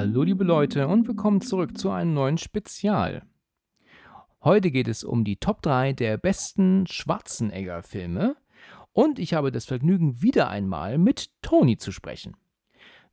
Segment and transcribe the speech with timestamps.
[0.00, 3.20] Hallo liebe Leute und willkommen zurück zu einem neuen Spezial.
[4.42, 8.34] Heute geht es um die Top 3 der besten Schwarzenegger-Filme
[8.92, 12.34] und ich habe das Vergnügen, wieder einmal mit Toni zu sprechen.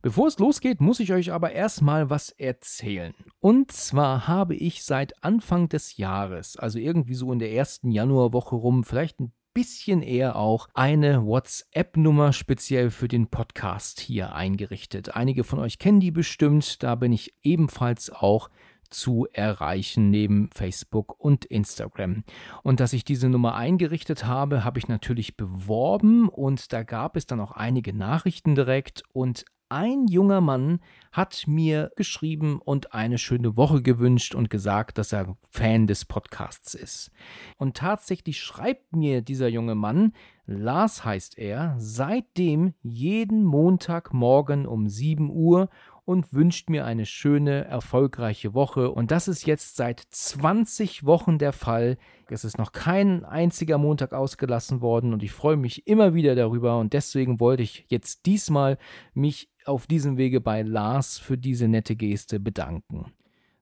[0.00, 3.12] Bevor es losgeht, muss ich euch aber erstmal was erzählen.
[3.38, 8.56] Und zwar habe ich seit Anfang des Jahres, also irgendwie so in der ersten Januarwoche
[8.56, 15.16] rum, vielleicht ein bisschen eher auch eine WhatsApp-Nummer speziell für den Podcast hier eingerichtet.
[15.16, 18.50] Einige von euch kennen die bestimmt, da bin ich ebenfalls auch
[18.88, 22.22] zu erreichen neben Facebook und Instagram.
[22.62, 27.26] Und dass ich diese Nummer eingerichtet habe, habe ich natürlich beworben und da gab es
[27.26, 30.80] dann auch einige Nachrichten direkt und ein junger Mann
[31.12, 36.74] hat mir geschrieben und eine schöne Woche gewünscht und gesagt, dass er Fan des Podcasts
[36.74, 37.10] ist.
[37.56, 40.12] Und tatsächlich schreibt mir dieser junge Mann,
[40.46, 45.68] Lars heißt er, seitdem jeden Montagmorgen um 7 Uhr
[46.08, 48.90] und wünscht mir eine schöne, erfolgreiche Woche.
[48.90, 51.98] Und das ist jetzt seit 20 Wochen der Fall.
[52.30, 56.78] Es ist noch kein einziger Montag ausgelassen worden und ich freue mich immer wieder darüber.
[56.78, 58.78] Und deswegen wollte ich jetzt diesmal
[59.12, 63.12] mich auf diesem Wege bei Lars für diese nette Geste bedanken.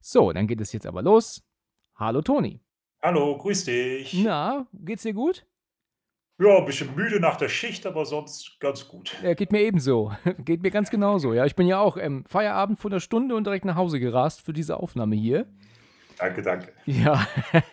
[0.00, 1.42] So, dann geht es jetzt aber los.
[1.96, 2.60] Hallo Toni.
[3.02, 4.14] Hallo, grüß dich.
[4.24, 5.44] Na, geht's dir gut?
[6.38, 9.16] Ja, ein bisschen müde nach der Schicht, aber sonst ganz gut.
[9.22, 10.12] Ja, geht mir ebenso.
[10.44, 11.32] Geht mir ganz genauso.
[11.32, 14.42] Ja, ich bin ja auch ähm, Feierabend vor einer Stunde und direkt nach Hause gerast
[14.42, 15.46] für diese Aufnahme hier.
[16.18, 16.72] Danke, danke.
[16.86, 17.26] Ja,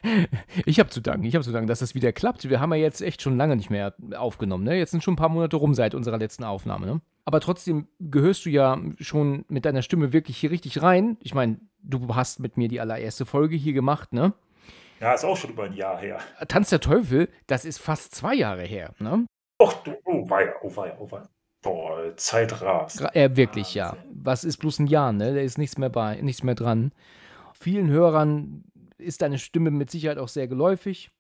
[0.66, 1.26] ich habe zu danken.
[1.26, 2.50] Ich habe zu danken, dass das wieder klappt.
[2.50, 4.64] Wir haben ja jetzt echt schon lange nicht mehr aufgenommen.
[4.64, 4.78] Ne?
[4.78, 6.86] Jetzt sind schon ein paar Monate rum seit unserer letzten Aufnahme.
[6.86, 7.02] Ne?
[7.26, 11.18] Aber trotzdem gehörst du ja schon mit deiner Stimme wirklich hier richtig rein.
[11.22, 14.34] Ich meine, du hast mit mir die allererste Folge hier gemacht, ne?
[15.00, 16.20] Ja, ist auch schon über ein Jahr her.
[16.48, 19.26] Tanz der Teufel, das ist fast zwei Jahre her, ne?
[19.62, 21.28] Och, du, oh weia, oh weia, oh weia.
[21.62, 23.00] Boah, Zeit rast.
[23.00, 23.96] Gra äh, wirklich, ja.
[24.14, 25.34] Was ist bloß ein Jahr, ne?
[25.34, 26.92] Da ist nichts mehr bei, nichts mehr dran.
[27.64, 28.66] Vielen Hörern
[28.98, 31.12] ist deine Stimme mit Sicherheit auch sehr geläufig.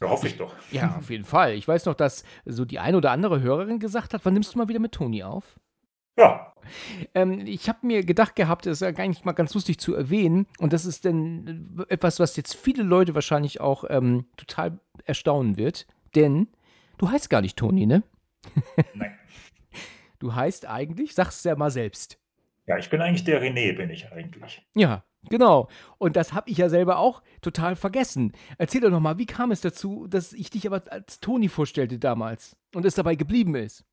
[0.00, 0.54] Ja, hoffe ich doch.
[0.70, 1.54] Ja, auf jeden Fall.
[1.54, 4.58] Ich weiß noch, dass so die eine oder andere Hörerin gesagt hat, wann nimmst du
[4.58, 5.58] mal wieder mit Toni auf?
[6.16, 6.54] Ja.
[7.12, 10.46] Ähm, ich habe mir gedacht gehabt, das ist ja eigentlich mal ganz lustig zu erwähnen.
[10.60, 15.88] Und das ist denn etwas, was jetzt viele Leute wahrscheinlich auch ähm, total erstaunen wird.
[16.14, 16.46] Denn
[16.98, 18.04] du heißt gar nicht Toni, ne?
[18.94, 19.18] Nein.
[20.20, 22.20] Du heißt eigentlich, sagst es ja mal selbst.
[22.68, 24.64] Ja, ich bin eigentlich der René, bin ich eigentlich.
[24.76, 25.68] Ja, genau.
[25.98, 28.32] Und das habe ich ja selber auch total vergessen.
[28.58, 32.56] Erzähl doch nochmal, wie kam es dazu, dass ich dich aber als Toni vorstellte damals
[32.74, 33.84] und es dabei geblieben ist?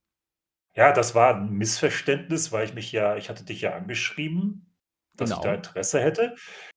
[0.75, 4.73] Ja, das war ein Missverständnis, weil ich mich ja ich hatte dich ja angeschrieben,
[5.15, 5.55] dass ich da Genau.
[5.55, 6.35] Interesse hätte,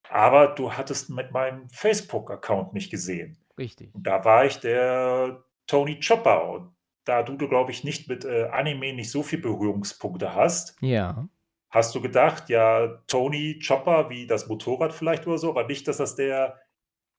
[0.08, 3.38] aber du hattest mit meinem Facebook-Account mich gesehen.
[3.56, 3.94] Richtig.
[3.94, 8.24] Und da war ich der Tony Chopper und da du, du glaube ich, nicht mit,
[8.24, 11.28] äh, Anime nicht so viel Berührungspunkte hast Ja.
[11.74, 15.96] Hast du gedacht, ja, Tony Chopper wie das Motorrad vielleicht oder so, aber nicht, dass
[15.96, 16.60] das der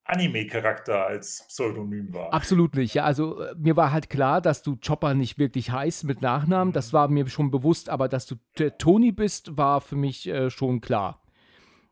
[0.05, 2.31] Anime-Charakter als Pseudonym war.
[2.31, 2.93] Absolut nicht.
[2.93, 6.73] Ja, also äh, mir war halt klar, dass du Chopper nicht wirklich heißt mit Nachnamen.
[6.73, 10.49] Das war mir schon bewusst, aber dass du der Toni bist, war für mich äh,
[10.49, 11.21] schon klar.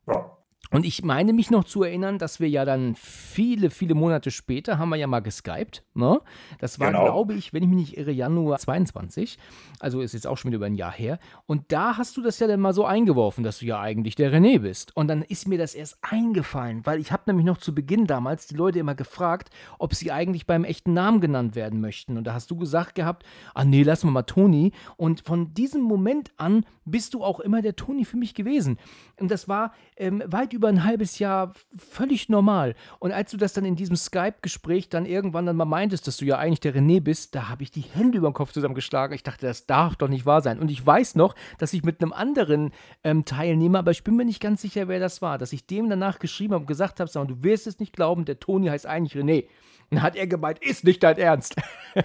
[0.07, 0.38] Ja.
[0.72, 4.79] Und ich meine mich noch zu erinnern, dass wir ja dann viele, viele Monate später
[4.79, 5.84] haben wir ja mal geskypt.
[5.94, 6.19] Ne?
[6.59, 7.03] Das war, Genau.
[7.03, 9.38] glaube ich, wenn ich mich nicht irre, Januar 22.
[9.79, 11.19] Also ist jetzt auch schon wieder über ein Jahr her.
[11.46, 14.34] Und da hast du das ja dann mal so eingeworfen, dass du ja eigentlich der
[14.34, 14.96] René bist.
[14.97, 18.47] Und dann ist mir das erst eingefallen, weil ich habe nämlich noch zu Beginn damals
[18.47, 22.17] die Leute immer gefragt, ob sie eigentlich beim echten Namen genannt werden möchten.
[22.17, 23.23] Und da hast du gesagt gehabt,
[23.53, 24.72] ah nee, lass mal mal Toni.
[24.97, 28.78] Und von diesem Moment an bist du auch immer der Toni für mich gewesen.
[29.20, 32.76] Und das war ähm, weit über ein halbes Jahr völlig normal.
[33.00, 36.26] Und als du das dann in diesem Skype-Gespräch dann irgendwann dann mal meintest, dass du
[36.26, 39.16] ja eigentlich der René bist, da habe ich die Hände über den Kopf zusammengeschlagen.
[39.16, 40.59] Ich dachte, das darf doch nicht wahr sein.
[40.59, 42.72] Und ich weiß noch, dass ich mit einem anderen
[43.03, 45.90] ähm, Teilnehmer, aber ich bin mir nicht ganz sicher, wer das war, dass ich dem
[45.90, 48.85] danach geschrieben habe und gesagt habe, sag du wirst es nicht glauben, der Toni heißt
[48.85, 49.44] eigentlich René.
[49.90, 51.56] Und dann hat er gemeint, ist nicht dein Ernst.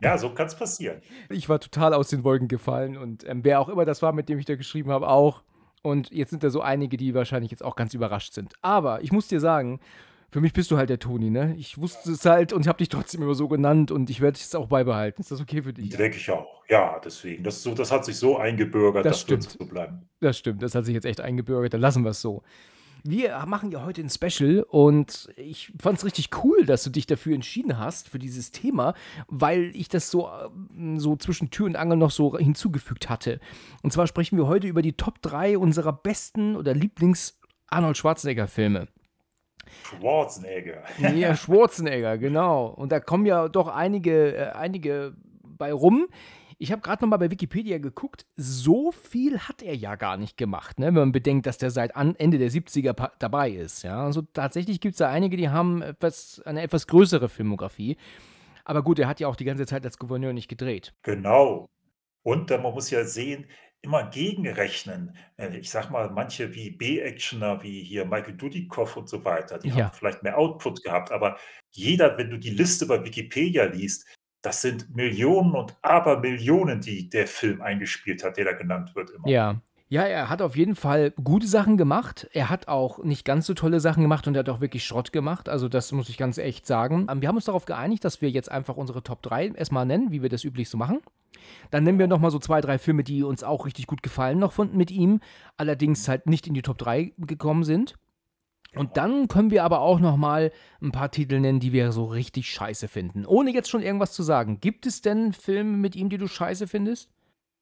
[0.00, 1.02] Ja, so kann es passieren.
[1.28, 4.28] Ich war total aus den Wolken gefallen und ähm, wer auch immer das war, mit
[4.28, 5.42] dem ich da geschrieben habe, auch.
[5.82, 8.54] Und jetzt sind da so einige, die wahrscheinlich jetzt auch ganz überrascht sind.
[8.62, 9.80] Aber ich muss dir sagen,
[10.30, 11.54] Für mich bist du halt der Toni, ne?
[11.56, 14.36] Ich wusste es halt und ich habe dich trotzdem immer so genannt und ich werde
[14.38, 15.22] es auch beibehalten.
[15.22, 15.88] Ist das okay für dich?
[15.96, 16.62] Denke ich auch.
[16.68, 17.42] Ja, deswegen.
[17.44, 19.58] Das, so, das hat sich so eingebürgert, Das das wird stimmt.
[19.58, 20.02] so bleiben.
[20.20, 22.42] Das stimmt, das hat sich jetzt echt eingebürgert, dann lassen wir es so.
[23.10, 27.06] Wir machen ja heute ein Special und ich fand es richtig cool, dass du dich
[27.06, 28.92] dafür entschieden hast, für dieses Thema,
[29.28, 30.28] weil ich das so,
[30.76, 33.40] ähm, so zwischen Tür und Angel noch so hinzugefügt hatte.
[33.82, 38.88] Und zwar sprechen wir heute über die Top 3 unserer besten oder Lieblings-Arnold Schwarzenegger-Filme.
[39.84, 40.82] Schwarzenegger.
[40.98, 42.66] Ja, Schwarzenegger, genau.
[42.66, 46.08] Und da kommen ja doch einige, äh, einige bei rum.
[46.60, 50.36] Ich habe gerade noch mal bei Wikipedia geguckt, so viel hat er ja gar nicht
[50.36, 50.86] gemacht, ne?
[50.86, 53.84] wenn man bedenkt, dass der seit Ende der 70er pa- dabei ist.
[53.84, 54.04] Ja?
[54.04, 57.96] Also tatsächlich gibt es da einige, die haben etwas, eine etwas größere Filmografie.
[58.64, 60.94] Aber gut, er hat ja auch die ganze Zeit als Gouverneur nicht gedreht.
[61.02, 61.68] Genau.
[62.24, 63.46] Und äh, man muss ja sehen,
[63.80, 65.16] immer gegenrechnen.
[65.36, 69.68] Äh, Ich sag mal, manche wie B-Actioner, wie hier Michael Dudikoff und so weiter, die
[69.68, 69.76] Ja.
[69.86, 71.38] haben vielleicht mehr Output gehabt, aber
[71.70, 74.04] jeder, wenn du die Liste bei Wikipedia liest,
[74.42, 79.28] das sind Millionen und Abermillionen, die der Film eingespielt hat, der da genannt wird immer.
[79.28, 79.60] Ja.
[79.90, 82.28] Ja, er hat auf jeden Fall gute Sachen gemacht.
[82.34, 85.12] Er hat auch nicht ganz so tolle Sachen gemacht und er hat auch wirklich Schrott
[85.12, 85.48] gemacht.
[85.48, 87.06] Also, das muss ich ganz echt sagen.
[87.10, 90.12] Ähm, Wir haben uns darauf geeinigt, dass wir jetzt einfach unsere Top 3 erstmal nennen,
[90.12, 91.00] wie wir das üblich so machen.
[91.70, 94.52] Dann nennen wir nochmal so zwei, drei Filme, die uns auch richtig gut gefallen noch
[94.52, 95.20] von, mit ihm,
[95.56, 97.94] allerdings halt nicht in die Top 3 gekommen sind.
[98.74, 102.50] Und dann können wir aber auch nochmal ein paar Titel nennen, die wir so richtig
[102.50, 103.24] scheiße finden.
[103.24, 104.60] Ohne jetzt schon irgendwas zu sagen.
[104.60, 107.10] Gibt es denn Filme mit ihm, die du scheiße findest?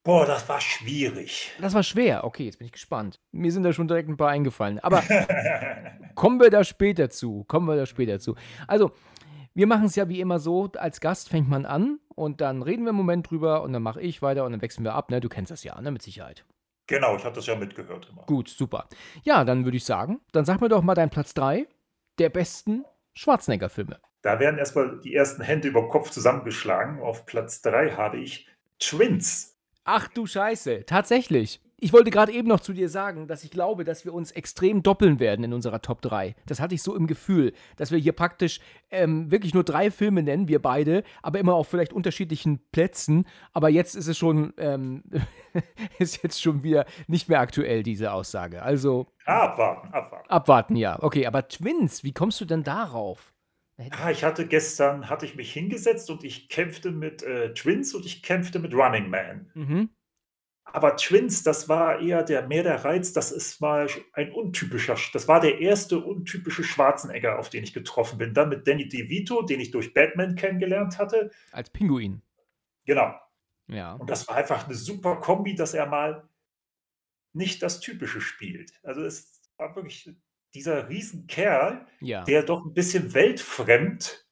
[0.03, 1.51] Boah, das war schwierig.
[1.61, 2.25] Das war schwer.
[2.25, 3.21] Okay, jetzt bin ich gespannt.
[3.33, 4.79] Mir sind da schon direkt ein paar eingefallen.
[4.81, 5.03] Aber
[6.15, 7.45] kommen wir da später zu.
[7.45, 8.37] Kommen wir da später zu.
[8.69, 8.93] Also,
[9.55, 12.85] wir machen es ja wie immer so, als Gast fängt man an und dann reden
[12.85, 15.11] wir einen Moment drüber und dann mache ich weiter und dann wechseln wir ab.
[15.11, 15.21] Ne?
[15.21, 15.91] Du kennst das ja, ne?
[15.91, 16.45] Mit Sicherheit.
[16.87, 18.23] Genau, ich habe das ja mitgehört immer.
[18.27, 18.89] Gut, super.
[19.23, 21.67] Ja, dann würde ich sagen, dann sag mir doch mal deinen Platz 3
[22.19, 22.85] der besten
[23.15, 24.01] Schwarzenegger-Filme.
[24.23, 27.01] Da werden erstmal die ersten Hände über Kopf zusammengeschlagen.
[27.01, 28.49] Auf Platz 3 habe ich
[28.79, 29.57] Twins.
[29.85, 31.61] Ach du Scheiße, tatsächlich.
[31.79, 34.83] Ich wollte gerade eben noch zu dir sagen, dass ich glaube, dass wir uns extrem
[34.83, 36.35] doppeln werden in unserer Top 3.
[36.47, 40.23] Das hatte ich so im Gefühl, dass wir hier praktisch ähm, wirklich nur drei Filme
[40.23, 43.27] nennen, wir beide, aber immer auf vielleicht unterschiedlichen Plätzen.
[43.53, 45.03] Aber jetzt ist es schon, ähm,
[45.99, 48.63] ist jetzt schon wieder nicht mehr aktuell, diese Aussage.
[48.63, 50.31] Also Abwarten, abwarten.
[50.31, 51.03] abwarten, ja.
[51.03, 53.35] Okay, aber Twins, wie kommst du denn darauf?
[53.91, 58.07] Ah, ich hatte gestern, hatte ich mich hingesetzt und ich kämpfte mit äh, Twins und
[58.07, 59.51] ich kämpfte mit Running Man.
[59.53, 59.91] Mhm.
[60.73, 65.29] Aber Twins, das war eher der, mehr der Reiz, das ist mal ein untypischer, das
[65.29, 68.35] war der erste untypische Schwarzenegger, auf den ich getroffen bin.
[68.35, 71.31] Dann mit Danny DeVito, den ich durch Batman kennengelernt hatte.
[71.53, 72.21] Als Pinguin.
[72.85, 73.15] Genau.
[73.69, 73.95] Ja.
[73.95, 76.29] Und das war einfach eine super Kombi, dass er mal
[77.33, 78.73] nicht das Typische spielt.
[78.83, 80.11] Also es war wirklich
[80.55, 82.25] dieser Riesenkerl, Ja.
[82.25, 84.27] der doch ein bisschen weltfremd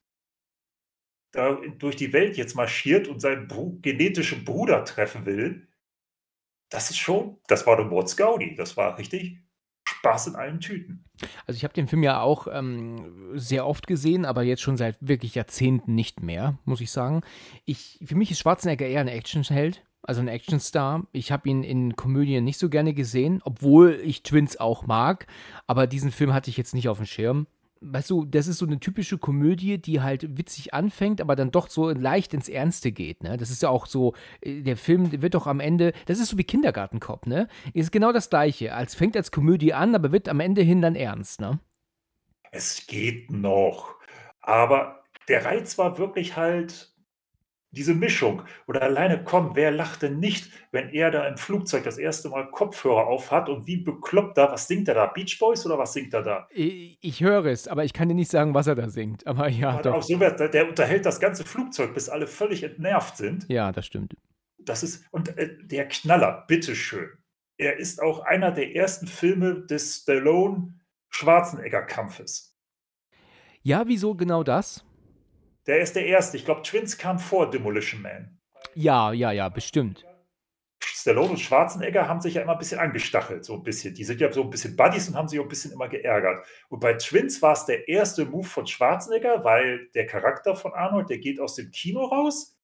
[1.32, 3.48] da durch die Welt jetzt marschiert und seinen
[3.82, 5.68] genetischen Bruder treffen will.
[6.70, 8.54] Das ist schon, das war der What's Gaudi.
[8.54, 9.38] Das war richtig
[9.86, 11.04] Spaß in allen Tüten.
[11.46, 14.96] Also ich habe den Film ja auch ähm, sehr oft gesehen, aber jetzt schon seit
[15.00, 17.22] wirklich Jahrzehnten nicht mehr, muss ich sagen.
[17.64, 21.06] Ich, für mich ist Schwarzenegger eher ein Actionheld, also ein Actionstar.
[21.12, 25.26] Ich habe ihn in Komödien nicht so gerne gesehen, obwohl ich Twins auch mag,
[25.66, 27.46] aber diesen Film hatte ich jetzt nicht auf dem Schirm.
[27.86, 31.68] Weißt du, das ist so eine typische Komödie, die halt witzig anfängt, aber dann doch
[31.68, 33.36] so leicht ins Ernste geht, ne?
[33.36, 36.38] Das ist ja auch so, äh, der Film wird doch am Ende, das ist so
[36.38, 37.48] wie Kindergartenkopf, ne?
[37.74, 38.74] Ist genau das Gleiche.
[38.74, 41.60] Als fängt als Komödie an, aber wird am Ende hin dann ernst, ne?
[42.50, 43.96] Es geht noch.
[44.40, 46.93] Aber der Reiz war wirklich halt
[47.74, 48.42] diese Mischung.
[48.66, 52.50] Oder alleine, komm, wer lacht denn nicht, wenn er da im Flugzeug das erste Mal
[52.50, 55.06] Kopfhörer auf hat und wie bekloppt da, was singt er da?
[55.06, 56.48] Beach Boys oder was singt er da?
[56.52, 59.26] Ich, ich höre es, aber ich kann dir nicht sagen, was er da singt.
[59.26, 60.02] Aber ja, Aber auch doch.
[60.02, 63.44] so, wird- der unterhält das ganze Flugzeug, bis alle völlig entnervt sind.
[63.48, 64.14] Ja, das stimmt.
[64.58, 67.10] Das ist, und äh, der Knaller, bitteschön.
[67.58, 72.56] Er ist auch einer der ersten Filme des Stallone-Schwarzenegger-Kampfes.
[73.62, 74.84] Ja, wieso genau das?
[75.66, 76.36] Der ist der erste.
[76.36, 78.38] Ich glaube, Twins kam vor Demolition Man.
[78.74, 80.04] Ja, ja, ja, bestimmt.
[80.82, 83.94] Stallone und Schwarzenegger haben sich ja immer ein bisschen angestachelt, so ein bisschen.
[83.94, 86.46] Die sind ja so ein bisschen Buddies und haben sich auch ein bisschen immer geärgert.
[86.68, 91.10] Und bei Twins war es der erste Move von Schwarzenegger, weil der Charakter von Arnold,
[91.10, 92.56] der geht aus dem Kino raus,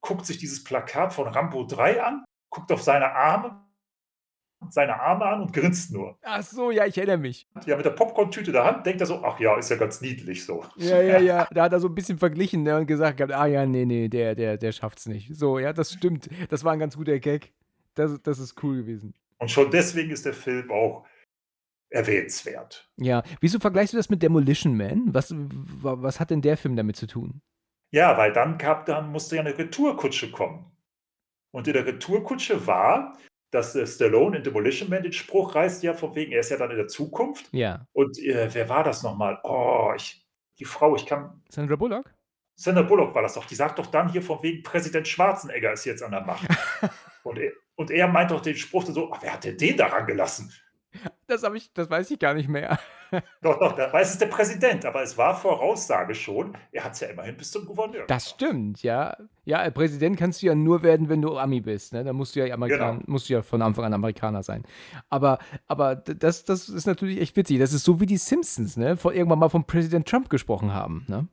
[0.00, 3.64] guckt sich dieses Plakat von Rambo 3 an, guckt auf seine Arme,
[4.68, 6.18] seine Arme an und grinst nur.
[6.22, 7.48] Ach so, ja, ich erinnere mich.
[7.66, 10.00] Ja, mit der Popcorn-Tüte in der Hand denkt er so, ach ja, ist ja ganz
[10.00, 10.64] niedlich so.
[10.76, 11.48] Ja, ja, ja.
[11.52, 14.34] Da hat er so ein bisschen verglichen ne, und gesagt, ah ja, nee, nee, der,
[14.34, 15.34] der, der schafft's nicht.
[15.34, 16.28] So, ja, das stimmt.
[16.50, 17.52] Das war ein ganz guter Gag.
[17.94, 19.14] Das, das ist cool gewesen.
[19.38, 21.06] Und schon deswegen ist der Film auch
[21.88, 22.88] erwähnenswert.
[22.96, 25.12] Ja, wieso vergleichst du das mit Demolition Man?
[25.12, 27.42] Was, was hat denn der Film damit zu tun?
[27.92, 30.70] Ja, weil dann, gab, dann musste ja eine Retourkutsche kommen.
[31.52, 33.16] Und in der Retourkutsche war,
[33.50, 36.56] dass äh, Stallone in Demolition Man den Spruch reißt, ja, von wegen, er ist ja
[36.56, 37.48] dann in der Zukunft.
[37.52, 37.86] Ja.
[37.92, 39.38] Und äh, wer war das nochmal?
[39.42, 40.26] Oh, ich,
[40.58, 41.42] die Frau, ich kann.
[41.48, 42.12] Sandra Bullock?
[42.54, 43.46] Sandra Bullock war das doch.
[43.46, 46.46] Die sagt doch dann hier von wegen, Präsident Schwarzenegger ist jetzt an der Macht.
[47.24, 50.06] und, er, und er meint doch den Spruch so, ach, wer hat denn den daran
[50.06, 50.52] gelassen?
[51.26, 52.78] Das, ich, das weiß ich gar nicht mehr.
[53.42, 56.56] Doch, doch, da weiß es der Präsident, aber es war Voraussage schon.
[56.70, 58.04] Er hat es ja immerhin bis zum Gouverneur.
[58.06, 59.16] Das stimmt, ja.
[59.44, 61.92] Ja, Präsident kannst du ja nur werden, wenn du Ami bist.
[61.92, 62.04] Ne?
[62.04, 63.10] Da musst du ja Amerikan genau.
[63.10, 64.64] musst du ja von Anfang an Amerikaner sein.
[65.08, 67.58] Aber, aber das, das ist natürlich echt witzig.
[67.58, 68.96] Das ist so wie die Simpsons, ne?
[68.96, 71.04] Von, irgendwann mal von Präsident Trump gesprochen haben.
[71.08, 71.26] Ne?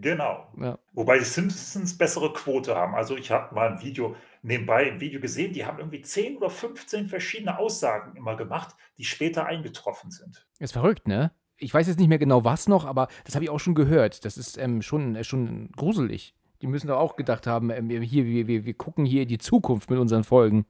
[0.00, 0.46] Genau.
[0.58, 0.78] Ja.
[0.94, 2.94] Wobei die Simpsons bessere Quote haben.
[2.94, 6.50] Also ich habe mal ein Video nebenbei ein Video gesehen, die haben irgendwie 10 oder
[6.50, 10.46] 15 verschiedene Aussagen immer gemacht, die später eingetroffen sind.
[10.58, 11.32] Ist verrückt, ne?
[11.56, 14.24] Ich weiß jetzt nicht mehr genau was noch, aber das habe ich auch schon gehört.
[14.24, 16.34] Das ist ähm, schon, äh, schon gruselig.
[16.62, 19.38] Die müssen doch auch gedacht haben, ähm, hier, wir, wir, wir gucken hier in die
[19.38, 20.66] Zukunft mit unseren Folgen.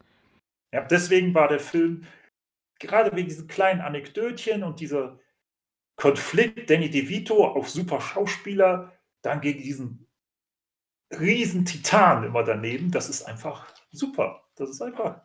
[0.73, 2.05] Ja, deswegen war der Film,
[2.79, 5.19] gerade wegen diesen kleinen Anekdötchen und dieser
[5.97, 10.08] Konflikt, Danny DeVito, auch super Schauspieler, dann gegen diesen
[11.11, 12.91] riesen Titan immer daneben.
[12.91, 14.43] Das ist einfach super.
[14.57, 15.21] Das ist einfach.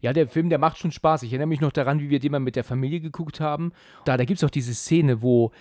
[0.00, 1.22] Ja, der Film, der macht schon Spaß.
[1.22, 3.72] Ich erinnere mich noch daran, wie wir den mal mit der Familie geguckt haben.
[4.04, 5.52] Da, da gibt es auch diese Szene, wo.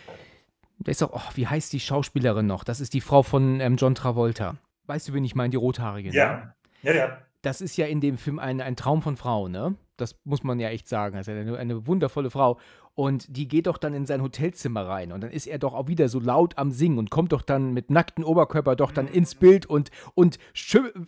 [0.79, 2.63] Da ist auch, oh, wie heißt die Schauspielerin noch?
[2.63, 4.57] Das ist die Frau von ähm, John Travolta.
[4.85, 5.49] Weißt du, wen ich meine?
[5.49, 6.11] Die Rothaarige.
[6.11, 6.35] Ja.
[6.35, 6.53] Ne?
[6.83, 7.17] Ja, ja.
[7.41, 9.75] Das ist ja in dem Film ein, ein Traum von Frau, ne?
[9.97, 11.17] Das muss man ja echt sagen.
[11.17, 12.57] Also eine, eine wundervolle Frau.
[12.95, 15.87] Und die geht doch dann in sein Hotelzimmer rein und dann ist er doch auch
[15.87, 19.35] wieder so laut am Singen und kommt doch dann mit nacktem Oberkörper doch dann ins
[19.35, 20.39] Bild und, und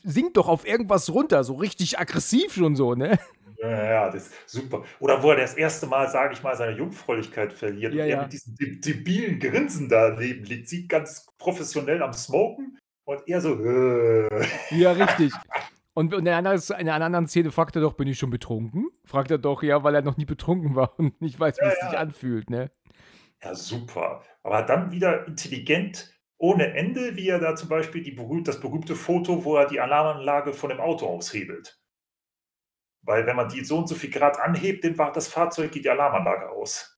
[0.03, 3.17] singt doch auf irgendwas runter, so richtig aggressiv schon so, ne?
[3.62, 4.86] Ja, ja, das ist super.
[5.00, 8.15] Oder wo er das erste Mal, sage ich mal, seine Jungfräulichkeit verliert ja, und er
[8.15, 8.22] ja.
[8.24, 13.60] mit diesem debilen Grinsen daneben liegt, sieht ganz professionell am Smoken und er so.
[13.60, 14.46] Äh.
[14.72, 15.34] Ja, richtig.
[15.99, 18.87] Und in einer, in einer anderen Szene fragt er doch, bin ich schon betrunken?
[19.03, 21.71] Fragt er doch, ja, weil er noch nie betrunken war und nicht weiß, wie ja,
[21.71, 21.89] es ja.
[21.89, 22.71] sich anfühlt, ne?
[23.43, 24.23] Ja, super.
[24.41, 28.95] Aber dann wieder intelligent ohne Ende, wie er da zum Beispiel die berühmt, das berühmte
[28.95, 31.81] Foto, wo er die Alarmanlage von dem Auto aushebelt.
[33.01, 35.83] Weil wenn man die so und so viel Grad anhebt, dann war das Fahrzeug, geht
[35.83, 36.97] die Alarmanlage aus.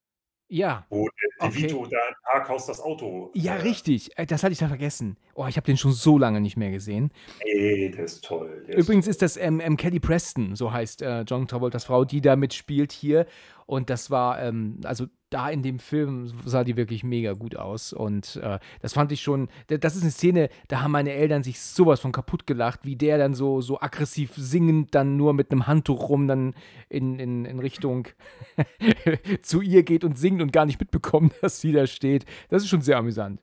[0.51, 0.85] Ja.
[0.89, 1.63] Wo der okay.
[1.63, 3.31] Vito da im Parkhaus das Auto.
[3.33, 4.11] Ja, äh, richtig.
[4.17, 5.15] Äh, das hatte ich da vergessen.
[5.33, 7.09] Oh, ich habe den schon so lange nicht mehr gesehen.
[7.39, 8.65] Ey, der ist toll.
[8.67, 12.03] Der Übrigens ist, ist das ähm, ähm, Kelly Preston, so heißt äh, John Travoltas Frau,
[12.03, 13.27] die da mitspielt hier.
[13.71, 17.93] Und das war, ähm, also da in dem Film sah die wirklich mega gut aus.
[17.93, 21.61] Und äh, das fand ich schon, das ist eine Szene, da haben meine Eltern sich
[21.61, 25.67] sowas von kaputt gelacht, wie der dann so, so aggressiv singend dann nur mit einem
[25.67, 26.53] Handtuch rum dann
[26.89, 28.09] in, in, in Richtung
[29.41, 32.25] zu ihr geht und singt und gar nicht mitbekommt, dass sie da steht.
[32.49, 33.39] Das ist schon sehr amüsant.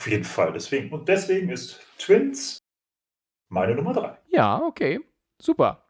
[0.00, 0.92] Auf jeden Fall, deswegen.
[0.92, 2.58] Und deswegen ist Twins
[3.48, 4.18] meine Nummer drei.
[4.28, 5.00] Ja, okay.
[5.40, 5.81] Super.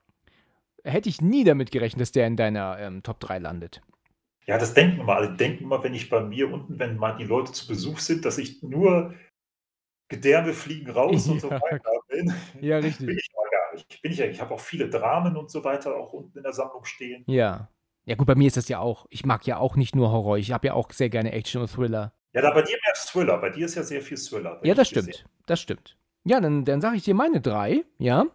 [0.85, 3.83] Hätte ich nie damit gerechnet, dass der in deiner ähm, Top 3 landet.
[4.47, 5.35] Ja, das denken immer alle.
[5.35, 8.39] Denken immer, wenn ich bei mir unten, wenn mal die Leute zu Besuch sind, dass
[8.39, 9.15] ich nur
[10.09, 11.33] Gedärme fliegen raus ja.
[11.33, 12.35] und so weiter bin.
[12.61, 13.07] Ja, richtig.
[13.07, 14.03] Bin ich aber gar nicht.
[14.03, 16.85] Bin ich, ich habe auch viele Dramen und so weiter auch unten in der Sammlung
[16.85, 17.25] stehen.
[17.27, 17.69] Ja.
[18.05, 19.07] Ja, gut, bei mir ist das ja auch.
[19.11, 20.37] Ich mag ja auch nicht nur Horror.
[20.37, 22.13] Ich habe ja auch sehr gerne Action und Thriller.
[22.33, 23.39] Ja, da bei dir mehr Thriller.
[23.39, 24.59] Bei dir ist ja sehr viel Thriller.
[24.65, 25.25] Ja, das stimmt.
[25.47, 25.97] Das stimmt.
[26.25, 27.85] Ja, dann, dann sage ich dir meine drei.
[27.99, 28.27] Ja.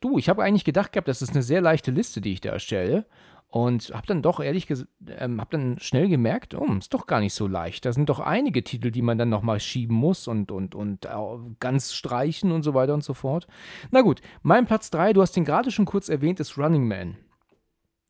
[0.00, 2.50] Du, ich habe eigentlich gedacht gehabt, das ist eine sehr leichte Liste, die ich da
[2.50, 3.06] erstelle.
[3.50, 7.20] Und habe dann doch ehrlich gesagt, ähm, habe dann schnell gemerkt, oh, ist doch gar
[7.20, 7.86] nicht so leicht.
[7.86, 11.10] Da sind doch einige Titel, die man dann nochmal schieben muss und, und, und äh,
[11.58, 13.46] ganz streichen und so weiter und so fort.
[13.90, 17.16] Na gut, mein Platz 3, du hast den gerade schon kurz erwähnt, ist Running Man.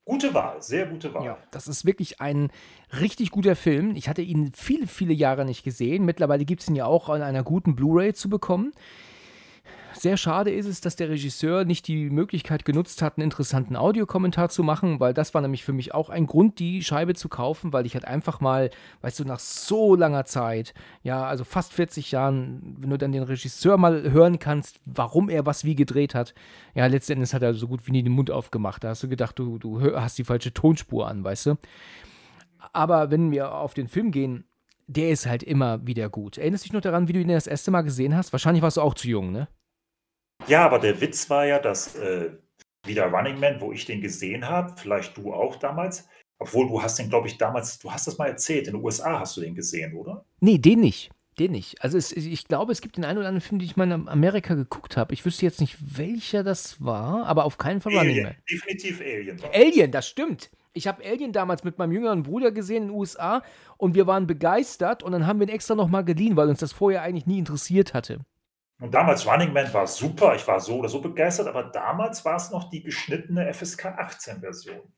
[0.05, 1.25] Gute Wahl, sehr gute Wahl.
[1.25, 2.51] Ja, das ist wirklich ein
[2.99, 3.95] richtig guter Film.
[3.95, 6.05] Ich hatte ihn viele, viele Jahre nicht gesehen.
[6.05, 8.73] Mittlerweile gibt es ihn ja auch an einer guten Blu-ray zu bekommen.
[9.99, 14.49] Sehr schade ist es, dass der Regisseur nicht die Möglichkeit genutzt hat, einen interessanten Audiokommentar
[14.49, 17.73] zu machen, weil das war nämlich für mich auch ein Grund, die Scheibe zu kaufen,
[17.73, 22.13] weil ich halt einfach mal, weißt du, nach so langer Zeit, ja, also fast 40
[22.13, 26.33] Jahren, wenn du dann den Regisseur mal hören kannst, warum er was wie gedreht hat,
[26.75, 28.85] ja, letztendlich hat er so gut wie nie den Mund aufgemacht.
[28.85, 31.55] Da hast du gedacht, du, du hast die falsche Tonspur an, weißt du.
[32.73, 34.45] Aber wenn wir auf den Film gehen,
[34.87, 36.39] der ist halt immer wieder gut.
[36.39, 38.33] Erinnerst du dich noch daran, wie du ihn das erste Mal gesehen hast?
[38.33, 39.49] Wahrscheinlich warst du auch zu jung, ne?
[40.49, 42.31] Ja, aber der Witz war ja, dass äh,
[42.85, 46.99] wieder Running Man, wo ich den gesehen habe, vielleicht du auch damals, obwohl du hast
[46.99, 49.55] den, glaube ich, damals, du hast das mal erzählt, in den USA hast du den
[49.55, 50.25] gesehen, oder?
[50.41, 51.11] Nee, den nicht.
[51.39, 51.83] Den nicht.
[51.85, 54.09] Also es, ich glaube, es gibt den einen oder anderen Film, den ich mal in
[54.09, 55.15] Amerika geguckt habe.
[55.15, 58.35] Ich wüsste jetzt nicht, welcher das war, aber auf keinen Fall Running Man.
[58.51, 59.41] Definitiv Alien.
[59.53, 60.51] Alien, das stimmt.
[60.73, 63.43] Ich habe Alien damals mit meinem jüngeren Bruder gesehen in den USA
[63.77, 66.73] und wir waren begeistert und dann haben wir ihn extra nochmal geliehen, weil uns das
[66.73, 68.21] vorher eigentlich nie interessiert hatte.
[68.81, 72.37] Und damals Running Man war super, ich war so oder so begeistert, aber damals war
[72.37, 74.93] es noch die geschnittene FSK 18 Version.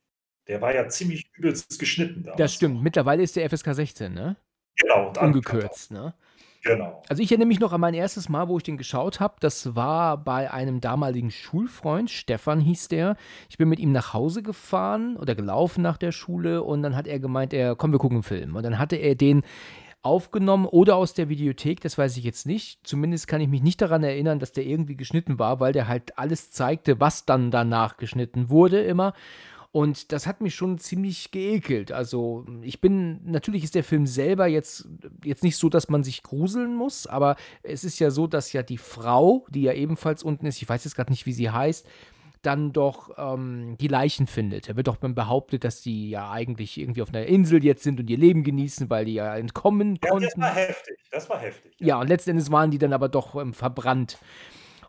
[0.48, 2.38] Der war ja ziemlich übelst geschnitten damals.
[2.38, 2.82] Das stimmt.
[2.82, 4.36] Mittlerweile ist der FSK 16, ne?
[4.76, 5.08] Genau.
[5.08, 6.14] Und Ungekürzt, ne?
[6.62, 7.02] Genau.
[7.08, 9.36] Also ich erinnere mich noch an mein erstes Mal, wo ich den geschaut habe.
[9.40, 13.16] Das war bei einem damaligen Schulfreund, Stefan hieß der.
[13.48, 17.06] Ich bin mit ihm nach Hause gefahren oder gelaufen nach der Schule und dann hat
[17.06, 18.56] er gemeint, er, komm, wir gucken einen Film.
[18.56, 19.42] Und dann hatte er den
[20.02, 22.80] aufgenommen oder aus der Videothek, das weiß ich jetzt nicht.
[22.86, 26.18] Zumindest kann ich mich nicht daran erinnern, dass der irgendwie geschnitten war, weil der halt
[26.18, 29.12] alles zeigte, was dann danach geschnitten wurde immer.
[29.72, 31.92] Und das hat mich schon ziemlich geekelt.
[31.92, 34.88] Also, ich bin, natürlich ist der Film selber jetzt,
[35.24, 38.64] jetzt nicht so, dass man sich gruseln muss, aber es ist ja so, dass ja
[38.64, 41.86] die Frau, die ja ebenfalls unten ist, ich weiß jetzt gerade nicht, wie sie heißt,
[42.42, 44.68] dann doch ähm, die Leichen findet.
[44.68, 48.08] Er wird doch behauptet, dass die ja eigentlich irgendwie auf einer Insel jetzt sind und
[48.08, 50.28] ihr Leben genießen, weil die ja entkommen Ja, konnten.
[50.28, 50.96] das war heftig.
[51.10, 51.72] Das war heftig.
[51.78, 54.18] Ja, und letzten Endes waren die dann aber doch ähm, verbrannt.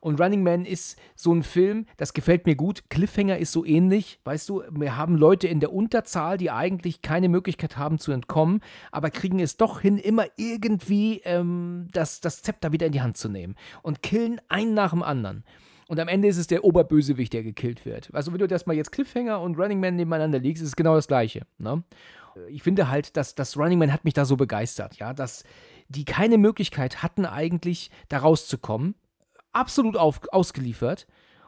[0.03, 2.89] Und Running Man ist so ein Film, das gefällt mir gut.
[2.89, 4.19] Cliffhanger ist so ähnlich.
[4.23, 8.61] Weißt du, wir haben Leute in der Unterzahl, die eigentlich keine Möglichkeit haben zu entkommen,
[8.91, 13.17] aber kriegen es doch hin, immer irgendwie ähm, das, das Zepter wieder in die Hand
[13.17, 15.43] zu nehmen und killen einen nach dem anderen.
[15.91, 18.11] Und am Ende ist es der Oberbösewicht, der gekillt wird.
[18.13, 20.95] Also, wenn du das mal jetzt Cliffhanger und Running Man nebeneinander legst, ist es genau
[20.95, 21.41] das Gleiche.
[21.57, 21.83] Ne?
[22.47, 25.43] Ich finde halt, dass das Running Man hat mich da so begeistert, ja, dass
[25.89, 28.95] die keine Möglichkeit hatten, eigentlich da rauszukommen.
[29.51, 31.07] Absolut auf, ausgeliefert.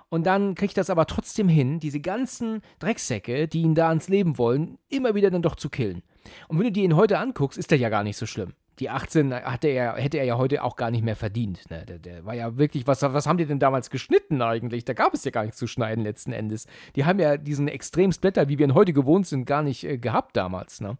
[0.09, 4.37] Und dann kriegt das aber trotzdem hin, diese ganzen Drecksäcke, die ihn da ans Leben
[4.37, 6.03] wollen, immer wieder dann doch zu killen.
[6.49, 8.51] Und wenn du dir ihn heute anguckst, ist der ja gar nicht so schlimm.
[8.79, 11.69] Die 18 hatte er, hätte er ja heute auch gar nicht mehr verdient.
[11.69, 11.85] Ne?
[11.85, 14.83] Der, der war ja wirklich, was, was haben die denn damals geschnitten eigentlich?
[14.83, 16.65] Da gab es ja gar nichts zu schneiden letzten Endes.
[16.95, 19.97] Die haben ja diesen extremen Splatter, wie wir ihn heute gewohnt sind, gar nicht äh,
[19.97, 20.81] gehabt damals.
[20.81, 20.97] Ne?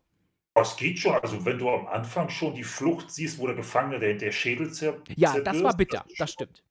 [0.56, 1.13] Das geht schon.
[1.15, 4.72] Also, wenn du am Anfang schon die Flucht siehst, wo der Gefangene der, der Schädel
[4.72, 6.64] zer Ja, das war bitter, das schon- stimmt.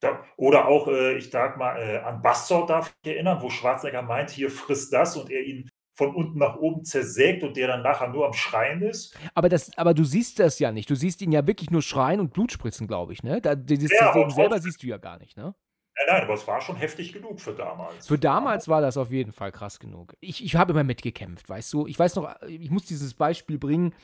[0.00, 4.02] Da, oder auch, äh, ich sag mal, äh, an Bastard darf ich erinnern, wo Schwarzenegger
[4.02, 7.82] meint, hier frisst das und er ihn von unten nach oben zersägt und der dann
[7.82, 9.16] nachher nur am Schreien ist.
[9.34, 10.88] Aber, das, aber du siehst das ja nicht.
[10.88, 13.22] Du siehst ihn ja wirklich nur schreien und Blut spritzen, glaube ich.
[13.22, 13.40] Ne?
[13.40, 15.36] Da, dieses Ja, Zersägen selber siehst du ja gar nicht.
[15.36, 15.54] Ne?
[15.94, 18.06] Nein, nein, aber es war schon heftig genug für damals.
[18.06, 20.16] Für damals war das auf jeden Fall krass genug.
[20.20, 21.86] Ich, ich habe immer mitgekämpft, weißt du?
[21.86, 23.94] Ich weiß noch, ich muss dieses Beispiel bringen.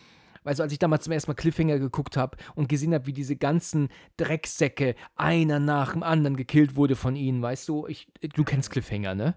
[0.45, 3.37] Du, als ich damals zum ersten Mal Cliffhanger geguckt habe und gesehen habe, wie diese
[3.37, 7.87] ganzen Drecksäcke einer nach dem anderen gekillt wurde von ihnen, weißt du?
[7.87, 9.35] Ich, du kennst Cliffhanger, ne?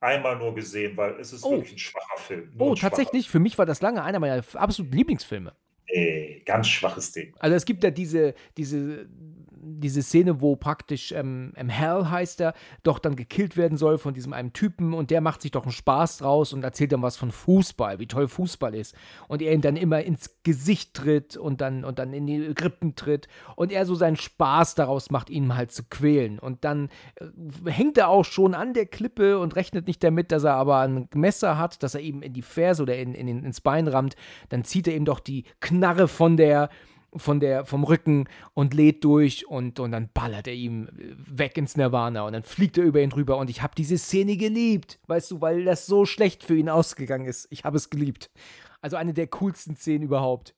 [0.00, 1.52] Einmal nur gesehen, weil es ist Oh.
[1.52, 2.50] wirklich ein schwacher Film.
[2.54, 2.90] Nur Oh, ein schwacher.
[2.90, 5.54] tatsächlich, für mich war das lange einer meiner absoluten Lieblingsfilme.
[5.88, 7.34] Nee, ganz schwaches Ding.
[7.38, 9.08] Also es gibt ja diese, diese,
[9.66, 14.32] diese Szene, wo praktisch ähm, Hal heißt er, doch dann gekillt werden soll von diesem
[14.32, 17.32] einem Typen und der macht sich doch einen Spaß draus und erzählt dann was von
[17.32, 18.94] Fußball, wie toll Fußball ist.
[19.28, 22.94] Und er ihm dann immer ins Gesicht tritt und dann, und dann in die Rippen
[22.94, 26.38] tritt und er so seinen Spaß daraus macht, ihn halt zu quälen.
[26.38, 30.44] Und dann äh, hängt er auch schon an der Klippe und rechnet nicht damit, dass
[30.44, 33.60] er aber ein Messer hat, dass er ihm in die Ferse oder in, in, ins
[33.60, 34.14] Bein rammt.
[34.48, 36.70] Dann zieht er ihm doch die Knarre von der,
[37.18, 41.76] von der, vom Rücken und lädt durch und, und dann ballert er ihm weg ins
[41.76, 45.30] Nirvana und dann fliegt er über ihn drüber und ich habe diese Szene geliebt, weißt
[45.30, 47.46] du, weil das so schlecht für ihn ausgegangen ist.
[47.50, 48.30] Ich habe es geliebt.
[48.80, 50.54] Also eine der coolsten Szenen überhaupt.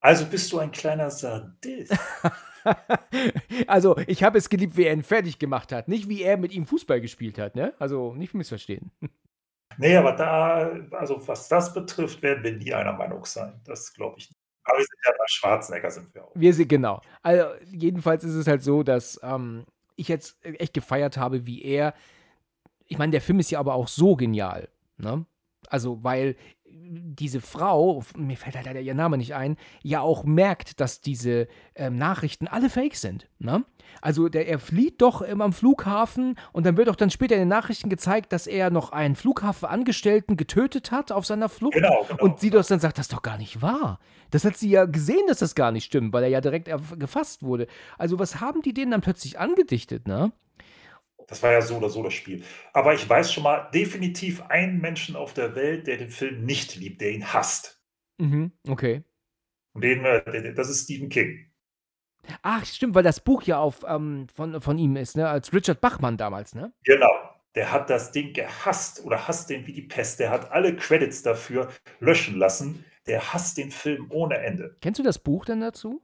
[0.00, 1.96] Also bist du ein kleiner Sadist.
[3.66, 6.52] also ich habe es geliebt, wie er ihn fertig gemacht hat, nicht wie er mit
[6.52, 7.74] ihm Fußball gespielt hat, ne?
[7.78, 8.90] Also nicht missverstehen.
[9.78, 13.60] Nee, aber da, also was das betrifft, werden wir nie einer Meinung sein.
[13.64, 14.41] Das glaube ich nicht.
[14.64, 16.32] Aber wir sind ja bei Schwarzenegger sind wir auch.
[16.34, 17.00] Wir sind genau.
[17.22, 19.64] Also jedenfalls ist es halt so, dass ähm,
[19.96, 21.94] ich jetzt echt gefeiert habe, wie er.
[22.86, 25.24] Ich meine, der Film ist ja aber auch so genial, ne?
[25.68, 26.36] Also, weil
[26.92, 31.48] diese Frau, mir fällt halt leider ihr Name nicht ein, ja auch merkt, dass diese
[31.74, 33.28] ähm, Nachrichten alle fake sind.
[33.38, 33.64] Ne?
[34.00, 37.42] Also der, er flieht doch ähm, am Flughafen und dann wird doch dann später in
[37.42, 41.74] den Nachrichten gezeigt, dass er noch einen Flughafenangestellten getötet hat auf seiner Flucht.
[41.74, 42.22] Genau, genau.
[42.22, 43.98] Und sie das dann sagt, das ist doch gar nicht wahr.
[44.30, 47.42] Das hat sie ja gesehen, dass das gar nicht stimmt, weil er ja direkt gefasst
[47.42, 47.66] wurde.
[47.98, 50.32] Also was haben die denen dann plötzlich angedichtet, ne?
[51.28, 52.44] Das war ja so oder so das Spiel.
[52.72, 56.76] Aber ich weiß schon mal definitiv einen Menschen auf der Welt, der den Film nicht
[56.76, 57.82] liebt, der ihn hasst.
[58.18, 59.02] Mhm, okay.
[59.74, 61.50] Und den, äh, das ist Stephen King.
[62.42, 65.28] Ach, stimmt, weil das Buch ja auf, ähm, von, von ihm ist, ne?
[65.28, 66.72] Als Richard Bachmann damals, ne?
[66.84, 67.10] Genau.
[67.54, 70.20] Der hat das Ding gehasst oder hasst den wie die Pest.
[70.20, 71.68] Der hat alle Credits dafür
[72.00, 72.84] löschen lassen.
[73.06, 74.76] Der hasst den Film ohne Ende.
[74.80, 76.00] Kennst du das Buch denn dazu?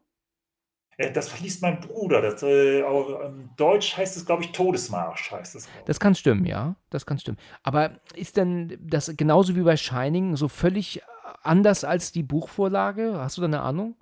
[0.98, 2.20] Äh, das liest mein Bruder.
[2.20, 5.68] Das, äh, auch, ähm, Deutsch heißt es, glaube ich, Todesmarsch heißt es.
[5.86, 6.76] Das kann stimmen, ja.
[6.90, 7.38] Das kann stimmen.
[7.62, 11.02] Aber ist denn das genauso wie bei Shining so völlig
[11.42, 13.14] anders als die Buchvorlage?
[13.16, 13.94] Hast du da eine Ahnung?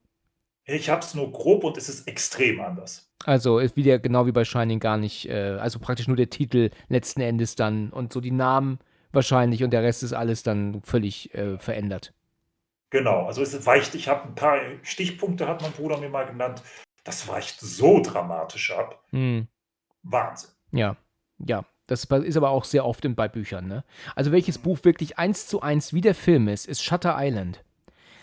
[0.64, 3.08] Ich habe es nur grob und es ist extrem anders.
[3.24, 6.70] Also ist wieder genau wie bei Shining gar nicht, äh, also praktisch nur der Titel
[6.88, 8.80] letzten Endes dann und so die Namen
[9.12, 12.12] wahrscheinlich und der Rest ist alles dann völlig äh, verändert.
[12.90, 16.62] Genau, also es weicht, ich habe ein paar Stichpunkte, hat mein Bruder mir mal genannt.
[17.06, 19.00] Das weicht so dramatisch ab.
[19.10, 19.46] Hm.
[20.02, 20.50] Wahnsinn.
[20.72, 20.96] Ja,
[21.38, 21.64] ja.
[21.86, 23.84] Das ist aber auch sehr oft bei Büchern, ne?
[24.16, 27.64] Also welches Buch wirklich eins zu eins wie der Film ist, ist Shutter Island.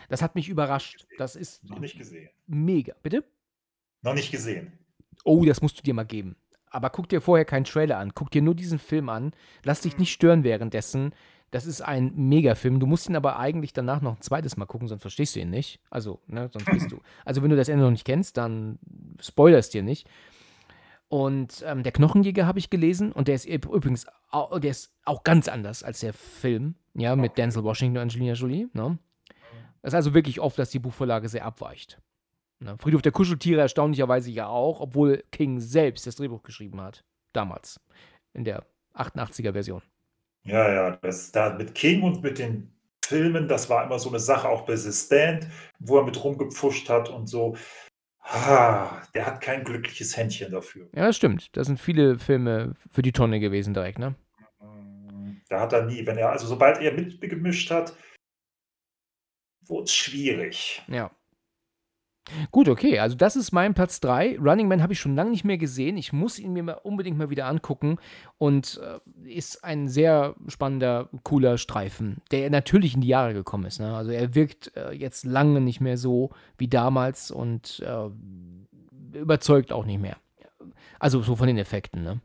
[0.10, 1.08] Das hat mich überrascht.
[1.18, 2.30] Das ist Noch nicht gesehen.
[2.46, 2.94] mega.
[3.02, 3.24] Bitte?
[4.02, 4.78] Noch nicht gesehen.
[5.24, 6.36] Oh, das musst du dir mal geben.
[6.70, 8.14] Aber guck dir vorher keinen Trailer an.
[8.14, 9.32] Guck dir nur diesen Film an.
[9.64, 11.14] Lass dich nicht stören währenddessen.
[11.54, 12.80] Das ist ein Megafilm.
[12.80, 15.52] Du musst ihn aber eigentlich danach noch ein zweites Mal gucken, sonst verstehst du ihn
[15.52, 15.80] nicht.
[15.92, 17.00] Also, ne, sonst bist du.
[17.26, 18.80] Also, wenn du das Ende noch nicht kennst, dann
[19.20, 20.10] spoilerst dir nicht.
[21.10, 25.24] Und ähm, der Knochenjäger habe ich gelesen und der ist übrigens auch, der ist auch
[25.24, 28.68] ganz anders als der Film, ja, mit Denzel Washington und Angelina Jolie.
[28.74, 28.98] Ne?
[29.84, 32.02] Das ist also wirklich oft, dass die Buchvorlage sehr abweicht.
[32.62, 32.78] Ne?
[32.80, 37.04] Friedhof der Kuscheltiere erstaunlicherweise ja auch, obwohl King selbst das Drehbuch geschrieben hat.
[37.32, 37.80] Damals.
[38.34, 39.84] In der 88er-Version.
[40.46, 42.74] Ja, ja, das da mit King und mit den
[43.06, 45.48] Filmen, das war immer so eine Sache, auch bei The Stand,
[45.80, 47.56] wo er mit rumgepfuscht hat und so.
[48.20, 50.90] Ah, der hat kein glückliches Händchen dafür.
[50.96, 51.56] Ja, das stimmt.
[51.56, 54.16] Da sind viele Filme für die Tonne gewesen direkt, ne?
[55.50, 57.96] Da hat er nie, wenn er, also sobald er mitgemischt hat,
[59.66, 60.82] wurde es schwierig.
[60.88, 61.12] Ja.
[62.52, 63.00] Gut, okay.
[63.00, 64.40] Also das ist mein Platz 3.
[64.40, 65.98] Running Man habe ich schon lange nicht mehr gesehen.
[65.98, 67.98] Ich muss ihn mir mal unbedingt mal wieder angucken.
[68.38, 73.80] Und äh, ist ein sehr spannender, cooler Streifen, der natürlich in die Jahre gekommen ist.
[73.80, 73.96] Ne?
[73.96, 79.86] Also er wirkt äh, jetzt lange nicht mehr so wie damals und äh, überzeugt auch
[79.86, 80.18] nicht mehr.
[81.00, 82.22] Also so von den Effekten, ne?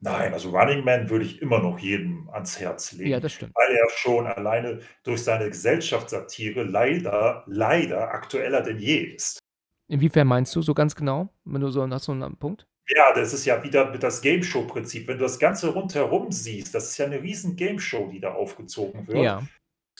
[0.00, 3.10] Nein, also Running Man würde ich immer noch jedem ans Herz legen.
[3.10, 3.54] Ja, das stimmt.
[3.56, 9.40] Weil er schon alleine durch seine Gesellschaftssatire leider, leider aktueller denn je ist.
[9.88, 11.32] Inwiefern meinst du so ganz genau?
[11.44, 12.66] Wenn du so hast so einen Punkt?
[12.94, 15.08] Ja, das ist ja wieder mit das Game Show Prinzip.
[15.08, 18.32] Wenn du das Ganze rundherum siehst, das ist ja eine riesen Game Show, die da
[18.32, 19.18] aufgezogen wird.
[19.18, 19.42] Ja.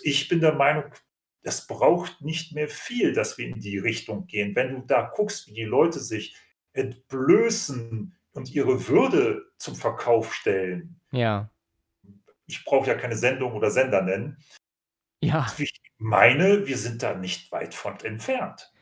[0.02, 0.84] Ich bin der Meinung,
[1.42, 4.54] das braucht nicht mehr viel, dass wir in die Richtung gehen.
[4.54, 6.36] Wenn du da guckst, wie die Leute sich
[6.72, 11.00] entblößen, und ihre Würde zum Verkauf stellen.
[11.10, 11.50] Ja.
[12.46, 14.38] Ich brauche ja keine Sendung oder Sender nennen.
[15.20, 15.52] Ja.
[15.58, 18.72] Ich meine, wir sind da nicht weit von entfernt.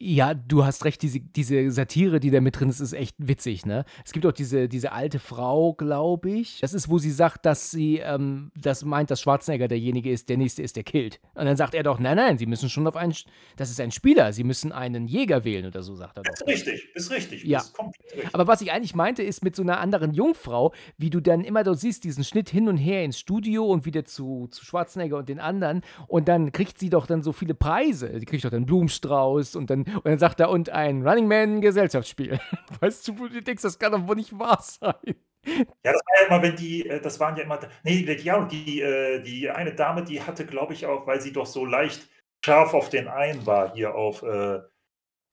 [0.00, 3.64] Ja, du hast recht, diese, diese Satire, die da mit drin ist, ist echt witzig,
[3.64, 3.84] ne?
[4.04, 6.58] Es gibt auch diese, diese alte Frau, glaube ich.
[6.60, 10.36] Das ist, wo sie sagt, dass sie ähm, das meint, dass Schwarzenegger derjenige ist, der
[10.36, 11.20] nächste ist, der killt.
[11.34, 13.14] Und dann sagt er doch, nein, nein, sie müssen schon auf einen,
[13.56, 16.32] das ist ein Spieler, sie müssen einen Jäger wählen oder so, sagt er doch.
[16.32, 17.44] Ist richtig, ist richtig.
[17.44, 17.60] Ja.
[17.60, 18.34] Ist richtig.
[18.34, 21.62] Aber was ich eigentlich meinte, ist mit so einer anderen Jungfrau, wie du dann immer,
[21.62, 25.28] du siehst diesen Schnitt hin und her ins Studio und wieder zu, zu Schwarzenegger und
[25.28, 28.18] den anderen und dann kriegt sie doch dann so viele Preise.
[28.18, 31.60] Sie kriegt doch dann Blumenstrauß und dann und dann sagt er, und ein Running Man
[31.60, 32.38] Gesellschaftsspiel.
[32.80, 35.16] Weißt du, wo du denkst, das kann doch wohl nicht wahr sein.
[35.46, 38.80] Ja, das war ja immer, wenn die, äh, das waren ja immer, nee, ja, die,
[38.80, 42.08] äh, die eine Dame, die hatte, glaube ich, auch, weil sie doch so leicht
[42.44, 44.60] scharf auf den einen war, hier auf, äh,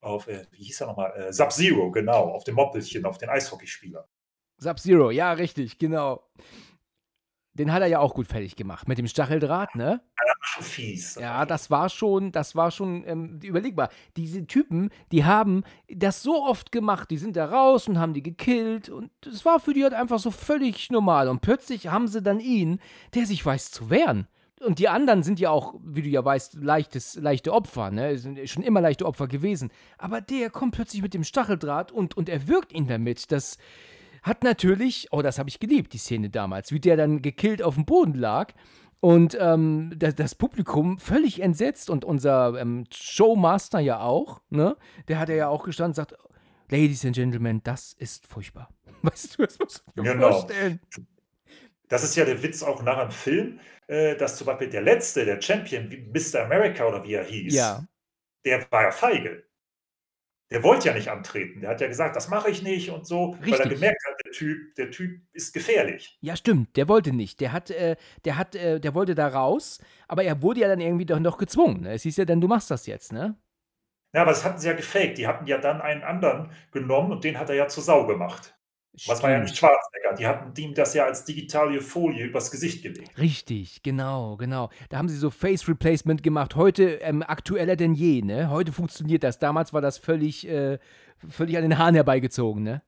[0.02, 4.08] auf wie hieß er nochmal, Sub-Zero, genau, auf dem Moppelchen, auf den Eishockeyspieler.
[4.58, 6.28] Sub-Zero, ja, richtig, genau.
[7.54, 10.02] Den hat er ja auch gut fertig gemacht mit dem Stacheldraht, ne?
[10.18, 11.16] Ja, das war schon fies.
[11.16, 13.90] Ja, das war schon, das war schon ähm, überlegbar.
[14.16, 18.24] Diese Typen, die haben das so oft gemacht, die sind da raus und haben die
[18.24, 21.28] gekillt und es war für die halt einfach so völlig normal.
[21.28, 22.80] Und plötzlich haben sie dann ihn,
[23.16, 24.28] der sich weiß zu wehren.
[24.62, 28.18] Und die anderen sind ja auch, wie du ja weißt, leichtes, leichte Opfer, ne?
[28.18, 29.72] Sind schon immer leichte Opfer gewesen.
[29.98, 33.32] Aber der kommt plötzlich mit dem Stacheldraht und, und erwürgt ihn damit.
[33.32, 33.58] Das,
[34.22, 37.76] hat natürlich, oh, das habe ich geliebt, die Szene damals, wie der dann gekillt auf
[37.76, 38.54] dem Boden lag.
[39.00, 44.78] Und ähm, das, das, Publikum völlig entsetzt und unser ähm, Showmaster ja auch, ne?
[45.08, 46.14] Der hat ja auch gestanden und sagt,
[46.70, 48.70] Ladies and Gentlemen, das ist furchtbar.
[49.02, 50.32] Weißt du, das musst du dir genau.
[50.32, 50.80] vorstellen.
[51.88, 55.26] Das ist ja der Witz auch nach dem Film, äh, dass zum Beispiel der Letzte,
[55.26, 56.46] der Champion, Mr.
[56.46, 57.84] America oder wie er hieß, ja.
[58.46, 59.44] der war ja feige
[60.52, 61.62] der wollte ja nicht antreten.
[61.62, 63.54] Der hat ja gesagt, das mache ich nicht und so, Richtig.
[63.54, 66.18] weil er gemerkt hat, der Typ, der Typ ist gefährlich.
[66.22, 67.40] Ja, stimmt, der wollte nicht.
[67.40, 70.82] Der hat, äh, der hat, äh, der wollte da raus, aber er wurde ja dann
[70.82, 71.82] irgendwie doch noch gezwungen.
[71.82, 71.94] Ne?
[71.94, 73.38] Es hieß ja dann, du machst das jetzt, ne?
[74.14, 75.18] Ja, aber das hatten sie ja gefaked.
[75.18, 78.54] Die hatten ja dann einen anderen genommen und den hat er ja zur Sau gemacht.
[79.08, 79.72] Was war ja nicht Stimmt.
[79.72, 80.16] Schwarzenegger.
[80.18, 83.18] Die hatten ihm das ja als digitale Folie übers Gesicht gelegt.
[83.18, 84.70] Richtig, genau, genau.
[84.90, 86.56] Da haben sie so Face Replacement gemacht.
[86.56, 88.50] Heute ähm, aktueller denn je, ne?
[88.50, 89.40] Heute funktioniert das.
[89.40, 90.78] Damals war das völlig, äh,
[91.30, 92.82] völlig an den Haaren herbeigezogen, ne?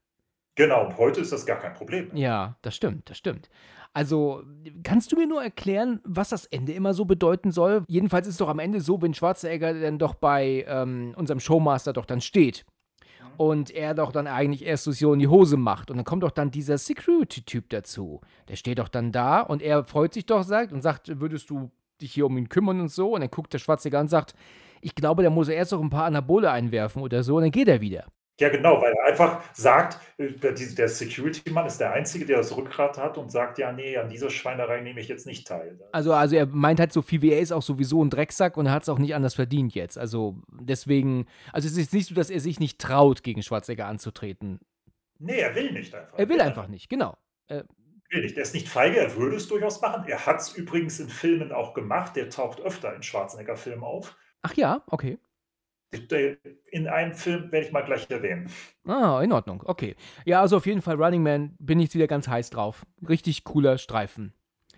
[0.55, 2.21] Genau, und heute ist das gar kein Problem mehr.
[2.21, 3.49] Ja, das stimmt, das stimmt.
[3.93, 4.43] Also,
[4.83, 7.83] kannst du mir nur erklären, was das Ende immer so bedeuten soll?
[7.87, 11.93] Jedenfalls ist es doch am Ende so, wenn Schwarzenegger dann doch bei ähm, unserem Showmaster
[11.93, 12.65] doch dann steht
[13.37, 16.31] und er doch dann eigentlich erst so in die Hose macht und dann kommt doch
[16.31, 18.21] dann dieser Security-Typ dazu.
[18.47, 21.71] Der steht doch dann da und er freut sich doch, sagt und sagt, würdest du
[22.01, 23.13] dich hier um ihn kümmern und so?
[23.13, 24.35] Und dann guckt der Schwarzenegger an und sagt,
[24.81, 27.51] ich glaube, da muss er erst noch ein paar Anabole einwerfen oder so und dann
[27.51, 28.05] geht er wieder.
[28.39, 32.97] Ja, genau, weil er einfach sagt, äh, der, Security-Mann ist der Einzige, der das Rückgrat
[32.97, 35.79] hat und sagt, ja, nee, an dieser Schweinerei nehme ich jetzt nicht teil.
[35.91, 38.65] Also, also er meint halt so viel wie er ist auch sowieso ein Drecksack und
[38.65, 39.99] er hat es auch nicht anders verdient jetzt.
[39.99, 44.59] Also deswegen, also es ist nicht so, dass er sich nicht traut, gegen Schwarzenegger anzutreten.
[45.19, 46.17] Nee, er will nicht einfach.
[46.17, 47.15] Er will einfach nicht, genau.
[48.13, 48.35] will nicht.
[48.35, 50.05] Er ist nicht feige, er würde es durchaus machen.
[50.07, 52.15] Er hat es übrigens in Filmen auch gemacht.
[52.15, 54.15] Der taucht öfter in Schwarzenegger-Filmen auf.
[54.41, 55.19] Ach ja, okay.
[56.71, 58.49] In einem Film werde ich mal gleich erwähnen.
[58.85, 59.95] Ah, in Ordnung, okay.
[60.25, 62.85] Ja, also auf jeden Fall Running Man bin ich wieder ganz heiß drauf.
[63.07, 64.33] Richtig cooler Streifen.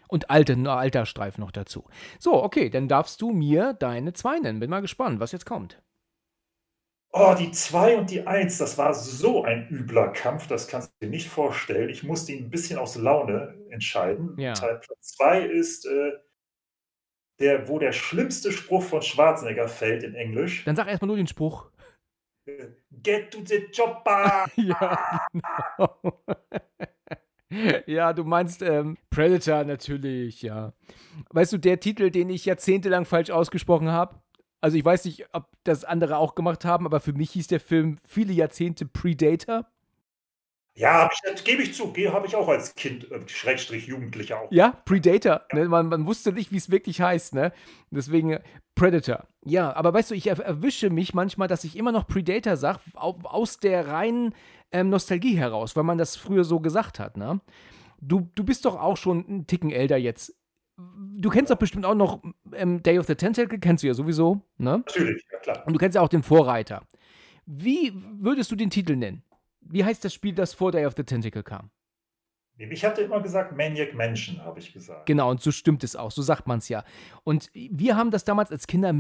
[0.07, 1.85] Und alte, alter Streifen noch dazu.
[2.19, 4.59] So, okay, dann darfst du mir deine zwei nennen.
[4.59, 5.81] Bin mal gespannt, was jetzt kommt.
[7.17, 11.05] Oh, die 2 und die 1, das war so ein übler Kampf, das kannst du
[11.05, 11.89] dir nicht vorstellen.
[11.89, 14.35] Ich musste ihn ein bisschen aus Laune entscheiden.
[14.37, 14.51] Ja.
[14.51, 16.11] Teil Platz 2 ist, äh,
[17.39, 20.63] der, wo der schlimmste Spruch von Schwarzenegger fällt in Englisch.
[20.65, 21.69] Dann sag erstmal nur den Spruch.
[22.91, 24.45] Get to the chopper!
[24.55, 26.23] Ja, genau.
[27.87, 30.73] ja, du meinst ähm, Predator natürlich, ja.
[31.31, 34.21] Weißt du, der Titel, den ich jahrzehntelang falsch ausgesprochen habe?
[34.61, 37.59] Also ich weiß nicht, ob das andere auch gemacht haben, aber für mich hieß der
[37.59, 39.67] Film viele Jahrzehnte Predator.
[40.77, 44.51] Ja, ich, gebe ich zu, habe ich auch als Kind, äh, Schrägstrich Jugendlicher auch.
[44.51, 45.41] Ja, Predator.
[45.53, 45.69] Ne?
[45.69, 47.53] Man, man wusste nicht, wie es wirklich heißt, ne?
[47.91, 48.41] Deswegen äh,
[48.75, 49.25] Predator.
[49.45, 52.79] Ja, aber weißt du, ich er erwische mich manchmal, dass ich immer noch Predator sage,
[52.93, 54.35] aus der reinen
[54.73, 57.39] ähm, Nostalgie heraus, weil man das früher so gesagt hat, ne?
[58.01, 60.35] Du, du bist doch auch schon einen Ticken älter jetzt.
[60.77, 62.21] Du kennst doch bestimmt auch noch
[62.53, 64.83] ähm, Day of the Tentacle, kennst du ja sowieso, ne?
[64.85, 65.63] Natürlich, ja klar.
[65.65, 66.81] Und du kennst ja auch den Vorreiter.
[67.45, 69.23] Wie würdest du den Titel nennen?
[69.65, 71.69] Wie heißt das Spiel, das vor Day of the Tentacle kam?
[72.57, 75.05] Ich hatte immer gesagt, Maniac Mansion, habe ich gesagt.
[75.05, 76.85] Genau, und so stimmt es auch, so sagt man es ja.
[77.23, 78.93] Und wir haben das damals als Kinder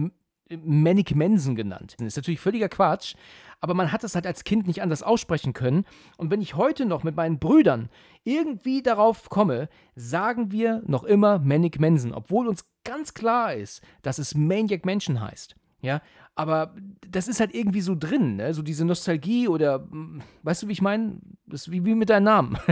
[0.49, 1.95] Manic Mensen genannt.
[1.97, 3.15] Das ist natürlich völliger Quatsch,
[3.61, 5.85] aber man hat es halt als Kind nicht anders aussprechen können.
[6.17, 7.89] Und wenn ich heute noch mit meinen Brüdern
[8.23, 14.19] irgendwie darauf komme, sagen wir noch immer Manic Mensen, obwohl uns ganz klar ist, dass
[14.19, 15.55] es Maniac Mansion heißt.
[15.85, 16.01] Ja,
[16.35, 16.73] aber
[17.07, 18.53] das ist halt irgendwie so drin, ne?
[18.53, 21.19] so diese Nostalgie oder, mm, weißt du, wie ich meine?
[21.45, 22.57] Das ist wie, wie mit deinem Namen.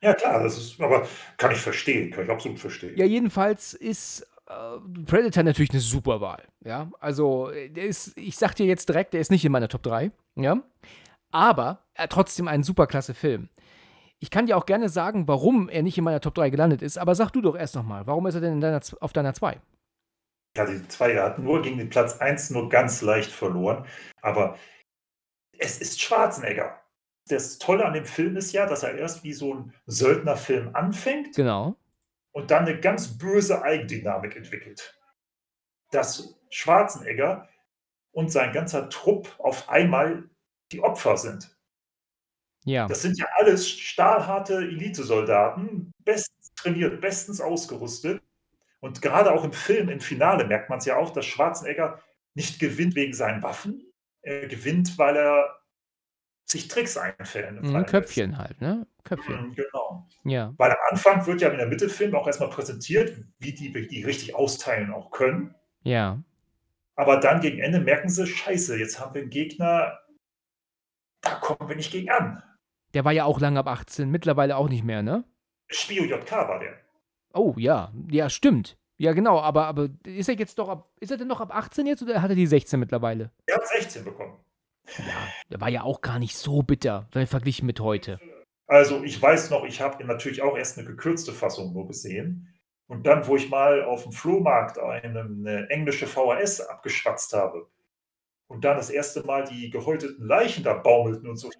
[0.00, 1.08] Ja, klar, das ist, aber
[1.38, 2.96] kann ich verstehen, kann ich absolut verstehen.
[2.96, 6.44] Ja, jedenfalls ist äh, Predator natürlich eine super Wahl.
[6.64, 9.66] Ja, also äh, der ist, ich sag dir jetzt direkt, der ist nicht in meiner
[9.66, 10.12] Top 3.
[10.36, 10.62] Ja,
[11.32, 13.48] aber er hat trotzdem ein super klasse Film.
[14.20, 16.98] Ich kann dir auch gerne sagen, warum er nicht in meiner Top 3 gelandet ist,
[16.98, 19.58] aber sag du doch erst nochmal, warum ist er denn in deiner, auf deiner 2?
[20.58, 23.86] Ja, die zwei hat nur gegen den Platz 1 nur ganz leicht verloren.
[24.22, 24.58] Aber
[25.56, 26.80] es ist Schwarzenegger.
[27.28, 31.36] Das Tolle an dem Film ist ja, dass er erst wie so ein Söldnerfilm anfängt
[31.36, 31.76] Genau.
[32.32, 34.98] und dann eine ganz böse Eigendynamik entwickelt.
[35.92, 37.48] Dass Schwarzenegger
[38.10, 40.28] und sein ganzer Trupp auf einmal
[40.72, 41.56] die Opfer sind.
[42.64, 42.88] Ja.
[42.88, 48.20] Das sind ja alles stahlharte Elitesoldaten, bestens trainiert, bestens ausgerüstet.
[48.80, 52.00] Und gerade auch im Film, im Finale, merkt man es ja auch, dass Schwarzenegger
[52.34, 53.92] nicht gewinnt wegen seinen Waffen.
[54.22, 55.58] Er gewinnt, weil er
[56.44, 57.60] sich Tricks einfällen.
[57.60, 58.86] Mhm, Köpfchen halt, ne?
[59.04, 59.48] Köpfchen.
[59.48, 60.06] Mhm, Genau.
[60.24, 60.54] Ja.
[60.56, 63.86] Weil am Anfang wird ja in der Mitte Film auch erstmal präsentiert, wie die, wie
[63.86, 65.54] die richtig austeilen auch können.
[65.82, 66.22] Ja.
[66.96, 69.98] Aber dann gegen Ende merken sie, scheiße, jetzt haben wir einen Gegner,
[71.20, 72.42] da kommen wir nicht gegen an.
[72.94, 75.24] Der war ja auch lange ab 18, mittlerweile auch nicht mehr, ne?
[75.68, 76.76] Spio JK war der.
[77.32, 77.92] Oh, ja.
[78.10, 78.76] Ja, stimmt.
[78.96, 80.88] Ja, genau, aber, aber ist er jetzt doch ab.
[80.98, 83.30] Ist er denn noch ab 18 jetzt oder hat er die 16 mittlerweile?
[83.46, 84.36] Er hat 16 bekommen.
[84.98, 88.18] Ja, der war ja auch gar nicht so bitter, wenn verglichen mit heute.
[88.66, 92.54] Also ich weiß noch, ich habe natürlich auch erst eine gekürzte Fassung nur gesehen.
[92.88, 97.68] Und dann, wo ich mal auf dem Flohmarkt eine, eine englische VHS abgeschwatzt habe
[98.48, 101.50] und dann das erste Mal die gehäuteten Leichen da baumelten und so,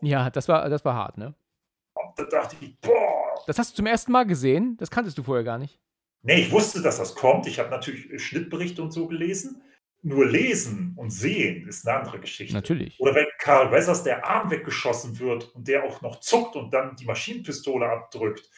[0.00, 1.34] Ja, das war, das war hart, ne?
[2.16, 3.07] da dachte ich, boah.
[3.48, 4.76] Das hast du zum ersten Mal gesehen?
[4.76, 5.80] Das kanntest du vorher gar nicht.
[6.22, 7.46] Nee, ich wusste, dass das kommt.
[7.46, 9.62] Ich habe natürlich Schnittberichte und so gelesen.
[10.02, 12.54] nur lesen und sehen ist eine andere Geschichte.
[12.54, 13.00] Natürlich.
[13.00, 16.94] Oder wenn Carl Weathers der Arm weggeschossen wird und der auch noch zuckt und dann
[16.96, 18.48] die Maschinenpistole abdrückt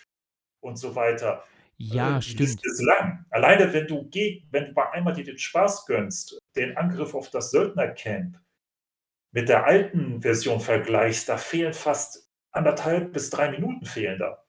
[0.60, 1.44] und so weiter.
[1.78, 2.40] Ja, Äh, die stimmt.
[2.40, 3.24] Liste ist lang.
[3.30, 7.30] Alleine wenn du geh wenn du bei einmal dir den Spaß gönnst, den Angriff auf
[7.30, 8.38] das Söldnercamp
[9.32, 14.44] mit der alten Version vergleichst, da fehlen fast anderthalb bis drei Minuten fehlen da.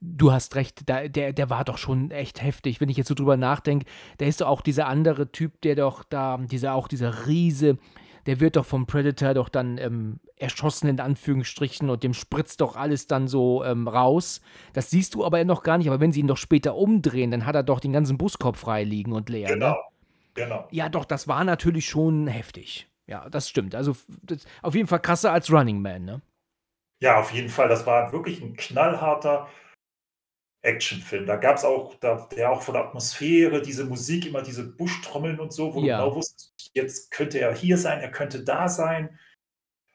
[0.00, 3.14] Du hast recht, da, der, der war doch schon echt heftig, wenn ich jetzt so
[3.14, 3.86] drüber nachdenke.
[4.18, 7.78] Da ist doch auch dieser andere Typ, der doch da, dieser auch dieser Riese,
[8.26, 12.76] der wird doch vom Predator doch dann ähm, erschossen in Anführungsstrichen und dem spritzt doch
[12.76, 14.40] alles dann so ähm, raus.
[14.72, 17.46] Das siehst du aber noch gar nicht, aber wenn sie ihn doch später umdrehen, dann
[17.46, 19.48] hat er doch den ganzen Buskorb frei liegen und leer.
[19.48, 19.54] Ne?
[19.54, 19.76] Genau.
[20.34, 20.66] Genau.
[20.72, 22.88] Ja, doch, das war natürlich schon heftig.
[23.06, 23.74] Ja, das stimmt.
[23.74, 26.22] Also das, auf jeden Fall krasser als Running Man, ne?
[27.00, 27.68] Ja, auf jeden Fall.
[27.68, 29.48] Das war wirklich ein knallharter
[30.64, 31.26] Actionfilm.
[31.26, 35.38] Da gab es auch, da, der auch von der Atmosphäre, diese Musik, immer diese Buschtrommeln
[35.40, 35.98] und so, wo Ja.
[35.98, 39.18] du genau wusstest, jetzt könnte er hier sein, er könnte da sein.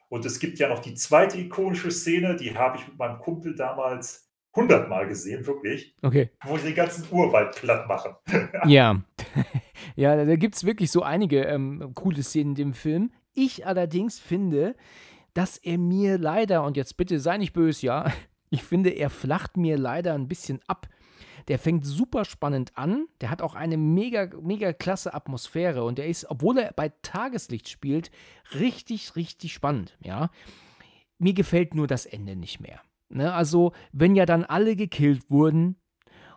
[0.08, 3.54] Und es gibt ja noch die zweite ikonische Szene, die habe ich mit meinem Kumpel
[3.54, 6.30] damals hundertmal gesehen, wirklich, Okay.
[6.44, 8.14] wo sie den ganzen Urwald platt machen.
[8.66, 9.00] Ja.
[9.96, 13.12] ja, da, gibt es wirklich so einige ähm, coole Szenen in dem Film.
[13.32, 14.74] Ich allerdings finde,
[15.34, 18.12] dass er mir leider, und jetzt bitte sei nicht böse, ja,
[18.50, 20.88] ich finde, er flacht mir leider ein bisschen ab.
[21.48, 26.06] Der fängt super spannend an, der hat auch eine mega, mega klasse Atmosphäre und der
[26.06, 28.10] ist, obwohl er bei Tageslicht spielt,
[28.54, 30.30] richtig, richtig spannend, ja.
[31.18, 32.80] Mir gefällt nur das Ende nicht mehr.
[33.08, 33.32] Ne?
[33.32, 35.76] Also, wenn ja dann alle gekillt wurden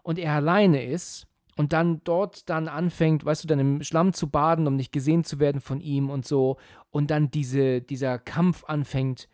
[0.03, 4.29] und er alleine ist und dann dort dann anfängt, weißt du, dann im Schlamm zu
[4.29, 6.57] baden, um nicht gesehen zu werden von ihm und so,
[6.89, 9.29] und dann diese, dieser Kampf anfängt,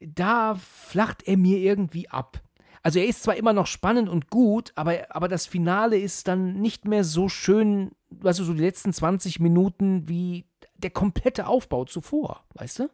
[0.00, 2.40] da flacht er mir irgendwie ab.
[2.82, 6.60] Also er ist zwar immer noch spannend und gut, aber, aber das Finale ist dann
[6.60, 12.44] nicht mehr so schön, du, so die letzten 20 Minuten wie der komplette Aufbau zuvor,
[12.54, 12.90] weißt du?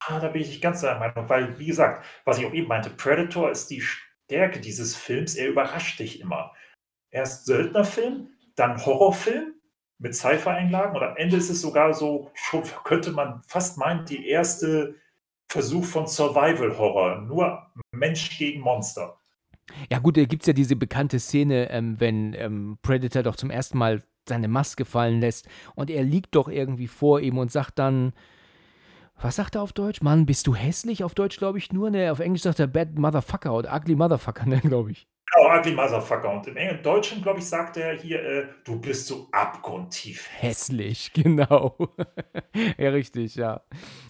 [0.00, 2.66] Ah, da bin ich nicht ganz der Meinung, weil, wie gesagt, was ich auch eben
[2.66, 6.52] meinte, Predator ist die Stärke dieses Films, er überrascht dich immer.
[7.10, 9.54] Erst Söldnerfilm, dann Horrorfilm
[9.98, 14.28] mit Sci-Fi-Einlagen und am Ende ist es sogar so, schon könnte man fast meinen, die
[14.28, 14.96] erste
[15.48, 19.18] Versuch von Survival-Horror, nur Mensch gegen Monster.
[19.90, 23.50] Ja, gut, da gibt es ja diese bekannte Szene, ähm, wenn ähm, Predator doch zum
[23.50, 27.78] ersten Mal seine Maske fallen lässt und er liegt doch irgendwie vor ihm und sagt
[27.78, 28.12] dann,
[29.20, 30.00] was sagt er auf Deutsch?
[30.00, 31.02] Mann, bist du hässlich?
[31.02, 34.46] Auf Deutsch glaube ich nur, ne, auf Englisch sagt er Bad Motherfucker oder Ugly Motherfucker,
[34.46, 35.08] ne, glaube ich.
[35.34, 36.30] Genau, Ugly Motherfucker.
[36.30, 41.12] Und im Englischen, Deutschen, glaube ich, sagt er hier, äh, du bist so abgrundtief Hässlich,
[41.14, 41.76] genau.
[42.78, 43.62] ja, richtig, ja.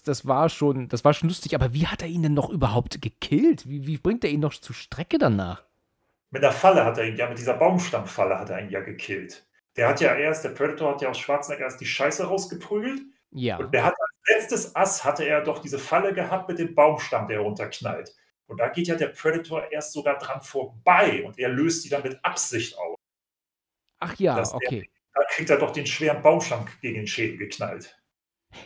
[0.05, 3.01] Das war schon, das war schon lustig, aber wie hat er ihn denn noch überhaupt
[3.01, 3.67] gekillt?
[3.67, 5.63] Wie, wie bringt er ihn noch zur Strecke danach?
[6.31, 9.47] Mit der Falle hat er ihn ja, mit dieser Baumstammfalle hat er ihn ja gekillt.
[9.75, 13.01] Der hat ja erst, der Predator hat ja aus Schwarzenegger erst die Scheiße rausgeprügelt.
[13.31, 13.57] Ja.
[13.57, 17.27] Und der hat als letztes Ass hatte er doch diese Falle gehabt mit dem Baumstamm,
[17.27, 18.13] der runterknallt.
[18.49, 22.03] Und da geht ja der Predator erst sogar dran vorbei und er löst sie dann
[22.03, 22.95] mit Absicht aus.
[23.99, 24.89] Ach ja, dass er- okay.
[25.13, 27.97] Da kriegt er doch den schweren Baumstamm gegen den Schädel geknallt.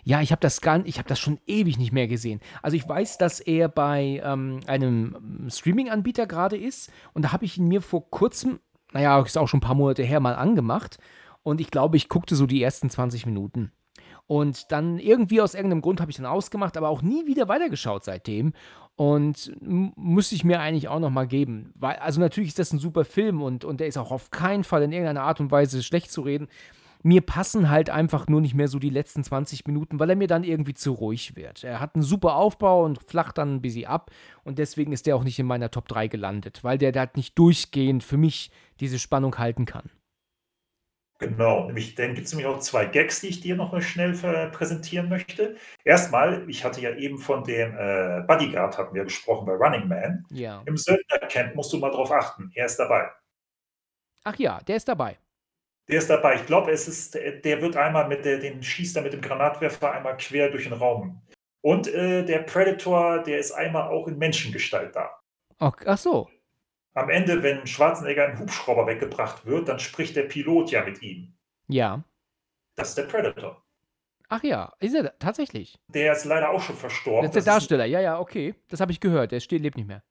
[0.04, 2.40] Ja, ich habe das gar ich habe das schon ewig nicht mehr gesehen.
[2.62, 7.58] Also ich weiß, dass er bei ähm, einem Streaming-Anbieter gerade ist und da habe ich
[7.58, 8.60] ihn mir vor kurzem,
[8.94, 10.98] naja, ist auch schon ein paar Monate her, mal angemacht
[11.42, 13.72] und ich glaube, ich guckte so die ersten 20 Minuten.
[14.28, 18.04] Und dann irgendwie aus irgendeinem Grund habe ich dann ausgemacht, aber auch nie wieder weitergeschaut
[18.04, 18.54] seitdem.
[18.96, 21.72] Und m- müsste ich mir eigentlich auch noch mal geben.
[21.76, 24.64] Weil, also natürlich ist das ein super Film und, und der ist auch auf keinen
[24.64, 26.48] Fall in irgendeiner Art und Weise schlecht zu reden.
[27.06, 30.28] Mir passen halt einfach nur nicht mehr so die letzten 20 Minuten, weil er mir
[30.28, 31.66] dann irgendwie zu ruhig wird.
[31.66, 34.10] Er hat einen super Aufbau und flacht dann ein bisschen ab
[34.46, 37.38] und deswegen ist der auch nicht in meiner Top 3 gelandet, weil der da nicht
[37.38, 39.90] durchgehend für mich diese Spannung halten kann.
[41.20, 44.14] Genau, nämlich, dann gibt es nämlich auch zwei Gags, die ich dir noch mal schnell
[44.52, 45.56] präsentieren möchte.
[45.86, 50.26] Erstmal, ich hatte ja eben von dem äh, Bodyguard, hatten wir gesprochen bei Running Man.
[50.32, 50.62] Ja.
[50.66, 52.52] Im Söldnercamp musst du mal drauf achten.
[52.56, 53.10] Er ist dabei.
[54.24, 55.18] Ach ja, der ist dabei.
[55.88, 56.36] Der ist dabei.
[56.36, 59.22] Ich glaube, es ist, der der wird einmal mit der, den schießt er mit dem
[59.22, 61.22] Granatwerfer einmal quer durch den Raum.
[61.62, 65.20] Und äh, der Predator, der ist einmal auch in Menschengestalt da.
[65.60, 66.30] Ach so.
[66.94, 71.34] Am Ende, wenn Schwarzenegger im Hubschrauber weggebracht wird, dann spricht der Pilot ja mit ihm.
[71.68, 72.04] Ja.
[72.76, 73.64] Das ist der Predator.
[74.30, 75.80] Ach ja, ist er da- tatsächlich.
[75.88, 77.22] Der ist leider auch schon verstorben.
[77.24, 77.86] Das ist der ist, Darsteller.
[77.86, 78.56] Ja, ja, okay.
[78.70, 79.32] Das habe ich gehört.
[79.32, 80.04] Der steht, lebt nicht mehr.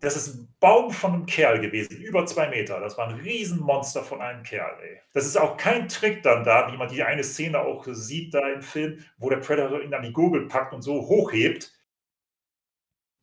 [0.00, 2.80] das ist ein Baum von einem Kerl gewesen, über zwei Meter.
[2.80, 4.76] Das war ein Riesenmonster von einem Kerl.
[4.82, 4.98] Ey.
[5.12, 8.48] Das ist auch kein Trick dann da, wie man die eine Szene auch sieht da
[8.48, 11.72] im Film, wo der Predator ihn an die Gurgel packt und so hochhebt.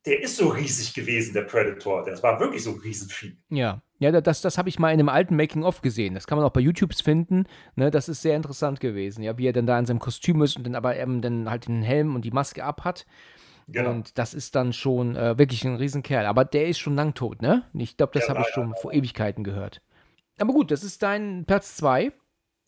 [0.06, 2.04] Der ist so riesig gewesen, der Predator.
[2.04, 3.36] Das war wirklich so ein Riesenvieh.
[3.50, 6.14] Ja, ja, das, das habe ich mal in einem alten Making-of gesehen.
[6.14, 7.44] Das kann man auch bei YouTube finden.
[7.76, 10.56] Ne, das ist sehr interessant gewesen, ja, wie er dann da in seinem Kostüm ist
[10.56, 13.06] und dann aber eben dann halt den Helm und die Maske abhat.
[13.68, 13.90] Genau.
[13.90, 16.26] Und das ist dann schon äh, wirklich ein Riesenkerl.
[16.26, 17.64] Aber der ist schon lang tot, ne?
[17.74, 19.82] Ich glaube, das Ja, habe ich schon vor Ewigkeiten gehört.
[20.38, 22.12] Aber gut, das ist dein Platz 2.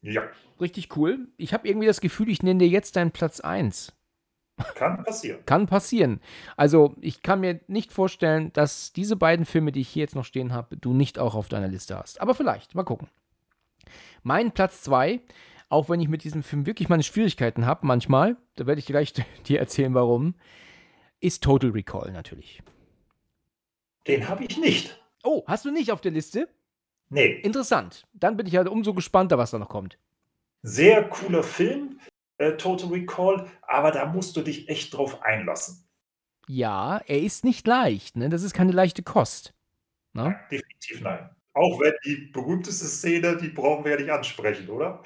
[0.03, 0.23] Ja,
[0.61, 1.29] Richtig cool.
[1.39, 3.93] Ich habe irgendwie das Gefühl, ich nenne dir jetzt deinen Platz 1.
[4.75, 5.45] kann passieren.
[5.47, 6.21] Kann passieren.
[6.57, 10.25] Also, ich kann mir nicht vorstellen, dass diese beiden Filme, die ich hier jetzt noch
[10.25, 12.21] stehen habe, du nicht auch auf deiner Liste hast.
[12.21, 13.09] Aber vielleicht, mal gucken.
[14.23, 15.21] Mein Platz 2,
[15.69, 19.13] auch wenn ich mit diesem Film wirklich meine Schwierigkeiten habe, manchmal, da werde ich gleich
[19.47, 20.35] dir erzählen, warum,
[21.21, 22.63] ist Total Recall natürlich.
[24.07, 25.01] Den habe ich nicht.
[25.25, 26.49] Oh, hast du nicht auf der Liste?
[27.09, 28.07] Nee, Interessant.
[28.13, 29.99] Dann bin ich halt umso gespannter, was da noch kommt.
[30.63, 32.01] sehr cooler Film,
[32.43, 35.89] äh, Total Recall, aber da musst du dich echt drauf einlassen.
[36.49, 38.29] Ja, er ist nicht leicht, ne?
[38.29, 39.55] Das ist keine leichte Kost.
[40.13, 40.39] Ne?
[40.51, 41.31] Definitiv nein.
[41.55, 45.03] Auch wenn die berühmteste Szene, die brauchen wir ja nicht ansprechen, oder?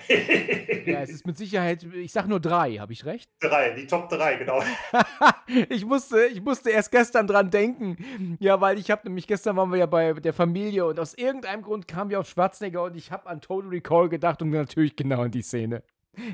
[0.86, 3.28] Ja, es ist mit Sicherheit, ich sag nur drei, habe ich recht?
[3.40, 4.62] drei, die Top 3, genau.
[5.68, 8.36] ich, musste, ich musste erst gestern dran denken.
[8.38, 11.62] Ja, weil ich habe nämlich, gestern waren wir ja bei der Familie und aus irgendeinem
[11.62, 15.22] Grund kamen wir auf Schwarzenegger und ich habe an Total Recall gedacht und natürlich genau
[15.22, 15.82] an die Szene.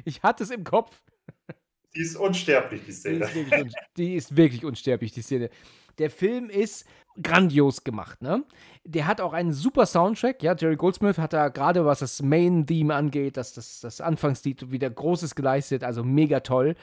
[0.05, 1.01] Ich hatte es im Kopf.
[1.95, 3.25] Die ist unsterblich, die Die Szene.
[3.25, 5.51] ist, wirklich, un- die ist wirklich unsterblich, die Szene.
[5.99, 6.87] Der Film ist
[7.23, 8.45] grandios gemacht, ne?
[8.85, 10.55] Der hat auch einen super Soundtrack, ja.
[10.57, 15.35] Jerry Goldsmith hat da gerade, was das Main-Theme angeht, das, das, das Anfangslied wieder Großes
[15.35, 16.75] geleistet, also mega toll.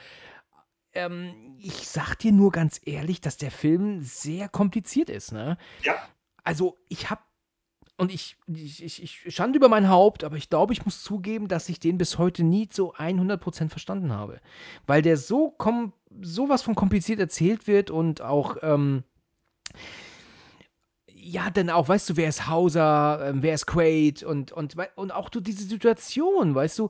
[0.92, 5.56] Ähm, ich sag dir nur ganz ehrlich, dass der Film sehr kompliziert ist, ne?
[5.82, 5.94] Ja,
[6.44, 7.28] Also, ich hab.
[8.00, 11.48] Und ich, ich, ich, ich schande über mein Haupt, aber ich glaube, ich muss zugeben,
[11.48, 14.40] dass ich den bis heute nie so 100% verstanden habe.
[14.86, 15.92] Weil der so kom
[16.22, 19.04] sowas von kompliziert erzählt wird und auch, ähm,
[21.06, 25.12] ja, dann auch, weißt du, wer ist Hauser, ähm, wer ist Quaid und, und, und
[25.12, 26.88] auch du diese Situation, weißt du,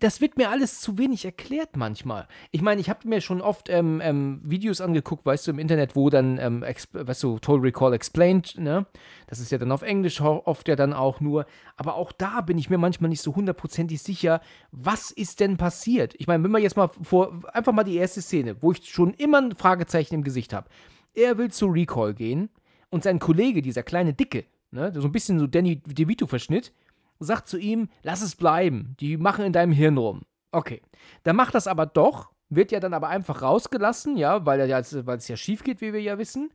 [0.00, 2.26] das wird mir alles zu wenig erklärt manchmal.
[2.50, 5.96] Ich meine, ich habe mir schon oft ähm, ähm, Videos angeguckt, weißt du, im Internet,
[5.96, 8.86] wo dann, ähm, weißt du, Total Recall Explained, ne?
[9.26, 11.46] Das ist ja dann auf Englisch oft ja dann auch nur.
[11.76, 16.14] Aber auch da bin ich mir manchmal nicht so hundertprozentig sicher, was ist denn passiert?
[16.18, 19.14] Ich meine, wenn wir jetzt mal vor, einfach mal die erste Szene, wo ich schon
[19.14, 20.68] immer ein Fragezeichen im Gesicht habe.
[21.14, 22.50] Er will zu Recall gehen
[22.90, 26.72] und sein Kollege, dieser kleine Dicke, ne, so ein bisschen so Danny DeVito-Verschnitt,
[27.18, 30.22] sagt zu ihm, lass es bleiben, die machen in deinem Hirn rum.
[30.52, 30.82] Okay,
[31.22, 35.36] dann macht das aber doch, wird ja dann aber einfach rausgelassen, ja, weil, es ja
[35.36, 36.50] schief geht, wie wir ja wissen.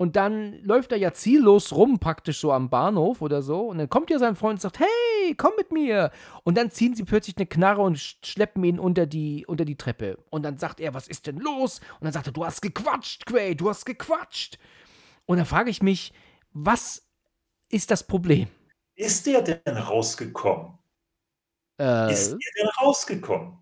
[0.00, 3.62] Und dann läuft er ja ziellos rum, praktisch so am Bahnhof oder so.
[3.62, 6.12] Und dann kommt ja sein Freund und sagt, hey, komm mit mir.
[6.44, 9.74] Und dann ziehen sie plötzlich eine Knarre und sch- schleppen ihn unter die, unter die
[9.76, 10.18] Treppe.
[10.30, 11.80] Und dann sagt er, was ist denn los?
[11.98, 14.58] Und dann sagt er, du hast gequatscht, Quay, du hast gequatscht.
[15.26, 16.12] Und dann frage ich mich,
[16.52, 17.08] was
[17.68, 18.46] ist das Problem?
[18.98, 20.78] Ist der denn rausgekommen?
[21.80, 23.58] Äh, Ist er denn rausgekommen?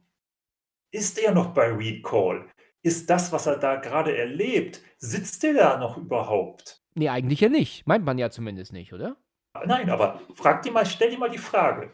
[0.90, 2.48] Ist er noch bei Recall?
[2.82, 6.82] Ist das, was er da gerade erlebt, sitzt er da noch überhaupt?
[6.94, 7.86] nee, eigentlich ja nicht.
[7.86, 9.16] Meint man ja zumindest nicht, oder?
[9.64, 11.92] Nein, aber frag dir mal, stell dir mal die Frage.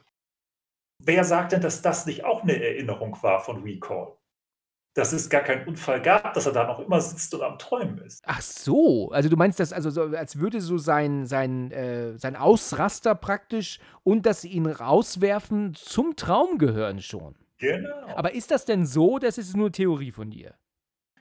[0.99, 4.17] Wer sagt denn, dass das nicht auch eine Erinnerung war von Recall?
[4.95, 7.99] Dass es gar keinen Unfall gab, dass er da noch immer sitzt und am Träumen
[7.99, 8.23] ist.
[8.27, 12.37] Ach so, also du meinst das, also so, als würde so sein, sein, äh, sein
[12.37, 17.35] Ausraster praktisch und dass sie ihn rauswerfen zum Traum gehören schon.
[17.59, 17.89] Genau.
[18.17, 20.55] Aber ist das denn so, das ist nur Theorie von dir?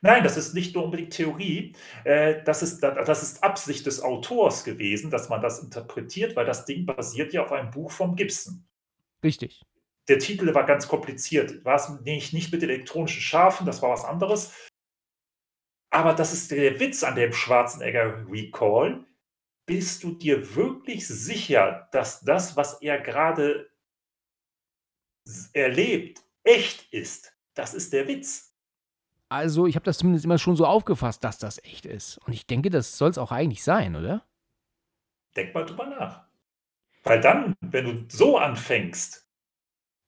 [0.02, 1.76] Nein, das ist nicht nur unbedingt Theorie.
[2.04, 6.66] Äh, das, ist, das ist Absicht des Autors gewesen, dass man das interpretiert, weil das
[6.66, 8.66] Ding basiert ja auf einem Buch vom Gibson.
[9.24, 9.62] Richtig.
[10.08, 11.64] Der Titel war ganz kompliziert.
[11.64, 14.54] War es nicht, nicht mit elektronischen Schafen, das war was anderes.
[15.92, 19.06] Aber das ist der Witz an dem Schwarzenegger Recall.
[19.66, 23.70] Bist du dir wirklich sicher, dass das, was er gerade
[25.54, 27.34] erlebt, echt ist?
[27.54, 28.56] Das ist der Witz.
[29.30, 32.18] Also ich habe das zumindest immer schon so aufgefasst, dass das echt ist.
[32.26, 34.26] Und ich denke, das soll es auch eigentlich sein, oder?
[35.36, 36.26] Denk mal drüber nach.
[37.04, 39.21] Weil dann, wenn du so anfängst,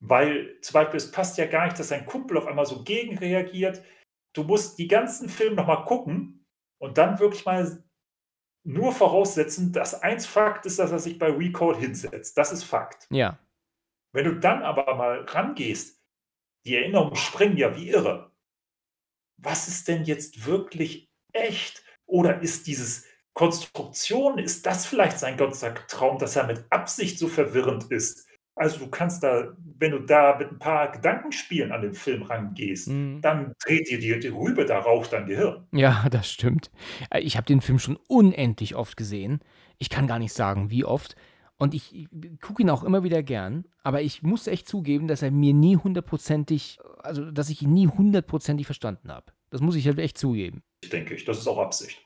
[0.06, 3.82] weil zum Beispiel es passt ja gar nicht, dass dein Kumpel auf einmal so gegenreagiert,
[4.34, 6.44] du musst die ganzen Filme nochmal gucken
[6.78, 7.82] und dann wirklich mal
[8.66, 12.36] nur voraussetzen, dass eins Fakt ist, dass er sich bei Recall hinsetzt.
[12.36, 13.06] Das ist Fakt.
[13.10, 13.38] Ja.
[14.12, 16.02] Wenn du dann aber mal rangehst,
[16.64, 18.32] die Erinnerungen springen ja wie irre.
[19.36, 21.82] Was ist denn jetzt wirklich echt?
[22.06, 27.90] Oder ist dieses Konstruktion, ist das vielleicht sein Gotttraum, dass er mit Absicht so verwirrend
[27.90, 28.28] ist?
[28.56, 32.88] Also, du kannst da wenn du da mit ein paar Gedankenspielen an den Film rangehst,
[32.88, 33.20] Mhm.
[33.20, 35.66] dann dreht dir die die Rübe, da raucht dein Gehirn.
[35.72, 36.70] Ja, das stimmt.
[37.10, 39.40] Äh, ich habe den Film schon unendlich oft gesehen.
[39.78, 41.16] Ich kann gar nicht sagen, wie oft.
[41.56, 42.08] Und ich ich
[42.40, 45.76] gucke ihn auch immer wieder gern, aber ich muss echt zugeben, dass er mir nie
[45.76, 49.32] hundertprozentig also, dass ich ihn nie hundertprozentig verstanden habe.
[49.50, 50.62] Das muss ich halt echt zugeben.
[50.90, 51.24] Denke ich.
[51.24, 52.00] Das ist auch Absicht.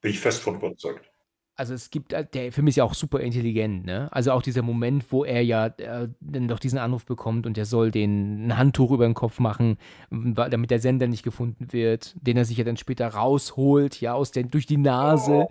[0.00, 1.10] Bin ich fest von überzeugt.
[1.58, 4.08] Also, es gibt halt der Film ist ja auch super intelligent, ne?
[4.10, 7.64] Also, auch dieser Moment, wo er ja, äh, dann doch diesen Anruf bekommt und er
[7.64, 9.78] soll den 'n Handtuch über den Kopf machen,
[10.10, 14.32] damit der Sender nicht gefunden wird, den er sich ja dann später rausholt, ja, aus
[14.32, 15.46] der durch die Nase.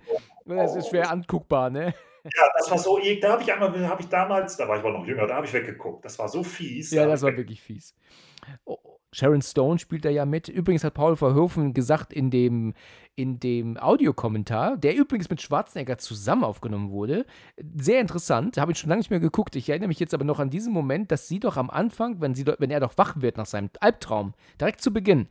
[0.46, 1.94] Das ist schwer anguckbar, ne?
[2.26, 4.82] Ja, das war so e da habe ich einmal habe ich damals da war ich
[4.84, 6.06] aber noch jünger, da habe ich weggeguckt.
[6.06, 6.92] Das war so fies.
[6.92, 7.94] Ja, da das war wirklich fies.
[9.14, 10.50] Sharon Stone spielt da ja mit.
[10.50, 12.74] Übrigens hat Paul Verhoeven gesagt in dem
[13.16, 17.26] in dem Audiokommentar, der übrigens mit Schwarzenegger zusammen aufgenommen wurde
[17.76, 19.56] sehr interessant, habe ich schon lange nicht mehr geguckt.
[19.56, 22.36] Ich erinnere mich jetzt aber noch an diesen Moment, dass sie doch am Anfang, wenn
[22.36, 25.28] sie wenn er doch wach wird nach seinem Albtraum, direkt zu Beginn,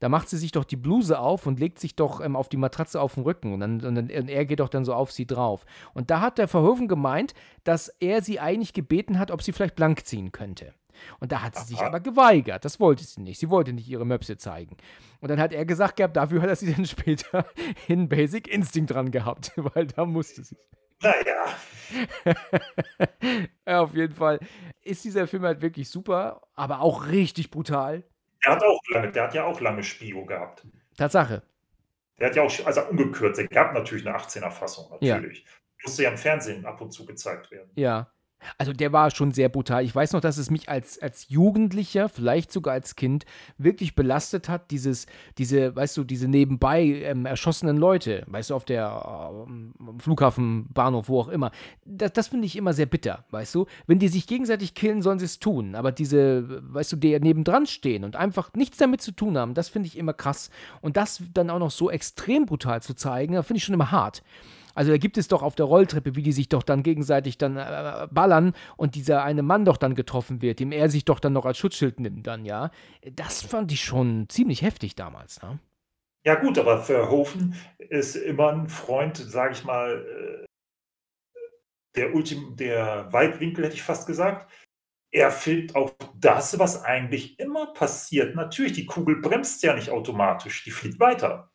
[0.00, 2.56] da macht sie sich doch die Bluse auf und legt sich doch, ähm, auf die
[2.56, 5.12] Matratze auf 'n Rücken und dann und dann und er geht doch dann so auf
[5.12, 5.64] sie drauf.
[5.94, 9.76] Und da hat der Verhoeven gemeint, dass er sie eigentlich gebeten hat, ob sie vielleicht
[9.76, 10.74] blank ziehen könnte.
[11.20, 11.86] Und da hat sie sich Aha.
[11.86, 12.64] aber geweigert.
[12.64, 13.38] Das wollte sie nicht.
[13.40, 14.76] Sie wollte nicht ihre Möpse zeigen.
[15.20, 17.46] Und dann hat er gesagt gehabt, dafür hat er sie dann später
[17.88, 20.56] in Basic Instinct dran gehabt, weil da musste sie.
[21.02, 21.12] Na
[23.66, 23.80] ja.
[23.82, 24.38] Auf jeden Fall
[24.82, 28.04] ist dieser Film halt wirklich super, aber auch richtig brutal.
[28.44, 30.66] Der hat auch lange der hat ja auch lange Spio gehabt.
[30.96, 31.42] Tatsache.
[32.18, 33.40] Der hat ja auch also ungekürzt.
[33.40, 35.16] Es gab natürlich 'ne 18er Fassung, Ja.
[35.16, 35.44] natürlich.
[35.82, 37.70] Musste ja im Fernsehen ab und zu gezeigt werden.
[37.74, 38.08] Ja.
[38.58, 39.84] Also, der war schon sehr brutal.
[39.84, 43.24] Ich weiß noch, dass es mich als als Jugendlicher, vielleicht sogar als Kind,
[43.58, 45.06] wirklich belastet hat, dieses
[45.38, 51.08] diese weißt du, diese nebenbei, ähm, erschossenen Leute, weißt du, auf der ähm, Flughafen, Bahnhof,
[51.08, 51.50] wo auch immer.
[51.84, 53.66] Da das finde ich immer sehr bitter, weißt du?
[53.86, 58.04] Wenn die sich gegenseitig killen, sollen sie's tun, aber diese weißt du, die nebendran stehen
[58.04, 60.50] und einfach nichts damit zu tun haben, das finde ich immer krass.
[60.80, 64.22] Und das dann auch noch so extrem brutal zu zeigen, finde ich schon immer hart.
[64.74, 67.56] Also, da gibt es doch auf der Rolltreppe, wie die sich doch dann gegenseitig dann,
[67.56, 71.32] äh, ballern und dieser eine Mann doch dann getroffen wird, dem er sich doch dann
[71.34, 72.70] noch als Schutzschild nimmt dann, ja.
[73.16, 75.58] Das fand ich schon ziemlich heftig damals, ne?
[76.24, 80.06] Ja gut, aber Verhoeven ist immer 'n Freund, sage ich mal,
[80.42, 80.46] äh
[81.96, 84.50] der Ultim der Weitwinkel, hätte ich fast gesagt.
[85.12, 88.36] Er filmt auch das, was eigentlich immer passiert.
[88.36, 91.51] Natürlich, die Kugel bremst ja nicht automatisch, die fliegt weiter.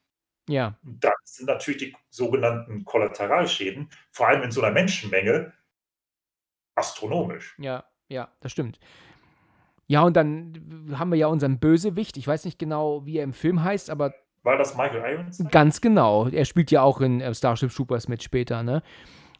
[0.49, 0.77] Ja.
[0.83, 5.53] Das sind natürlich die sogenannten Kollateralschäden, vor allem in so 'ner Menschenmenge
[6.75, 7.55] astronomisch.
[7.59, 8.79] Ja, ja, das stimmt.
[9.87, 12.17] Ja, und dann haben wir ja unseren Bösewicht.
[12.17, 15.49] Ich weiß nicht genau, wie er im Film heißt, aber War das Michael Ironside?
[15.49, 16.27] Ganz genau.
[16.27, 18.83] Er spielt ja auch in, äh, Starship Troopers mit später, ne?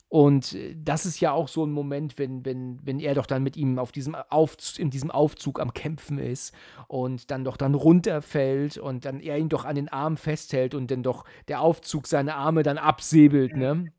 [0.10, 3.44] Und, äh, das ist ja auch so 'n Moment, wenn wenn wenn er doch dann
[3.44, 6.54] mit ihm auf diesem Aufz in diesem Aufzug am Kämpfen ist
[6.88, 10.90] und dann doch dann runterfällt und dann er ihn doch an den Arm festhält und
[10.92, 13.92] dann doch der Aufzug seine Arme dann absäbelt, ne?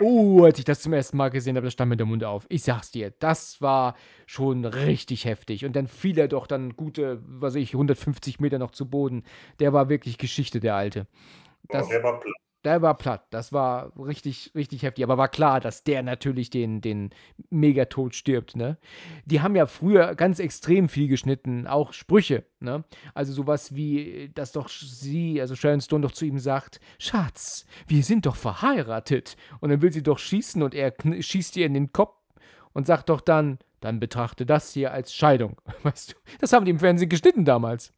[0.00, 2.46] Oh, als ich das zum ersten Mal gesehen habe, da stand mir der Mund auf.
[2.48, 3.94] Ich sage es dir, das war
[4.26, 5.64] schon richtig heftig.
[5.64, 9.24] Und dann fiel er doch dann gute, was weiß ich, 150 Meter noch zu Boden.
[9.60, 11.06] Der war wirklich Geschichte, der Alte.
[11.70, 12.34] Das der war platt.
[12.66, 13.26] Der war platt.
[13.30, 15.04] Das war richtig richtig heftig.
[15.04, 17.10] Aber war klar, dass der natürlich den den
[17.48, 18.76] Megatod stirbt, ne?
[19.24, 22.84] Die haben ja früher ganz extrem viel geschnitten, auch Sprüche, ne?
[23.14, 27.64] Also, so was wie, dass doch sie, also Sharon Stone doch zu ihm sagt: „Schatz,
[27.86, 31.74] wir sind doch verheiratet.“ Und dann will sie doch schießen und er schießt ihr in
[31.74, 32.16] den Kopf
[32.72, 36.16] und sagt doch dann: „Dann betrachte das hier als Scheidung.“ Weißt du?
[36.40, 37.92] Das haben die im Fernsehen geschnitten damals.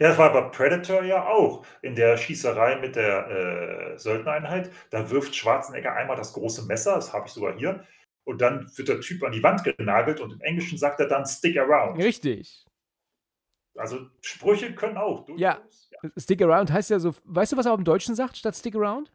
[0.00, 1.62] Ja, das war bei Predator ja auch.
[1.82, 7.12] In der Schießerei mit der, äh, Söldnereinheit, da wirft Schwarzenegger einmal das große Messer, das
[7.12, 7.84] habe ich sogar hier,
[8.24, 11.26] und dann wird der Typ an die Wand genagelt und im Englischen sagt er dann:
[11.26, 12.64] „Stick around.“ Richtig.
[13.76, 15.58] Also, Sprüche können auch Ja.
[15.58, 15.98] durchaus ja.
[16.16, 19.10] Stick around heißt ja so weißt du, was er im Deutschen sagt statt stick around?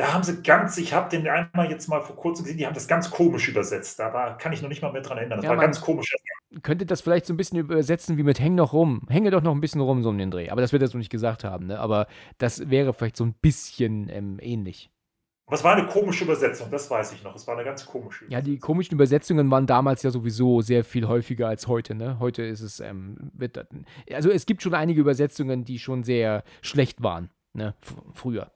[0.00, 2.72] Da haben sie ganz ich habe den einmal jetzt mal vor Kurzem gesehen, die haben
[2.72, 3.98] das ganz komisch übersetzt.
[3.98, 5.36] Da war kann ich noch nicht mal mehr dran erinnern.
[5.40, 6.14] Das Ja, war ganz komisch.
[6.62, 9.02] könnte das vielleicht so 'n bisschen übersetzen wie mit: „Häng noch rum.
[9.08, 10.50] Hänge doch noch 'n bisschen rum“, so um den Dreh.
[10.50, 11.78] Aber das wird er so nicht gesagt haben, ne?
[11.80, 12.06] Aber
[12.38, 14.90] das wäre vielleicht so 'n bisschen, ähm, ähnlich.
[15.48, 17.34] Aber es war 'ne komische Übersetzung, das weiß ich noch.
[17.34, 18.60] Es war 'ne ganz komische Ja, die Übersetzung.
[18.60, 22.18] komischen Übersetzungen waren damals ja sowieso sehr viel häufiger als heute, ne?
[22.20, 23.58] Heute ist es, ähm, wird
[24.12, 28.52] also, es gibt schon einige Übersetzungen, die schon sehr schlecht waren, ne, f früher.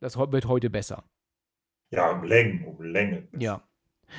[0.00, 1.04] Das wird heute besser.
[1.90, 3.28] Ja, um Längen um Längen.
[3.38, 3.62] Ja.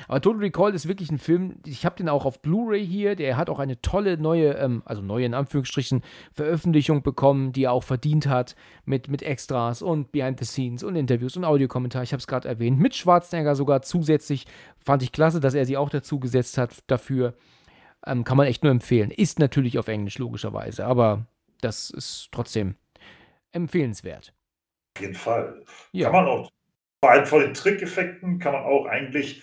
[0.08, 3.36] Aber Total Recall ist wirklich ein Film, ich habe den auch auf Blu-ray hier, der
[3.36, 6.02] hat auch eine tolle neue, ähm, also neue in Anführungsstrichen,
[6.32, 8.54] Veröffentlichung bekommen, die er auch verdient hat,
[8.84, 12.48] mit, mit Extras und Behind the Scenes und Interviews und Audiokommentar, ich habe es gerade
[12.48, 14.46] erwähnt, mit Schwarzenegger sogar zusätzlich,
[14.78, 17.34] fand ich klasse, dass er sie auch dazu gesetzt hat dafür.
[18.06, 19.10] Ähm, kann man echt nur empfehlen.
[19.10, 21.26] Ist natürlich auf Englisch, logischerweise, aber
[21.60, 22.76] das ist trotzdem
[23.52, 24.32] empfehlenswert.
[25.00, 25.64] Auf jeden Fall.
[25.92, 26.10] Ja.
[26.10, 26.50] Kann man auch,
[27.02, 29.42] vor allem vor den Trickeffekten, kann man auch eigentlich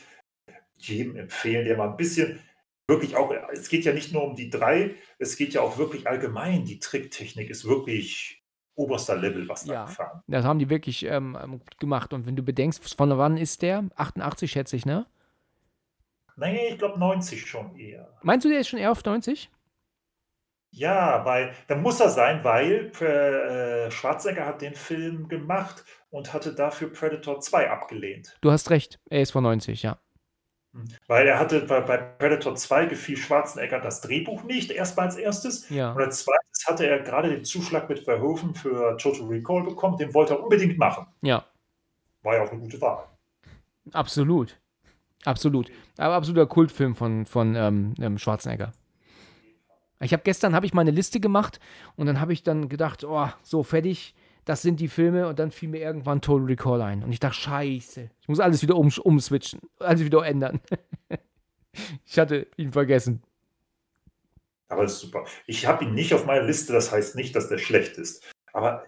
[0.78, 2.39] jedem empfehlen, der mal ein bisschen
[2.88, 6.08] wirklich auch, es geht ja nicht nur um die drei, es geht ja auch wirklich
[6.08, 6.66] allgemein.
[6.66, 8.43] Die Tricktechnik ist wirklich
[8.76, 9.86] oberster Level, was da Ja.
[9.86, 10.22] gefahren.
[10.28, 12.14] Das haben die wirklich ähm, ähm, gemacht.
[12.14, 13.86] Und wenn du bedenkst, von wann ist der?
[13.95, 15.08] 88, schätze ich, ne?
[16.36, 18.16] Nee, ich glaube 90 schon eher.
[18.22, 19.49] Meinst du, der ist schon eher auf 90?
[20.72, 26.53] Ja, weil, da muss er sein, weil äh, Schwarzenegger hat den Film gemacht und hatte
[26.53, 28.38] dafür Predator 2 abgelehnt.
[28.41, 29.97] Du hast recht, er ist von 90, ja.
[31.07, 35.68] Weil er hatte bei, bei Predator 2 gefiel Schwarzenegger das Drehbuch nicht, erstmal als erstes.
[35.70, 35.93] Ja.
[35.93, 40.13] Und als zweites hatte er gerade den Zuschlag mit Verhoeven für Total Recall bekommen, den
[40.13, 41.07] wollte er unbedingt machen.
[41.22, 41.45] Ja,
[42.22, 43.07] War ja auch eine gute Wahl.
[43.93, 44.59] absolut.
[45.26, 45.72] Absolut.
[45.97, 48.72] Aber absoluter Kultfilm von, von ähm, ähm, Schwarzenegger.
[49.99, 51.59] Ich habe gestern habe ich meine Liste gemacht
[51.95, 54.13] und dann habe ich dann gedacht, oh, so fertig,
[54.45, 57.35] das sind die Filme und dann fiel mir irgendwann Total Recall ein und ich dachte,
[57.35, 60.61] scheiße, ich muss alles wieder um, umswitchen, alles wieder ändern.
[62.05, 63.23] ich hatte ihn vergessen.
[64.69, 65.25] Aber das ist super.
[65.45, 68.23] Ich habe ihn nicht auf meiner Liste, das heißt nicht, dass der schlecht ist.
[68.53, 68.85] Aber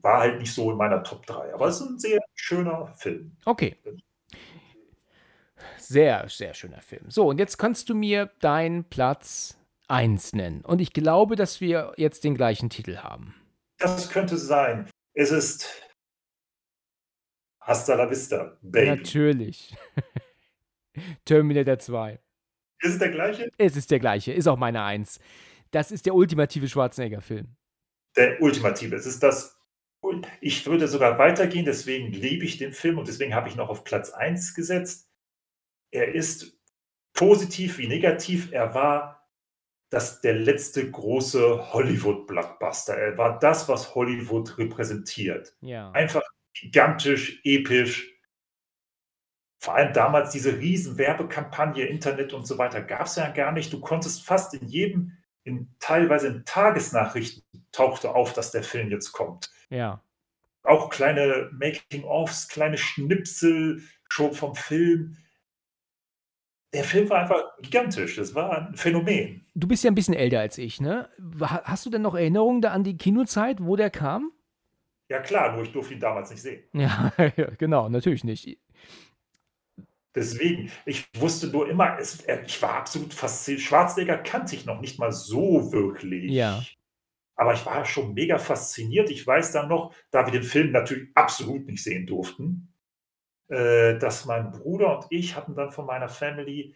[0.00, 1.54] war halt nicht so in meiner Top 3.
[1.54, 3.36] Aber es ist ein sehr schöner Film.
[3.44, 3.76] Okay.
[5.78, 7.04] Sehr, sehr schöner Film.
[7.08, 9.58] So, und jetzt kannst du mir deinen Platz
[9.92, 10.64] 1 nennen.
[10.64, 13.34] Und ich glaube, dass wir jetzt den gleichen Titel haben.
[13.78, 14.88] Das könnte sein.
[15.14, 15.68] Es ist
[17.60, 18.86] Hasta la vista, Baby.
[18.88, 19.76] Natürlich.
[21.24, 22.18] Terminator 2.
[22.80, 23.50] Ist es der gleiche?
[23.58, 25.20] Es ist der gleiche, ist auch meine 1.
[25.70, 27.54] Das ist der ultimative Schwarzenegger-Film.
[28.16, 28.96] Der ultimative.
[28.96, 29.58] Es ist das.
[30.40, 33.68] Ich würde sogar weitergehen, deswegen liebe ich den Film und deswegen habe ich ihn auch
[33.68, 35.08] auf Platz 1 gesetzt.
[35.92, 36.58] Er ist
[37.12, 38.50] positiv wie negativ.
[38.50, 39.21] Er war
[39.92, 42.96] das, der letzte große Hollywood-Blockbuster.
[42.96, 45.54] Er war das, was Hollywood repräsentiert.
[45.60, 45.90] Ja.
[45.90, 46.22] Einfach
[46.54, 48.10] gigantisch, episch.
[49.58, 53.70] Vor allem damals diese riesen Werbekampagne, Internet und so weiter gab es ja gar nicht.
[53.70, 55.12] Du konntest fast in jedem,
[55.44, 59.50] in, teilweise in Tagesnachrichten tauchte auf, dass der Film jetzt kommt.
[59.68, 60.02] Ja.
[60.62, 65.18] Auch kleine Making-ofs, kleine Schnipsel schon vom Film.
[66.74, 68.16] Der Film war einfach gigantisch.
[68.16, 69.44] Das war ein Phänomen.
[69.54, 71.08] Du bist ja ein bisschen älter als ich, ne?
[71.40, 74.32] Ha- Hast du denn noch Erinnerungen da an die Kinozeit, wo der kam?
[75.10, 76.62] Ja klar, nur ich durfte ihn damals nicht sehen.
[76.72, 77.12] Ja,
[77.58, 78.58] genau, natürlich nicht.
[80.14, 83.62] Deswegen, ich wusste nur immer, es, er- ich war absolut fasziniert.
[83.62, 86.30] Schwarzenegger kannte ich noch nicht mal so wirklich.
[86.30, 86.62] Ja.
[87.34, 89.10] Aber ich war schon mega fasziniert.
[89.10, 92.71] Ich weiß dann noch, da wir den Film natürlich absolut nicht sehen durften,
[93.52, 96.74] äh, dass mein Bruder und ich hatten dann von meiner Family,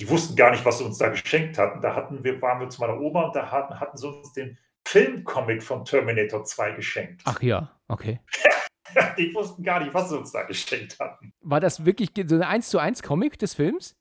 [0.00, 1.80] die wussten gar nicht, was sie uns da geschenkt hatten.
[1.80, 4.58] Da hatten wir, waren wir zu meiner Oma und da hatten, hatten sie uns den
[4.88, 7.22] Filmcomic von Terminator 2 geschenkt.
[7.24, 8.20] Ach ja, okay.
[9.18, 11.32] Die wussten gar nicht, was sie uns da geschenkt hatten.
[11.40, 13.94] War das wirklich so ein 1 zu 1 Comic des Films?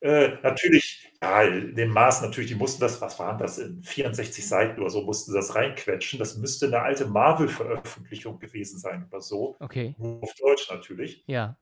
[0.00, 4.46] Äh, natürlich, ja, in dem Maß natürlich, die mussten das, was waren das, in 64
[4.46, 6.18] Seiten oder so, mussten sie das reinquetschen.
[6.18, 9.56] Das müsste eine alte Marvel-Veröffentlichung gewesen sein oder so.
[9.60, 9.94] Okay.
[9.98, 11.24] Nur auf Deutsch natürlich.
[11.26, 11.56] Ja.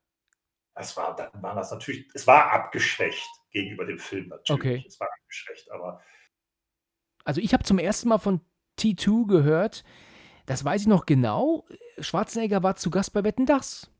[0.75, 4.61] Es war, dann war das natürlich, es war abgeschwächt gegenüber dem Film natürlich.
[4.61, 4.85] Okay.
[4.87, 6.01] Es war abgeschwächt, aber
[7.25, 8.41] Also ich habe zum ersten Mal von
[8.79, 9.85] T2 gehört,
[10.47, 11.67] das weiß ich noch genau,
[11.99, 13.91] Schwarzenegger war zu Gast bei Wetten, Das.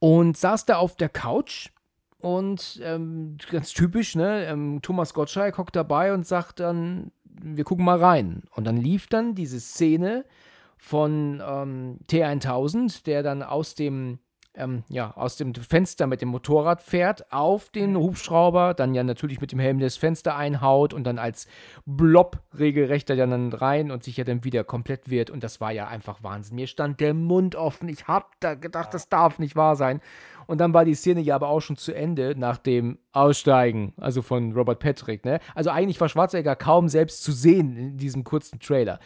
[0.00, 1.70] Und saß da auf der Couch
[2.18, 7.84] und ähm, ganz typisch, ne, ähm, Thomas Gottschalk hockt dabei und sagt dann, wir gucken
[7.84, 8.42] mal rein.
[8.50, 10.24] Und dann lief dann diese Szene
[10.78, 14.18] von ähm, T1000, der dann aus dem,
[14.56, 19.40] ähm, ja, aus dem Fenster mit dem Motorrad fährt, auf den Hubschrauber, dann ja natürlich
[19.40, 21.46] mit dem Helm das Fenster einhaut und dann als
[21.86, 25.30] Blob regelrecht da dann rein und sich ja dann wieder komplett wird.
[25.30, 26.56] Und das war ja einfach Wahnsinn.
[26.56, 27.88] Mir stand der Mund offen.
[27.88, 30.00] Ich hab da gedacht, das darf nicht wahr sein.
[30.46, 34.22] Und dann war die Szene ja aber auch schon zu Ende nach dem Aussteigen, also
[34.22, 35.24] von Robert Patrick.
[35.24, 35.40] Ne?
[35.54, 39.00] Also eigentlich war Schwarzenegger kaum selbst zu sehen in diesem kurzen Trailer.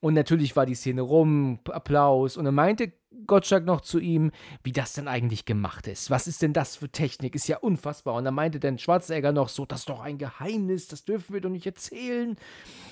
[0.00, 2.36] Und natürlich war die Szene rum, Applaus.
[2.36, 2.92] Und dann meinte
[3.26, 4.30] Gottschalk noch zu ihm,
[4.62, 6.10] wie das denn eigentlich gemacht ist.
[6.10, 7.34] Was ist denn das für Technik?
[7.34, 8.14] Ist ja unfassbar.
[8.14, 11.40] Und dann meinte dann Schwarzenegger noch so, das ist doch ein Geheimnis, das dürfen wir
[11.40, 12.36] doch nicht erzählen.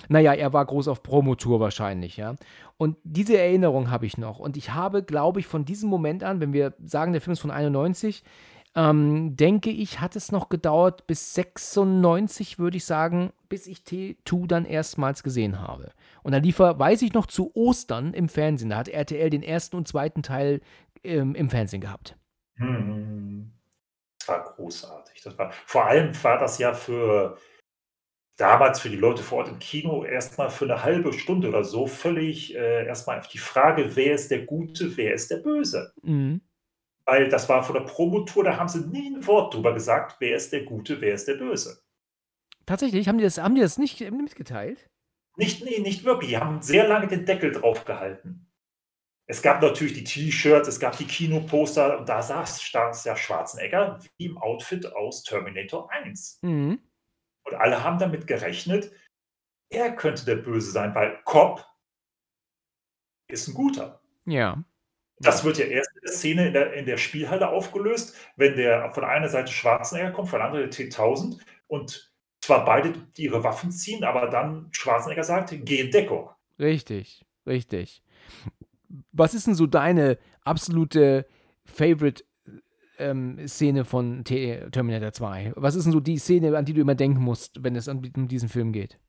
[0.09, 2.37] Naja, er war groß auf Promotour wahrscheinlich, ja.
[2.77, 4.39] Und diese Erinnerung habe ich noch.
[4.39, 7.41] Und ich habe, glaube ich, von diesem Moment an, wenn wir sagen, der Film ist
[7.41, 8.23] von 91,
[8.75, 14.47] ähm, denke ich, hat es noch gedauert bis 96, würde ich sagen, bis ich T2
[14.47, 15.93] dann erstmals gesehen habe.
[16.27, 18.71] Und dann lief er, weiß ich noch, zu Ostern im Fernsehen.
[18.71, 20.61] Da hat RTL den ersten und zweiten Teil
[21.05, 22.17] ähm, im Fernsehen gehabt.
[22.57, 23.53] Hm.
[24.19, 25.23] Das war großartig.
[25.23, 27.39] Das war, vor allem war das ja für
[28.37, 31.87] damals für die Leute vor Ort im Kino erstmal für eine halbe Stunde oder so
[31.87, 35.93] völlig äh, erstmal die Frage, wer ist der Gute, wer ist der Böse?
[36.03, 36.41] Mhm.
[37.05, 40.35] Weil das war vor der Promotour, da haben sie nie ein Wort drüber gesagt, wer
[40.35, 41.85] ist der Gute, wer ist der Böse.
[42.67, 44.91] Tatsächlich, haben die das, haben die das nicht mitgeteilt?
[45.37, 46.31] Nicht, nee, nicht wirklich.
[46.31, 48.47] Die haben sehr lange den Deckel drauf gehalten.
[49.29, 53.99] Es gab natürlich die T-Shirts, es gab die Kinoposter und da saß, saß ja Schwarzenegger
[54.17, 56.39] wie im Outfit aus Terminator 1.
[56.43, 56.81] Mhm.
[57.45, 58.93] Und alle haben damit gerechnet,
[59.69, 61.67] er könnte der Böse sein, weil Cobb
[63.29, 64.01] ist ein Guter.
[64.25, 64.63] Ja.
[65.19, 68.93] Das wird ja erst in der Szene in der, in der Spielhalle aufgelöst, wenn der
[68.93, 72.13] von einer Seite Schwarzenegger kommt, von der anderen der T1000 und
[72.47, 76.31] zwar beide ihre Waffen ziehen, aber dann Schwarzenegger sagt, geh in Deckung.
[76.59, 78.03] Richtig, richtig.
[79.11, 81.27] Was ist denn so deine absolute
[81.65, 82.25] Favorite
[82.99, 85.55] ähm, Szene von T Terminator 2?
[85.57, 88.01] Was ist denn so die Szene, an die du immer denken musst, wenn es um
[88.29, 89.01] diesen Film geht?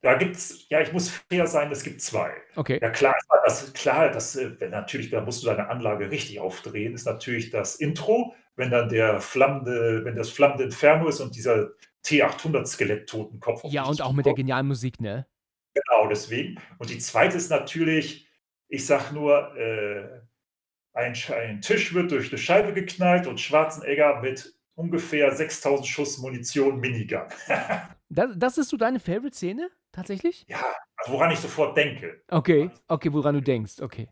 [0.00, 2.32] Da gibt's, ja, ich muss fair sein, es gibt zwei.
[2.56, 2.78] Okay.
[2.82, 3.14] Ja, klar,
[3.44, 7.50] das, klar, das, äh, wenn natürlich, da musst du deine Anlage richtig aufdrehen, ist natürlich
[7.50, 11.70] das Intro, wenn dann der flammende, wenn das flammende Inferno ist und dieser
[12.04, 13.62] T800-Skelett-Totenkopf.
[13.64, 15.26] Ja, und auch mit der genialen Musik, ne?
[15.74, 16.60] Genau, deswegen.
[16.78, 18.28] Und die zweite ist natürlich,
[18.68, 20.22] ich sag nur, äh,
[20.92, 26.80] ein, ein Tisch wird durch eine Scheibe geknallt und Schwarzenegger mit ungefähr 6000 Schuss Munition
[26.80, 27.22] Minigun.
[28.08, 29.70] das, das ist so deine Favorite-Szene?
[29.92, 30.46] Tatsächlich?
[30.48, 30.64] Ja,
[30.96, 32.22] also woran ich sofort denke.
[32.28, 34.08] Okay, okay, woran du denkst, okay.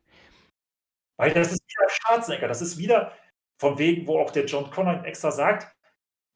[1.16, 3.12] Weil das ist wieder Schwarzenegger, das ist wieder
[3.58, 5.74] von wegen, wo auch der John Connor extra sagt,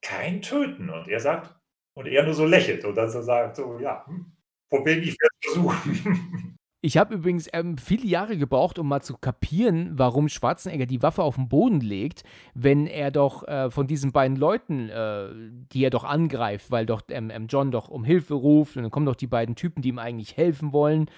[0.02, 0.90] kein Töten.
[0.90, 1.54] Und er sagt,
[1.94, 4.32] und er nur so lächelt und dann so sagt, so, ja, hm,
[4.70, 6.56] von wegen, ich werde versuchen.
[6.82, 11.22] Ich habe übrigens ähm, viele Jahre gebraucht, um mal zu kapieren, warum Schwarzenegger die Waffe
[11.22, 12.22] auf den Boden legt,
[12.54, 15.28] wenn er doch äh, von diesen beiden Leuten, äh,
[15.74, 18.90] die er doch angreift, weil doch ähm, ähm, John doch um Hilfe ruft und dann
[18.90, 21.10] kommen doch die beiden Typen, die ihm eigentlich helfen wollen.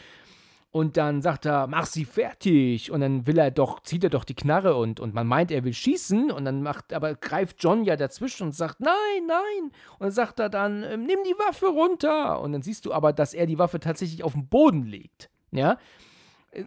[0.73, 2.91] Und dann sagt er, mach sie fertig.
[2.91, 5.65] Und dann will er doch, zieht er doch die Knarre und, und man meint, er
[5.65, 6.31] will schießen.
[6.31, 9.71] Und dann macht, aber greift John ja dazwischen und sagt, nein, nein.
[9.99, 12.41] Und dann sagt er dann, ähm, nimm die Waffe runter.
[12.41, 15.29] Und dann siehst du aber, dass er die Waffe tatsächlich auf den Boden legt.
[15.51, 15.77] Ja,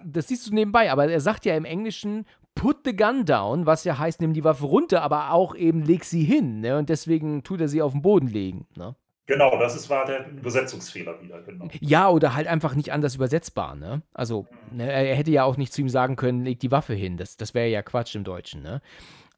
[0.04, 2.26] das siehst du nebenbei, aber er sagt ja im Englischen
[2.56, 6.06] put the gun down, was ja heißt, nimm die Waffe runter, aber auch eben leg
[6.06, 6.62] sie hin.
[6.62, 6.78] Ne?
[6.78, 8.66] Und deswegen tut er sie auf den Boden legen.
[8.76, 8.96] Ne?
[9.28, 11.68] Genau, das ist, war der Übersetzungsfehler wieder, genau.
[11.80, 14.04] Ja, oder halt einfach nicht anders übersetzbar, ne?
[14.14, 17.18] Also, ne, er hätte ja auch nicht zu ihm sagen können, leg die Waffe hin.
[17.18, 18.82] Das, das wäre ja Quatsch im Deutschen, ne?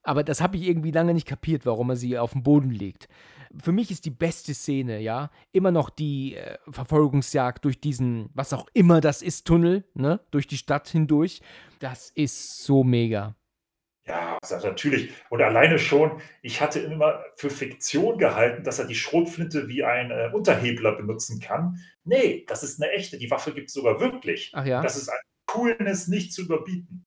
[0.04, 3.08] Aber das habe ich irgendwie lange nicht kapiert, warum er sie auf den Boden legt
[3.62, 8.54] für mich ist die beste Szene, ja, immer noch die äh, Verfolgungsjagd durch diesen, was
[8.54, 11.42] auch immer das ist, Tunnel, ne, durch die Stadt hindurch.
[11.80, 13.36] Das ist so mega.
[14.08, 15.12] Ja, also natürlich.
[15.30, 20.12] Und alleine schon, ich hatte immer für Fiktion gehalten, dass er die Schrotflinte wie ein
[20.12, 21.80] äh, Unterhebler benutzen kann.
[22.05, 23.18] Nee, das ist eine echte.
[23.18, 24.51] Die Waffe gibt es sogar wirklich.
[24.53, 24.82] Ach ja.
[24.82, 27.05] Das ist ein Coolness nicht zu überbieten.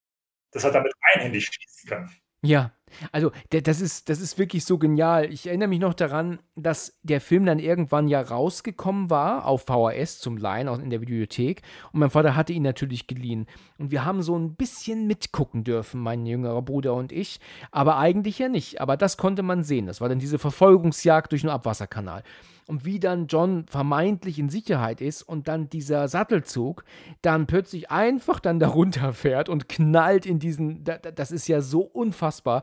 [0.52, 2.10] Dass er damit einhändig schießen kann.
[2.42, 2.72] Ja,
[3.12, 5.32] also das ist, das ist wirklich so genial.
[5.32, 10.18] Ich erinnere mich noch daran, dass der Film dann irgendwann ja rausgekommen war auf VHS
[10.18, 11.62] zum Leihen in der Videothek
[11.92, 13.46] und mein Vater hatte ihn natürlich geliehen.
[13.78, 18.38] Und wir haben so ein bisschen mitgucken dürfen, mein jüngerer Bruder und ich, aber eigentlich
[18.38, 18.80] ja nicht.
[18.80, 19.86] Aber das konnte man sehen.
[19.86, 22.22] Das war dann diese Verfolgungsjagd durch den Abwasserkanal
[22.70, 26.84] und wie dann John vermeintlich in Sicherheit ist und dann dieser Sattelzug
[27.20, 32.62] dann plötzlich einfach dann darunter fährt und knallt in diesen, das ist ja so unfassbar.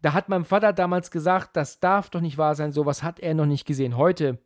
[0.00, 3.34] Da hat mein Vater damals gesagt, das darf doch nicht wahr sein, sowas hat er
[3.34, 3.98] noch nicht gesehen.
[3.98, 4.38] Heute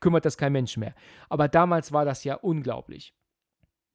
[0.00, 0.96] kümmert das kein Mensch mehr.
[1.28, 3.14] Aber damals war das ja unglaublich.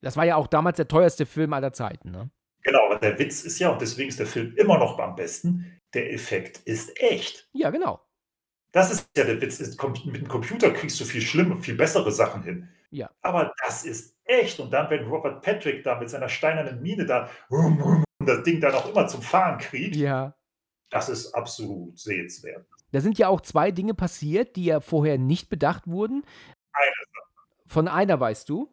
[0.01, 2.31] Das war ja auch damals der teuerste Film aller Zeiten, ne?
[2.63, 5.79] Genau, aber der Witz ist ja, und deswegen ist der Film immer noch am besten,
[5.93, 7.49] der Effekt ist echt.
[7.53, 7.99] Ja, genau.
[8.71, 9.59] Das ist ja der Witz.
[10.05, 12.69] Mit dem Computer kriegst du viel schlimme, viel bessere Sachen hin.
[12.89, 13.09] Ja.
[13.21, 14.59] Aber das ist echt.
[14.59, 17.29] Und dann, wenn Robert Patrick da mit seiner steinernen Mine da
[18.19, 20.35] das Ding dann auch immer zum Fahren kriegt, ja.
[20.89, 22.65] das ist absolut sehenswert.
[22.91, 26.23] Da sind ja auch zwei Dinge passiert, die ja vorher nicht bedacht wurden.
[26.73, 26.91] Eine
[27.65, 28.69] Von einer weißt du?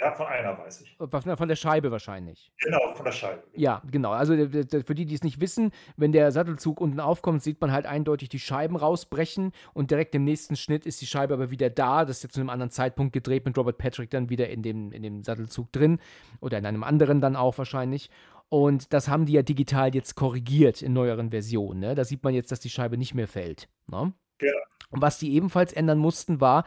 [0.00, 0.96] Ja, von einer weiß ich.
[0.96, 2.50] Von der Scheibe wahrscheinlich.
[2.58, 3.42] Genau, von der Scheibe.
[3.54, 4.12] Ja, genau.
[4.12, 7.86] Also für die, die es nicht wissen, wenn der Sattelzug unten aufkommt, sieht man halt
[7.86, 12.04] eindeutig die Scheiben rausbrechen und direkt im nächsten Schnitt ist die Scheibe aber wieder da.
[12.04, 14.92] Das ist jetzt zu einem anderen Zeitpunkt gedreht mit Robert Patrick dann wieder in dem,
[14.92, 15.98] in dem Sattelzug drin
[16.40, 18.10] oder in einem anderen dann auch wahrscheinlich.
[18.48, 21.80] Und das haben die ja digital jetzt korrigiert in neueren Versionen.
[21.80, 21.94] Ne?
[21.94, 23.68] Da sieht man jetzt, dass die Scheibe nicht mehr fällt.
[23.86, 24.12] Ne?
[24.40, 24.52] Ja.
[24.90, 26.64] Und was die ebenfalls ändern mussten, war,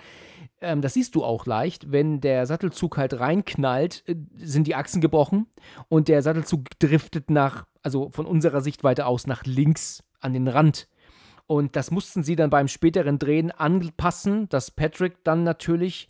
[0.61, 5.01] ähm, das siehst du auch leicht, wenn der Sattelzug halt reinknallt, äh, sind die Achsen
[5.01, 5.47] gebrochen
[5.89, 10.87] und der Sattelzug driftet nach, also von unserer Sichtweite aus, nach links an den Rand.
[11.47, 16.09] Und das mussten sie dann beim späteren Drehen anpassen, dass Patrick dann natürlich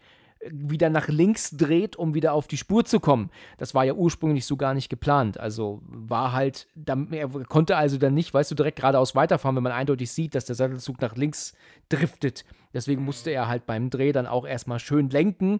[0.51, 3.29] wieder nach links dreht, um wieder auf die Spur zu kommen.
[3.57, 5.39] Das war ja ursprünglich so gar nicht geplant.
[5.39, 6.67] Also war halt,
[7.11, 10.45] er konnte also dann nicht, weißt du, direkt geradeaus weiterfahren, wenn man eindeutig sieht, dass
[10.45, 11.53] der Sattelzug nach links
[11.89, 12.45] driftet.
[12.73, 15.59] Deswegen musste er halt beim Dreh dann auch erstmal schön lenken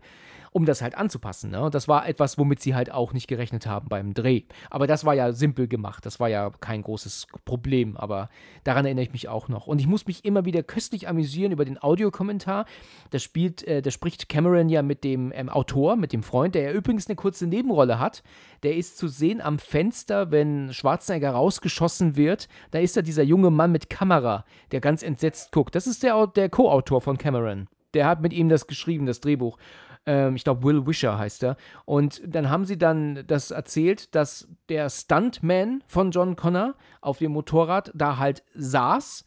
[0.53, 1.51] um das halt anzupassen.
[1.51, 1.61] Ne?
[1.61, 4.43] Und das war etwas, womit sie halt auch nicht gerechnet haben beim Dreh.
[4.69, 6.05] Aber das war ja simpel gemacht.
[6.05, 7.97] Das war ja kein großes Problem.
[7.97, 8.29] Aber
[8.63, 9.67] daran erinnere ich mich auch noch.
[9.67, 12.65] Und ich muss mich immer wieder köstlich amüsieren über den Audiokommentar.
[13.09, 16.63] Da spielt, äh, da spricht Cameron ja mit dem ähm, Autor, mit dem Freund, der
[16.63, 18.23] ja übrigens eine kurze Nebenrolle hat.
[18.61, 22.47] Der ist zu sehen am Fenster, wenn Schwarzenegger rausgeschossen wird.
[22.71, 25.73] Da ist da dieser junge Mann mit Kamera, der ganz entsetzt guckt.
[25.73, 27.67] Das ist der, der Co-Autor von Cameron.
[27.93, 29.57] Der hat mit ihm das geschrieben, das Drehbuch.
[30.05, 31.57] Ähm, ich glaube, Will Wisher heißt er.
[31.85, 37.31] Und dann haben sie dann das erzählt, dass der Stuntman von John Connor auf dem
[37.31, 39.25] Motorrad da halt saß,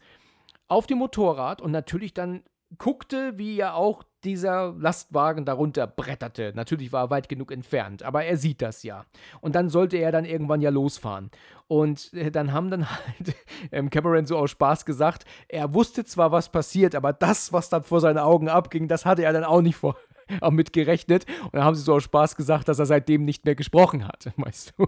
[0.67, 2.43] auf dem Motorrad und natürlich dann
[2.77, 6.51] guckte, wie ja auch dieser Lastwagen darunter bretterte.
[6.53, 9.05] Natürlich war er weit genug entfernt, aber er sieht das ja.
[9.39, 11.31] Und dann sollte er dann irgendwann ja losfahren.
[11.67, 13.35] Und äh, dann haben dann halt
[13.71, 17.83] ähm, Cameron so aus Spaß gesagt, er wusste zwar, was passiert, aber das, was dann
[17.83, 19.95] vor seinen Augen abging, das hatte er dann auch nicht vor,
[20.41, 21.25] auch mit gerechnet.
[21.43, 24.31] Und dann haben sie so aus Spaß gesagt, dass er seitdem nicht mehr gesprochen hat,
[24.37, 24.87] weißt du.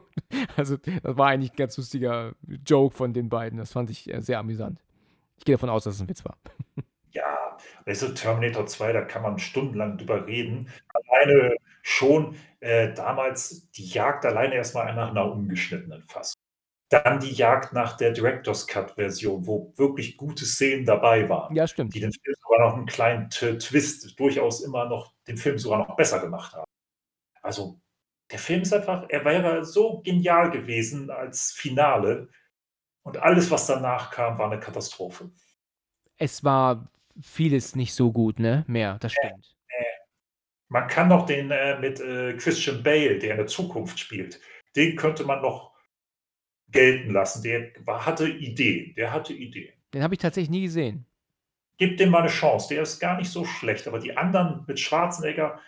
[0.55, 2.33] Also, das war eigentlich ein ganz lustiger
[2.65, 3.59] Joke von den beiden.
[3.59, 4.81] Das fand ich äh, sehr amüsant.
[5.37, 6.37] Ich gehe davon aus, dass es ein Witz war.
[7.11, 10.69] Ja, also Terminator 2, da kann man stundenlang drüber reden.
[10.93, 16.39] Alleine schon äh, damals die Jagd alleine erstmal nach einer umgeschnittenen Fassung.
[16.89, 21.55] Dann die Jagd nach der Director's Cut-Version, wo wirklich gute Szenen dabei waren.
[21.55, 21.93] Ja, stimmt.
[21.93, 25.95] Die den Film sogar noch einen kleinen Twist durchaus immer noch den Film sogar noch
[25.95, 26.65] besser gemacht haben.
[27.41, 27.79] Also,
[28.31, 32.29] der Film ist einfach, er wäre so genial gewesen als Finale.
[33.03, 35.31] Und alles, was danach kam, war eine Katastrophe.
[36.17, 36.89] Es war
[37.21, 38.65] vieles nicht so gut, ne?
[38.67, 39.55] Mehr, das stimmt.
[39.67, 39.85] Äh, äh.
[40.67, 44.39] Man kann noch den äh, mit äh, Christian Bale, der in der Zukunft spielt,
[44.75, 45.68] den könnte man noch
[46.71, 47.43] gelten lassen.
[47.43, 48.93] Der hatte Ideen.
[48.95, 49.73] Der hatte Ideen.
[49.93, 51.05] Den habe ich tatsächlich nie gesehen.
[51.77, 52.73] Gib dem mal eine Chance.
[52.73, 53.87] Der ist gar nicht so schlecht.
[53.87, 55.59] Aber die anderen mit Schwarzenegger.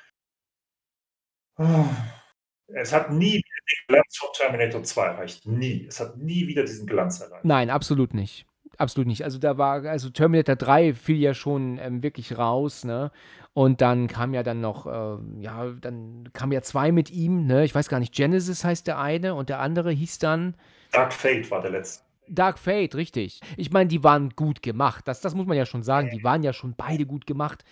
[2.68, 3.41] Es hat nie
[3.72, 5.45] den Glanz von Terminator 2 erreicht.
[5.45, 5.86] Nie.
[5.88, 7.45] Es hat nie wieder diesen Glanz erreicht.
[7.45, 8.45] Nein, absolut nicht.
[8.78, 9.24] Absolut nicht.
[9.24, 13.12] Also da war, also Terminator 3 fiel ja schon ähm, wirklich raus, ne?
[13.54, 17.66] Und dann kam ja dann noch, äh, ja, dann kam ja zwei mit ihm, ne?
[17.66, 20.56] Ich weiß gar nicht, Genesis heißt der eine und der andere hieß dann.
[20.92, 22.04] Dark Fate war der letzte.
[22.28, 23.42] Dark Fate, richtig.
[23.58, 25.08] Ich meine, die waren gut gemacht.
[25.08, 26.10] Das, das muss man ja schon sagen.
[26.12, 27.66] Die waren ja schon beide gut gemacht.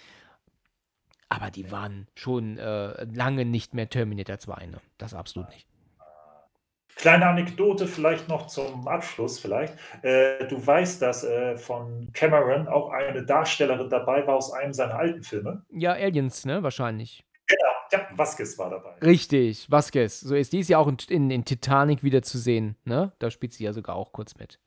[1.30, 4.82] Aber die waren schon äh, lange nicht mehr Terminator 2, ne?
[4.97, 5.67] Das absolut nicht.
[6.95, 9.74] Kleine Anekdote vielleicht noch zum Abschluss vielleicht.
[10.01, 14.95] Äh, du weißt, dass äh, von Cameron auch eine Darstellerin dabei war aus einem seiner
[14.95, 15.63] alten Filme.
[15.70, 16.61] Ja, Aliens, ne?
[16.61, 17.24] Wahrscheinlich.
[17.47, 18.93] Genau, ja, Vasquez war dabei.
[19.03, 20.19] Richtig, Vasquez.
[20.19, 23.13] So ist die ist ja auch in, in, in, Titanic wieder zu sehen, ne?
[23.19, 24.59] Da spielt sie ja sogar auch kurz mit.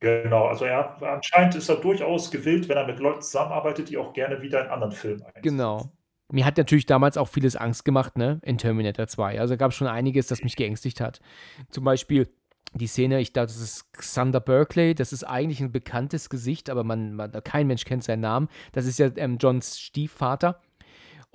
[0.00, 4.12] Genau, also er anscheinend ist er durchaus gewillt, wenn er mit Leuten zusammenarbeitet, die auch
[4.12, 5.42] gerne wieder in anderen Filmen einsetzen.
[5.42, 5.90] Genau.
[6.30, 8.40] Mir hat natürlich damals auch vieles Angst gemacht, ne?
[8.42, 9.40] In Terminator 2.
[9.40, 11.20] Also gab es schon einiges, das mich geängstigt hat.
[11.70, 12.28] Zum Beispiel
[12.74, 16.84] die Szene, ich dachte, das ist Xander Berkeley, das ist eigentlich ein bekanntes Gesicht, aber
[16.84, 18.48] man, man kein Mensch kennt seinen Namen.
[18.72, 20.60] Das ist ja ähm, Johns Stiefvater.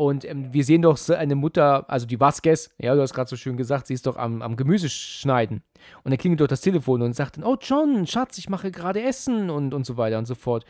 [0.02, 3.36] Und ähm, wir sehen doch eine Mutter, also die Vasquez, ja, du hast gerade so
[3.36, 5.62] schön gesagt, sie ist doch am, am Gemüse schneiden.
[6.04, 9.04] Und dann klingelt doch das Telefon und sagt dann, oh John, Schatz, ich mache gerade
[9.04, 10.66] Essen und, und so weiter und so fort.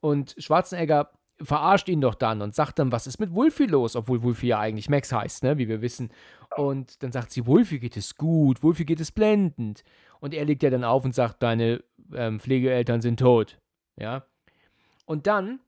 [0.00, 3.94] Und Schwarzenegger verarscht ihn doch dann und sagt dann, was ist mit Wolfie los?
[3.94, 6.10] Obwohl Wolfie ja eigentlich Max heißt, ne, wie wir wissen.
[6.56, 9.84] Und dann sagt sie, Wolfie geht es gut, Wolfie geht es blendend.
[10.18, 13.60] Und er legt ja dann auf und sagt, deine ähm, Pflegeeltern sind tot.
[13.96, 14.24] Ja.
[15.06, 15.60] Und dann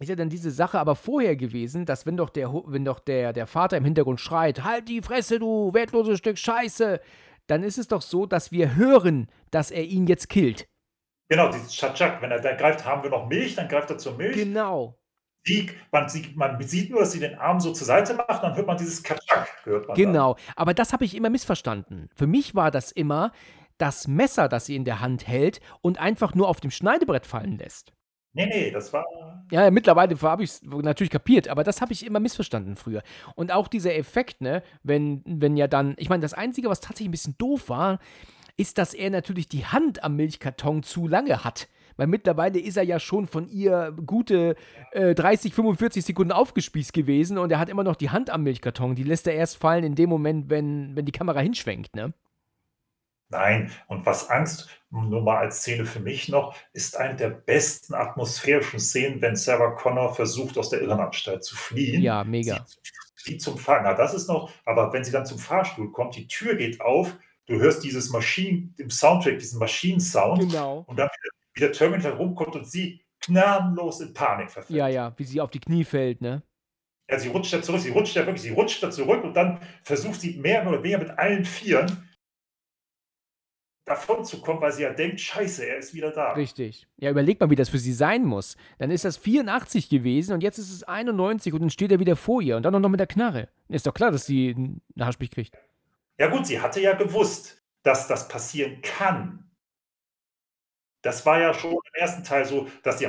[0.00, 3.32] ist ja dann diese Sache aber vorher gewesen, dass wenn doch der, wenn doch der,
[3.32, 7.00] der Vater im Hintergrund schreit, halt die Fresse, du wertloses Stück Scheiße,
[7.46, 10.66] dann ist es doch so, dass wir hören, dass er ihn jetzt killt.
[11.28, 12.20] Genau, dieses Schatschak.
[12.22, 14.36] Wenn er da greift, haben wir noch Milch, dann greift er zur Milch.
[14.36, 14.98] Genau.
[15.92, 18.66] Man, sieht, man, sieht, nur, dass sie den Arm so zur Seite macht, dann hört
[18.66, 19.48] man dieses Katschak.
[19.94, 20.42] Genau, dann.
[20.56, 22.08] aber das habe ich immer missverstanden.
[22.14, 23.30] Für mich war das immer
[23.76, 27.58] das Messer, das sie in der Hand hält und einfach nur auf dem Schneidebrett fallen
[27.58, 27.92] lässt.
[28.34, 29.04] Ne, ne, das war
[29.52, 33.02] Ja, ja, mittlerweile habe ich's natürlich kapiert, aber das habe ich immer missverstanden früher.
[33.36, 37.08] Und auch dieser Effekt, ne, wenn wenn ja dann ich meine, das Einzige, was tatsächlich
[37.08, 38.00] 'n bisschen doof war,
[38.56, 41.68] ist, dass er natürlich die Hand am Milchkarton zu lange hat.
[41.96, 44.56] Weil mittlerweile ist er ja schon von ihr gute,
[44.92, 48.96] äh, 30, 45 Sekunden aufgespießt gewesen und er hat immer noch die Hand am Milchkarton.
[48.96, 52.12] Die lässt er erst fallen in dem Moment, wenn wenn die Kamera hinschwenkt, ne?
[53.34, 57.94] Nein, und was Angst nur mal als Szene für mich noch, ist eine der besten
[57.94, 62.00] atmosphärischen Szenen, wenn Sarah Connor versucht, aus der Irrenanstalt zu fliehen.
[62.00, 62.64] Ja, Sie mega.
[63.16, 66.28] flieht zum Fahr na, das ist noch aber wenn sie dann zum Fahrstuhl kommt, die
[66.28, 67.12] Tür geht auf,
[67.46, 70.84] du hörst dieses Maschinen im Soundtrack, diesen Maschinensound Genau.
[70.86, 74.76] und dann wie der wie der Terminator rumkommt und sie gnadenlos in Panik verfällt.
[74.78, 76.42] Ja, ja, wie sie auf die Knie fällt, ne?
[77.10, 77.80] Ja, sie rutscht da zurück.
[77.80, 80.98] Sie rutscht ja wirklich sie rutscht da zurück und dann versucht sie mehr oder weniger
[80.98, 82.08] mit allen Vieren
[83.84, 86.86] davonzukommen, weil sie ja denkt: „Scheiße, er ist wieder da.“ Richtig.
[86.96, 88.56] Ja, überleg mal, wie das für sie sein muss.
[88.78, 92.16] Dann ist das 84 gewesen und jetzt ist es 91 und dann steht er wieder
[92.16, 93.48] vor ihr und dann noch mit der Knarre.
[93.68, 95.56] Ist doch klar, dass sie 'n Haarspich kriegt.
[96.18, 99.50] Ja gut, sie hatte ja gewusst, dass das passieren kann.
[101.04, 103.06] Das war ja schon im ersten Teil so, dass sie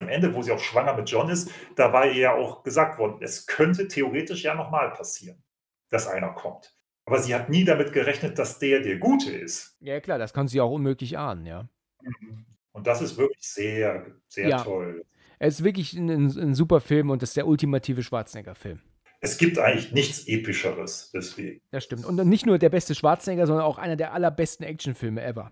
[0.00, 2.98] am Ende, wo sie auch schwanger mit John ist, da war ihr ja auch gesagt
[2.98, 5.42] worden, es könnte theoretisch ja noch mal passieren,
[5.90, 6.77] dass einer kommt.
[7.08, 9.74] Aber sie hat nie damit gerechnet, dass der der Gute ist.
[9.80, 11.66] Ja, klar, das kann sie auch unmöglich ahnen, ja.
[12.02, 12.44] Mhm.
[12.72, 14.62] Und das ist wirklich sehr, sehr Ja.
[14.62, 15.04] toll.
[15.38, 18.80] Es ist wirklich 'n 'n 'n super Film und das ist der ultimative Schwarzenegger-Film.
[19.22, 21.62] Es gibt eigentlich nichts Epischeres, deswegen.
[21.70, 22.04] Das stimmt.
[22.04, 25.50] Und nicht nur der beste Schwarzenegger, sondern auch einer der allerbesten Actionfilme ever.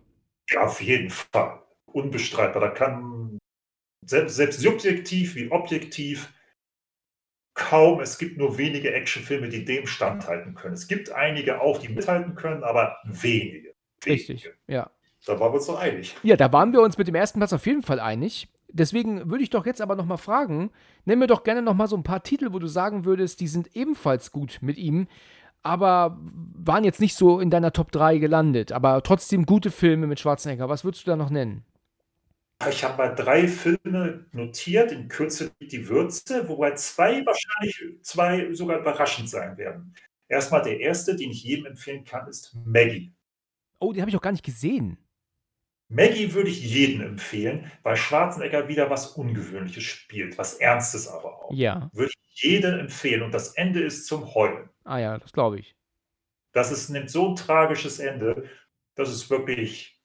[0.50, 1.62] Ja, auf jeden Fall.
[1.86, 2.60] Unbestreitbar.
[2.60, 3.38] Da kann
[4.06, 6.32] selbst selbst subjektiv wie objektiv
[7.56, 10.74] kaum es gibt nur wenige Actionfilme, die dem standhalten können.
[10.74, 13.74] Es gibt einige auch, die mithalten können, aber wenige.
[14.06, 14.56] Richtig, Wenige.
[14.68, 14.90] ja.
[15.26, 16.14] Da waren wir uns doch einig.
[16.22, 18.48] Ja, da waren wir uns mit dem ersten Platz auf jeden Fall einig.
[18.70, 20.70] Deswegen würde ich doch jetzt aber noch mal fragen,
[21.04, 23.48] nenn mir doch gerne noch mal so 'n paar Titel, wo du sagen würdest, die
[23.48, 25.08] sind ebenfalls gut mit ihm,
[25.62, 26.18] aber
[26.54, 30.68] waren jetzt nicht so in deiner Top 3 gelandet, aber trotzdem gute Filme mit Schwarzenegger.
[30.68, 31.64] Was würdest du da noch nennen?
[32.64, 38.78] Ich habe mal 3 Filme notiert, in Kürze die Würze, wobei 2 wahrscheinlich 2 sogar
[38.80, 39.94] überraschend sein werden.
[40.28, 43.12] Erst mal der erste, den ich jedem empfehlen kann, ist Maggie.
[43.82, 44.96] Oh, den habe ich noch gar nicht gesehen.
[45.90, 51.52] Maggie würde ich jedem empfehlen, weil Schwarzenegger wieder was Ungewöhnliches spielt, was Ernstes aber auch.
[51.54, 51.90] Ja.
[51.92, 54.68] Würde ich jedem empfehlen und das Ende ist zum Heulen.
[54.84, 55.74] Ah ja, das glaube ich.
[56.54, 58.48] Das ist nimmt so 'n tragisches Ende,
[58.94, 59.95] das ist wirklich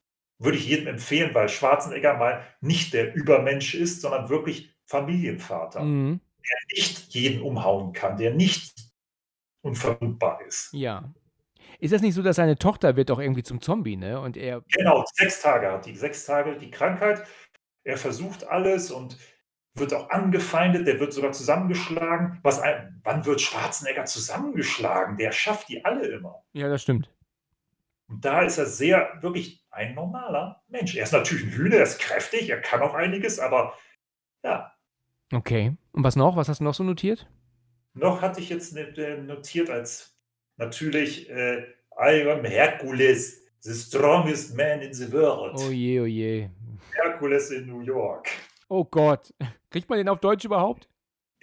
[0.44, 6.20] würde ich jedem empfehlen, weil Schwarzenegger mal nicht der Übermensch ist, sondern wirklich Familienvater, Mhm.
[6.44, 8.74] der nicht jeden umhauen kann, der nicht
[9.62, 10.74] unverwundbar ist.
[10.74, 11.14] Ja.
[11.80, 14.20] Ist das nicht so, dass seine Tochter wird auch irgendwie zum Zombie, ne?
[14.20, 15.96] Und er Genau, 6 Tage hat die.
[15.96, 17.24] 6 Tage die Krankheit.
[17.84, 19.18] Er versucht alles und
[19.74, 22.40] wird auch angefeindet, der wird sogar zusammengeschlagen.
[22.44, 25.18] Was ein wann wird Schwarzenegger zusammengeschlagen?
[25.18, 26.44] Der schafft die alle immer.
[26.54, 27.10] Ja, das stimmt.
[28.08, 30.96] Und da ist er sehr wirklich ein normaler Mensch.
[30.96, 33.74] Er ist natürlich 'n Hühner, er ist kräftig, er kann auch einiges, aber
[34.44, 34.74] ja.
[35.34, 35.76] Okay.
[35.94, 36.36] Und was noch?
[36.36, 37.28] Was hast du noch so notiert?
[37.96, 40.18] Noch hatte ich jetzt ne äh, notiert als
[40.58, 41.64] natürlich, äh,
[42.00, 45.56] I am Hercules, the strongest man in the world.
[45.60, 46.50] Oh je, oh je.
[46.94, 48.30] Hercules in New York.
[48.70, 49.34] Oh Gott.
[49.72, 50.88] Kriegt man den auf Deutsch überhaupt?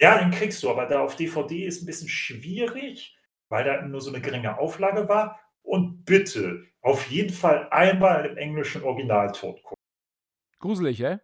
[0.01, 3.17] Ja, den kriegst du, aber da auf DVD ist 'n bisschen schwierig,
[3.49, 5.39] weil da nur so 'ne geringe Auflage war.
[5.61, 9.83] Und bitte, auf jeden Fall einmal im englischen Originalton gucken.
[10.59, 11.19] Gruselig, hä?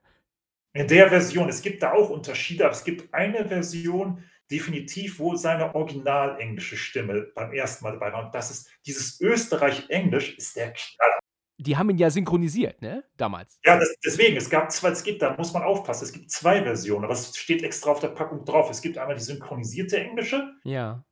[0.74, 5.36] In der Version es gibt da auch Unterschiede, aber es gibt eine Version definitiv, wo
[5.36, 8.26] seine original englische Stimme beim ersten Mal dabei war.
[8.26, 11.20] Und das ist dieses Österreich-Englisch ist der Knaller.
[11.58, 13.06] Die haben ihn ja synchronisiert, ne?
[13.16, 13.58] Damals.
[13.64, 16.64] Ja, des deswegen, es gab 2 es gibt da muss man aufpassen, es gibt 2
[16.64, 18.70] Versionen, aber es steht extra auf der Packung drauf.
[18.70, 21.06] Es gibt einmal die synchronisierte englische Ja.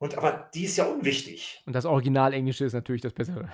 [0.00, 1.62] Und aber die ist ja unwichtig.
[1.66, 3.50] Und das Original-Englische ist natürlich das Bessere.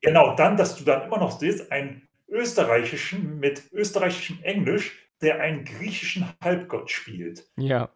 [0.00, 5.64] Genau, dann, dass du dann immer noch siehst, einen österreichischen mit österreichischem Englisch, der einen
[5.64, 7.46] griechischen Halbgott spielt.
[7.56, 7.90] Ja.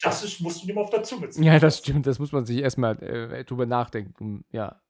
[0.00, 2.06] Das ist musst du dir mal auf der Zunge zergehen Ja, das stimmt.
[2.06, 4.80] Das muss man sich erst mal, äh, drüber nachdenken, ja.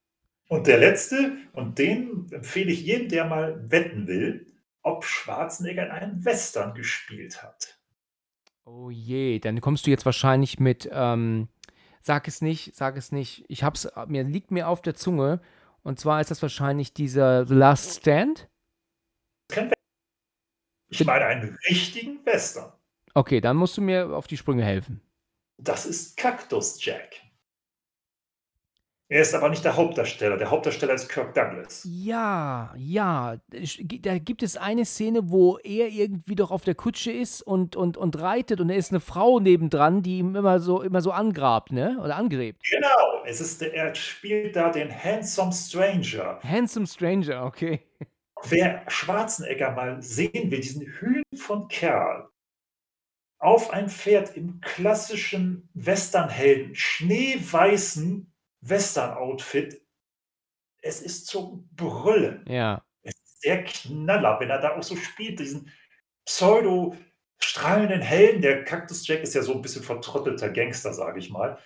[0.49, 4.47] Und der letzte, und den empfehle ich jedem, der mal wetten will,
[4.83, 7.81] ob Schwarzenegger in einem Western gespielt hat.
[8.65, 11.49] Oh je, dann kommst du jetzt wahrscheinlich mit, ähm
[12.01, 13.45] sag es nicht, sag es nicht.
[13.49, 15.41] Ich habe es mir liegt mir auf der Zunge.
[15.83, 18.49] Und zwar ist das wahrscheinlich dieser The Last Stand?
[20.89, 22.73] Ich meine einen richtigen Western.
[23.15, 25.01] Okay, dann musst du mir auf die Sprünge helfen.
[25.59, 27.17] Das ist Cactus Jack.
[29.13, 30.37] Er ist aber nicht der Hauptdarsteller.
[30.37, 31.85] Der Hauptdarsteller ist Kirk Douglas.
[31.85, 33.39] Ja, ja.
[34.03, 37.97] Da gibt es eine Szene, wo er irgendwie doch auf der Kutsche ist und, und,
[37.97, 41.73] und reitet und da ist eine Frau nebendran, die ihm immer so, immer so angrabt,
[41.73, 41.99] ne?
[42.01, 42.63] Oder angrebt.
[42.71, 43.25] Genau.
[43.27, 46.39] Es ist, er spielt da den Handsome Stranger.
[46.45, 47.81] Handsome Stranger, okay.
[48.45, 52.29] Wer Schwarzenegger mal sehen will, diesen Hühn von Kerl,
[53.41, 58.30] auf ein Pferd im klassischen Westernhelden, schneeweißen
[58.63, 59.83] Western-Outfit.
[60.83, 62.45] Es ist zum Brüllen.
[62.49, 62.85] Ja.
[63.03, 65.71] Es ist der Knaller, wenn er da auch so spielt, diesen
[66.25, 66.97] pseudo
[67.39, 68.43] strahlenden Helden.
[68.43, 71.59] Der Cactus Jack ist ja so ein bisschen vertrottelter Gangster, sage ich mal.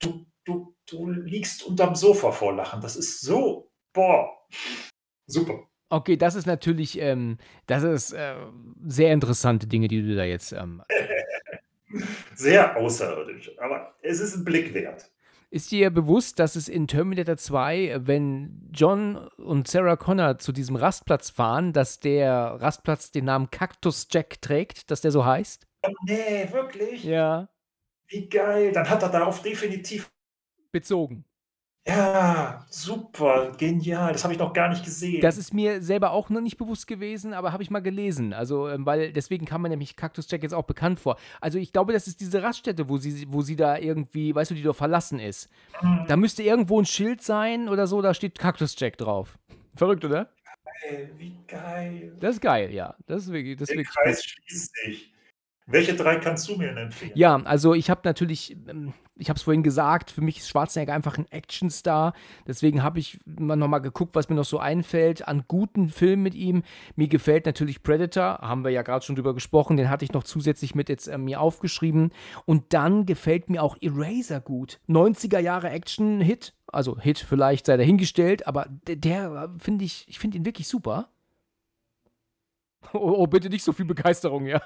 [0.00, 2.80] Du, du, du liegst unterm Sofa vor Lachen.
[2.80, 4.46] Das ist so, boah,
[5.26, 5.68] super.
[5.88, 8.34] Okay, das ist natürlich, ähm, das ist äh,
[8.86, 10.52] sehr interessante Dinge, die du da jetzt.
[10.52, 10.82] Ähm,
[12.34, 15.11] sehr außerirdisch, aber es ist ein Blick wert.
[15.52, 20.76] Ist dir bewusst, dass es in Terminator 2, wenn John und Sarah Connor zu diesem
[20.76, 25.66] Rastplatz fahren, dass der Rastplatz den Namen Cactus Jack trägt, dass der so heißt?
[26.06, 27.04] Nee, wirklich?
[27.04, 27.50] Ja.
[28.06, 28.72] Wie geil.
[28.72, 30.10] Dann hat er darauf definitiv
[30.72, 31.26] bezogen.
[31.84, 34.12] Ja, super, genial.
[34.12, 35.20] Das habe ich noch gar nicht gesehen.
[35.20, 38.32] Das ist mir selber auch noch nicht bewusst gewesen, aber habe ich mal gelesen.
[38.32, 41.16] Also, ähm, weil deswegen kam mir nämlich Cactus Jack jetzt auch bekannt vor.
[41.40, 44.54] Also, ich glaube, das ist diese Raststätte, wo sie, wo sie da irgendwie, weißt du,
[44.54, 45.50] die doch verlassen ist.
[45.82, 46.04] Mhm.
[46.06, 49.36] Da müsste irgendwo ein Schild sein oder so, da steht Cactus Jack drauf.
[49.74, 50.28] Verrückt, oder?
[50.82, 52.16] Geil, wie geil.
[52.20, 52.94] Das ist geil, ja.
[53.06, 55.11] Das ist wirklich, das Der ist wirklich Kreis schließt sich.
[55.72, 57.12] Welche drei kannst du mir empfehlen?
[57.14, 60.92] Ja, also ich habe natürlich, ähm, ich habe es vorhin gesagt, für mich ist Schwarzenegger
[60.92, 62.12] einfach ein Actionstar.
[62.46, 66.62] Deswegen habe ich nochmal geguckt, was mir noch so einfällt an guten Filmen mit ihm.
[66.94, 70.24] Mir gefällt natürlich Predator, haben wir ja gerade schon drüber gesprochen, den hatte ich noch
[70.24, 72.10] zusätzlich mit jetzt äh, mir aufgeschrieben.
[72.44, 74.78] Und dann gefällt mir auch Eraser gut.
[74.90, 80.18] 90er Jahre Action-Hit, also Hit vielleicht sei dahingestellt, aber der, der äh, finde ich, ich
[80.18, 81.08] finde ihn wirklich super.
[82.94, 84.60] Oh, oh, bitte nicht so viel Begeisterung, ja.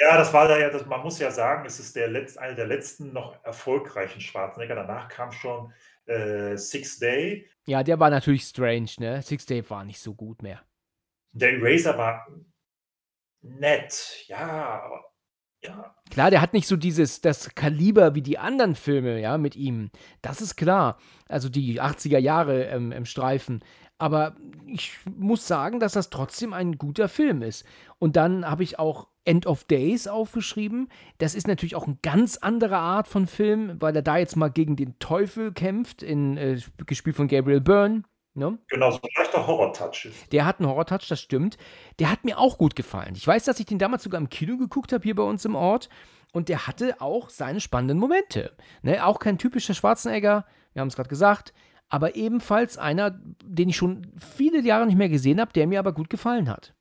[0.00, 2.54] Ja, das war da ja, das, man muss ja sagen, es ist der letzt, einer
[2.54, 4.74] der letzten noch erfolgreichen Schwarzenegger.
[4.74, 5.72] Danach kam schon
[6.06, 7.46] äh, Six Day.
[7.66, 9.20] Ja, der war natürlich strange, ne?
[9.20, 10.62] Six Day war nicht so gut mehr.
[11.32, 12.26] Der Eraser war
[13.42, 15.04] nett, ja, aber
[15.62, 15.94] ja.
[16.10, 19.90] Klar, der hat nicht so dieses, das Kaliber wie die anderen Filme, ja, mit ihm.
[20.22, 20.98] Das ist klar.
[21.28, 23.62] Also die 80er Jahre ähm, im Streifen.
[24.00, 24.34] Aber
[24.66, 27.66] ich muss sagen, dass das trotzdem ein guter Film ist.
[27.98, 30.88] Und dann habe ich auch End of Days aufgeschrieben.
[31.18, 34.48] Das ist natürlich auch eine ganz andere Art von Film, weil er da jetzt mal
[34.48, 38.04] gegen den Teufel kämpft, in, äh, gespielt von Gabriel Byrne.
[38.32, 38.58] Ne?
[38.68, 40.32] Genau, so ein leichter Horror-Touch ist.
[40.32, 41.58] Der hat einen Horror-Touch, das stimmt.
[41.98, 43.12] Der hat mir auch gut gefallen.
[43.16, 45.56] Ich weiß, dass ich den damals sogar im Kino geguckt habe, hier bei uns im
[45.56, 45.90] Ort.
[46.32, 48.56] Und der hatte auch seine spannenden Momente.
[48.80, 49.04] Ne?
[49.04, 51.52] Auch kein typischer Schwarzenegger, wir haben es gerade gesagt,
[51.90, 55.92] aber ebenfalls einer, den ich schon viele Jahre nicht mehr gesehen habe, der mir aber
[55.92, 56.72] gut gefallen hat.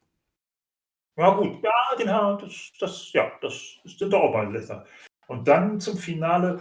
[1.18, 4.86] Ja, gut, ja, den haben das, das, ja, das doch auch Länder.
[5.28, 6.60] Und dann zum Finale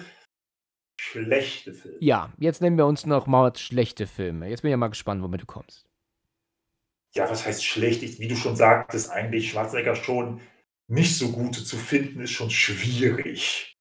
[1.01, 1.99] schlechte Filme.
[2.01, 4.49] Ja, jetzt nennen wir uns noch mal schlechte Filme.
[4.49, 5.87] Jetzt bin ich ja mal gespannt, womit du kommst.
[7.15, 8.03] Ja, was heißt schlecht?
[8.03, 10.41] Ich, wie du schon sagtest, eigentlich Schwarzenegger schon
[10.89, 13.78] nicht so gute zu finden, ist schon schwierig.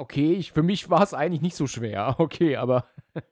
[0.00, 2.16] Okay, ich, für mich war es eigentlich nicht so schwer.
[2.18, 2.86] Okay, aber.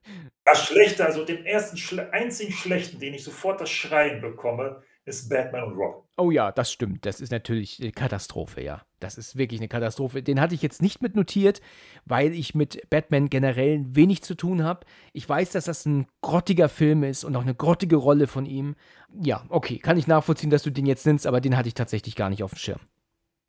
[0.45, 5.29] Das Schlechte, also den ersten, schle einzigen Schlechten, den ich sofort das Schreien bekomme, ist
[5.29, 6.03] Batman und Robin.
[6.16, 7.05] Oh ja, das stimmt.
[7.05, 8.83] Das ist natürlich eine Katastrophe, ja.
[8.99, 10.23] Das ist wirklich eine Katastrophe.
[10.23, 11.61] Den hatte ich jetzt nicht mit notiert,
[12.07, 14.87] weil ich mit Batman generell wenig zu tun habe.
[15.12, 18.75] Ich weiß, dass das ein grottiger Film ist und auch eine grottige Rolle von ihm.
[19.23, 22.16] Ja, okay, kann ich nachvollziehen, dass du den jetzt nennst, aber den hatte ich tatsächlich
[22.16, 22.81] gar nicht auf dem Schirm.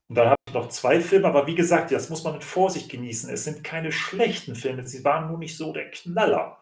[0.10, 2.90] Und dann habe ich noch zwei Filme, aber wie gesagt, das muss man mit Vorsicht
[2.90, 3.30] genießen.
[3.30, 6.60] Es sind keine schlechten Filme, sie waren nur nicht so der Knaller.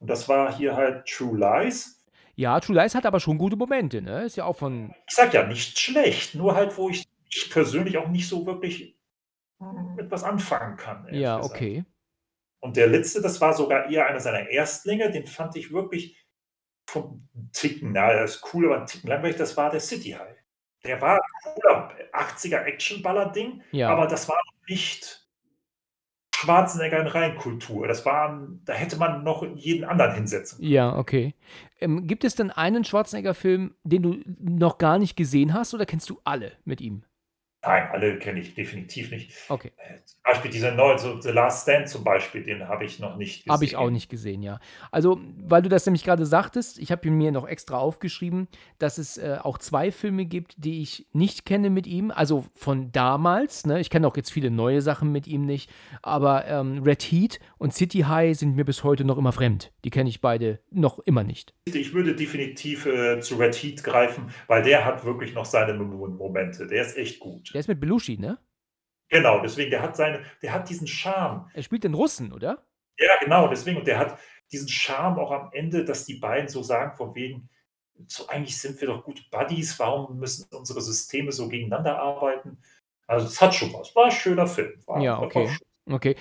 [0.00, 2.04] Und das war hier halt True Lies.
[2.34, 4.24] Ja, True Lies hat aber schon gute Momente, ne?
[4.24, 4.92] Ist ja auch von.
[5.08, 8.96] Ich sag ja, nicht schlecht, nur halt, wo ich, ich persönlich auch nicht so wirklich
[9.96, 11.06] mit was anfangen kann.
[11.12, 11.54] Ja, gesagt.
[11.54, 11.84] okay.
[12.60, 16.24] Und der letzte, das war sogar eher einer seiner Erstlinge, den fand ich wirklich
[16.88, 20.37] vom Ticken, na, das ist cool, aber ein Ticken langweilig, das war der City High.
[20.84, 23.90] Der war ein cooler 80er Actionballer-Ding, Ja.
[23.90, 25.26] aber das war nicht
[26.34, 27.88] Schwarzenegger in Reinkultur.
[27.88, 30.62] Das war, da hätte man noch jeden anderen hinsetzen.
[30.64, 31.34] Ja, okay.
[31.80, 36.10] Ähm, gibt es denn einen Schwarzenegger-Film, den du noch gar nicht gesehen hast oder kennst
[36.10, 37.02] du alle mit ihm?
[37.68, 39.30] Nein, alle kenne ich definitiv nicht.
[39.50, 39.72] Okay.
[39.76, 43.16] Äh, zum Beispiel dieser neue, so The Last Stand zum Beispiel, den habe ich noch
[43.16, 43.52] nicht gesehen.
[43.52, 44.58] Habe ich auch nicht gesehen, ja.
[44.90, 48.48] Also, weil du das nämlich gerade sagtest, ich habe mir noch extra aufgeschrieben,
[48.78, 52.10] dass es äh, auch zwei Filme gibt, die ich nicht kenne mit ihm.
[52.10, 53.80] Also von damals, ne?
[53.80, 55.70] Ich kenne auch jetzt viele neue Sachen mit ihm nicht.
[56.00, 59.72] Aber ähm, Red Heat und City High sind mir bis heute noch immer fremd.
[59.84, 61.52] Die kenne ich beide noch immer nicht.
[61.66, 66.66] Ich würde definitiv äh, zu Red Heat greifen, weil der hat wirklich noch seine Momente.
[66.66, 67.50] Der ist echt gut.
[67.58, 68.38] Der ist mit Belushi, ne?
[69.08, 71.50] Genau, deswegen, der hat seine, der hat diesen Charme.
[71.54, 72.64] Er spielt den Russen, oder?
[73.00, 73.78] Ja, genau, deswegen.
[73.78, 74.16] Und der hat
[74.52, 77.48] diesen Charme auch am Ende, dass die beiden so sagen, von wegen,
[78.06, 82.58] so eigentlich sind wir doch gute Buddies, warum müssen unsere Systeme so gegeneinander arbeiten?
[83.08, 83.92] Also es hat schon was.
[83.96, 84.80] War ein schöner Film.
[84.86, 85.50] War, ja, okay.
[85.90, 86.14] Okay.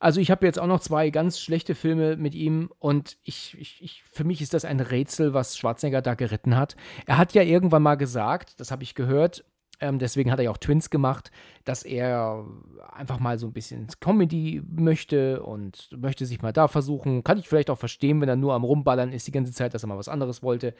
[0.00, 3.80] Also ich habe jetzt auch noch zwei ganz schlechte Filme mit ihm und ich, ich,
[3.80, 6.74] ich, für mich ist das ein Rätsel, was Schwarzenegger da geritten hat.
[7.06, 9.44] Er hat ja irgendwann mal gesagt, das habe ich gehört,
[9.82, 11.32] ähm, deswegen hat er ja auch Twins gemacht,
[11.64, 12.46] dass er
[12.92, 17.24] einfach mal so ein bisschen Comedy möchte und möchte sich mal da versuchen.
[17.24, 19.82] Kann ich vielleicht auch verstehen, wenn er nur am Rumballern ist die ganze Zeit, dass
[19.82, 20.74] er mal was anderes wollte.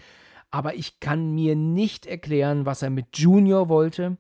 [0.53, 4.19] Aber ich kann mir nicht erklären, was er mit Junior wollte.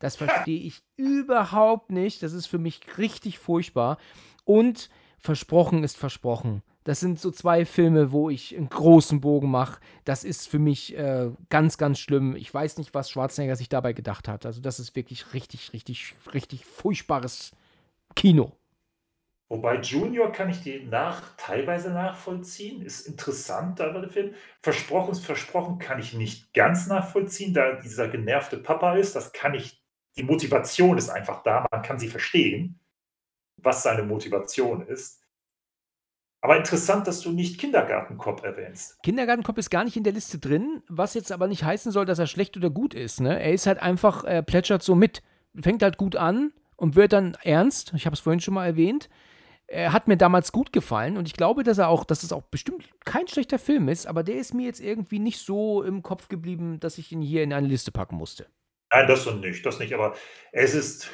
[0.00, 2.22] Das verstehe ich überhaupt nicht.
[2.24, 3.98] Das ist für mich richtig furchtbar.
[4.44, 6.62] Und versprochen ist versprochen.
[6.84, 9.80] Das sind so zwei Filme, wo ich einen großen Bogen mache.
[10.04, 12.36] Das ist für mich äh, ganz, ganz schlimm.
[12.36, 14.44] Ich weiß nicht, was Schwarzenegger sich dabei gedacht hat.
[14.44, 17.52] Also, das ist wirklich richtig, richtig, richtig furchtbares
[18.14, 18.52] Kino.
[19.48, 22.82] Wobei Junior kann ich die nach, teilweise nachvollziehen.
[22.82, 24.34] Ist interessant, aber der Film.
[24.62, 29.16] Versprochen ist versprochen, kann ich nicht ganz nachvollziehen, da dieser genervte Papa ist.
[29.16, 29.82] Das kann ich,
[30.16, 32.78] die Motivation ist einfach da, man kann sie verstehen,
[33.56, 35.23] was seine Motivation ist.
[36.44, 39.02] Aber interessant, dass du nicht Kindergartenkopf erwähnst.
[39.02, 42.18] Kindergartenkopf ist gar nicht in der Liste drin, was jetzt aber nicht heißen soll, dass
[42.18, 43.22] er schlecht oder gut ist.
[43.22, 43.40] Ne?
[43.40, 45.22] Er ist halt einfach, er plätschert so mit.
[45.58, 47.94] Fängt halt gut an und wird dann ernst.
[47.96, 49.08] Ich habe es vorhin schon mal erwähnt.
[49.68, 52.42] Er hat mir damals gut gefallen und ich glaube, dass er auch, dass es auch
[52.42, 56.28] bestimmt kein schlechter Film ist, aber der ist mir jetzt irgendwie nicht so im Kopf
[56.28, 58.48] geblieben, dass ich ihn hier in eine Liste packen musste.
[58.92, 60.14] Nein, das nicht, das nicht, aber
[60.52, 61.10] es ist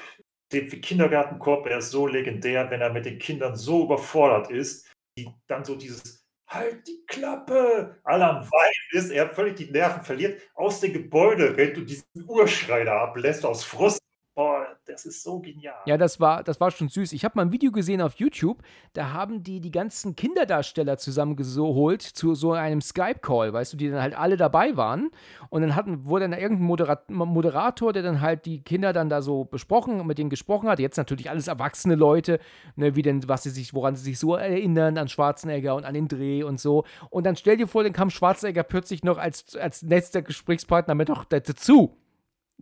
[0.51, 4.90] der Kindergartenkorb, er ist so legendär, wenn er mit den Kindern so überfordert ist,
[5.25, 8.01] die dann so dieses Halt die Klappe!
[8.03, 8.49] Alle am
[8.91, 13.63] ist, er völlig die Nerven verliert, aus dem Gebäude rennt und diesen Urschrei ablässt aus
[13.63, 14.01] Frust
[14.36, 15.74] Boah, das ist so genial.
[15.86, 17.12] Ja, das war, das war schon süß.
[17.12, 18.62] Ich habe mal ein Video gesehen auf YouTube,
[18.93, 24.01] da haben die die ganzen Kinderdarsteller zusammengeholt zu so einem Skype-Call, weißt du, die dann
[24.01, 25.11] halt alle dabei waren.
[25.48, 29.20] Und dann hatten, wurde dann irgendein Moderat Moderator, der dann halt die Kinder dann da
[29.20, 30.78] so besprochen mit denen gesprochen hat.
[30.78, 32.39] Jetzt natürlich alles erwachsene Leute,
[32.77, 35.94] ne, wie denn, was sie sich, woran sie sich so erinnern, an Schwarzenegger und an
[35.94, 36.85] den Dreh und so.
[37.11, 41.09] Und dann stell dir vor, dann kam Schwarzenegger plötzlich noch als, als letzter Gesprächspartner mit
[41.09, 42.00] noch dazu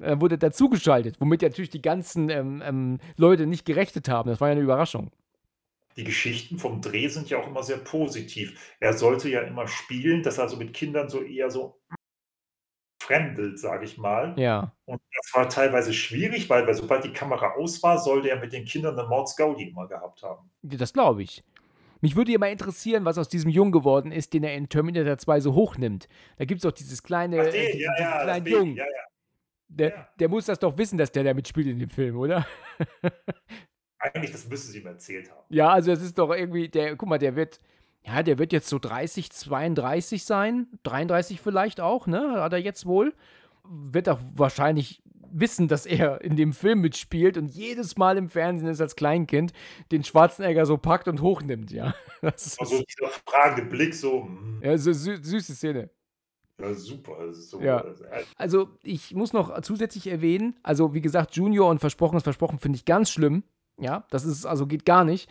[0.00, 4.30] äh, wurde dazugeschaltet, womit ja natürlich die ganzen ähm, ähm, Leute nicht gerechnet haben.
[4.30, 5.10] Das war ja eine Überraschung.
[5.96, 8.76] Die Geschichten vom Dreh sind ja auch immer sehr positiv.
[8.78, 11.80] Er sollte ja immer spielen, dass er also mit Kindern so eher so
[13.00, 14.34] fremdelt, sage ich mal.
[14.38, 14.74] Ja.
[14.84, 18.52] Und das war teilweise schwierig, weil, weil sobald die Kamera aus war, sollte er mit
[18.52, 20.50] den Kindern eine Mordsgaudi immer gehabt haben.
[20.62, 21.42] Das glaube ich.
[22.00, 25.18] Mich würde ja mal interessieren, was aus diesem Jungen geworden ist, den er in Terminator
[25.18, 26.08] 2 so hochnimmt.
[26.36, 28.76] Da gibt es doch dieses kleine, Ach, den, äh, ja, ja, kleinen Jungen.
[28.76, 29.04] ja, ja.
[29.68, 30.08] Der, Ja.
[30.18, 32.46] der muss das doch wissen, dass der da mitspielt in dem Film, oder?
[34.00, 35.44] Eigentlich, das müssen sie ihm erzählt haben.
[35.48, 37.58] ja, also es ist doch irgendwie, der, guck mal, der wird,
[38.02, 42.40] ja, der wird jetzt so 30, 32 sein, 33 vielleicht auch, ne?
[42.40, 43.12] Hat er jetzt wohl.
[43.64, 48.68] Wird auch wahrscheinlich wissen, dass er in dem Film mitspielt und jedes Mal im Fernsehen
[48.70, 49.52] ist als Kleinkind
[49.92, 51.94] den Schwarzenegger so packt und hochnimmt, ja.
[52.22, 55.90] Das ist, Also dieser fragende Blick so, hm, ja, so sü süße Szene.
[56.60, 57.32] Ja, super.
[57.32, 57.78] So, Ja.
[57.78, 62.24] also, äh, Also, ich muss noch zusätzlich erwähnen, also wie gesagt, Junior und Versprochen ist
[62.24, 63.44] Versprochen finde ich ganz schlimm.
[63.80, 65.28] Ja, das ist, also geht gar nicht.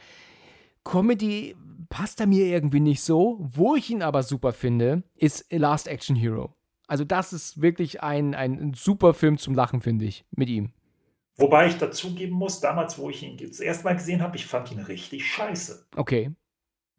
[0.84, 1.56] Comedy
[1.90, 3.38] passt da mir irgendwie nicht so.
[3.40, 6.54] Wo ich ihn aber super finde, ist Last Action Hero.
[6.88, 10.72] Also, das ist wirklich ein, ein super Film zum Lachen, finde ich, mit ihm.
[11.36, 14.72] Wobei ich dazugeben muss, damals, wo ich ihn das erste Mal gesehen habe, ich fand
[14.72, 15.86] ihn richtig scheiße.
[15.96, 16.32] Okay.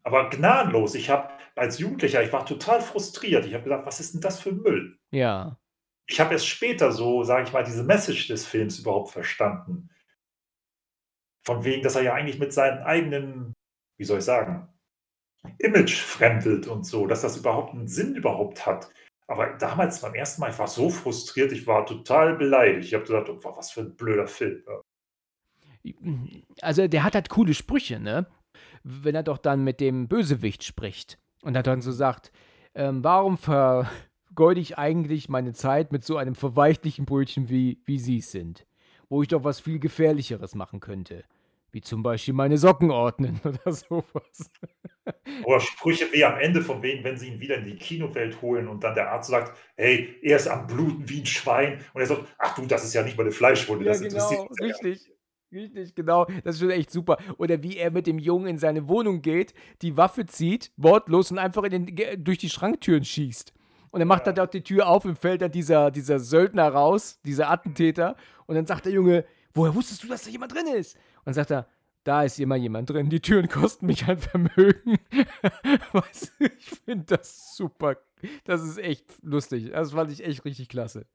[0.03, 0.95] Aber gnadenlos.
[0.95, 3.45] Ich habe als Jugendlicher, ich war total frustriert.
[3.45, 4.97] Ich habe gedacht, was ist denn das für Müll?
[5.11, 5.59] Ja.
[6.07, 9.89] Ich habe erst später so, sage ich mal, diese Message des Films überhaupt verstanden.
[11.45, 13.53] Von wegen, dass er ja eigentlich mit seinem eigenen,
[13.97, 14.67] wie soll ich sagen,
[15.57, 18.91] Image fremdelt und so, dass das überhaupt einen Sinn überhaupt hat.
[19.27, 22.87] Aber damals beim ersten Mal, ich war so frustriert, ich war total beleidigt.
[22.87, 24.63] Ich habe gedacht, oh, was für ein blöder Film.
[26.61, 28.27] Also, der hat halt coole Sprüche, ne?
[28.83, 32.31] Wenn er doch dann mit dem Bösewicht spricht und er dann so sagt,
[32.75, 38.19] ähm, warum vergeude ich eigentlich meine Zeit mit so einem verweichlichen Brötchen, wie, wie Sie
[38.19, 38.65] es sind?
[39.09, 41.23] wo ich doch was viel Gefährlicheres machen könnte.
[41.71, 44.51] Wie zum Beispiel meine Socken ordnen oder sowas.
[45.43, 48.67] Oder Sprüche wie am Ende von wegen, wenn sie ihn wieder in die Kinowelt holen
[48.67, 51.79] und dann der Arzt sagt, hey, er ist am Bluten wie ein Schwein.
[51.93, 54.39] Und er sagt, ach du, das ist ja nicht mal eine Fleischwunde, Ja, das interessiert
[54.39, 55.11] genau, uns ja gar nicht.
[55.51, 55.95] Richtig.
[55.95, 56.25] Genau.
[56.43, 57.17] Das ist schon echt super.
[57.37, 61.37] Oder wie er mit dem Jungen in seine Wohnung geht, die Waffe zieht, wortlos und
[61.39, 63.53] einfach in den, durch die Schranktüren schießt.
[63.91, 64.43] Und er macht dann Ja.
[64.43, 68.15] dort die Tür auf und fällt dann dieser, dieser Söldner raus, dieser Attentäter.
[68.45, 70.95] Und dann sagt der Junge, woher wusstest du, dass da jemand drin ist?
[70.95, 71.67] Und dann sagt er,
[72.03, 73.09] da ist immer jemand drin.
[73.09, 74.97] Die Türen kosten mich ein Vermögen.
[75.91, 77.97] weißt du, ich finde das super.
[78.45, 79.71] Das ist echt lustig.
[79.71, 81.05] Das fand ich echt richtig klasse.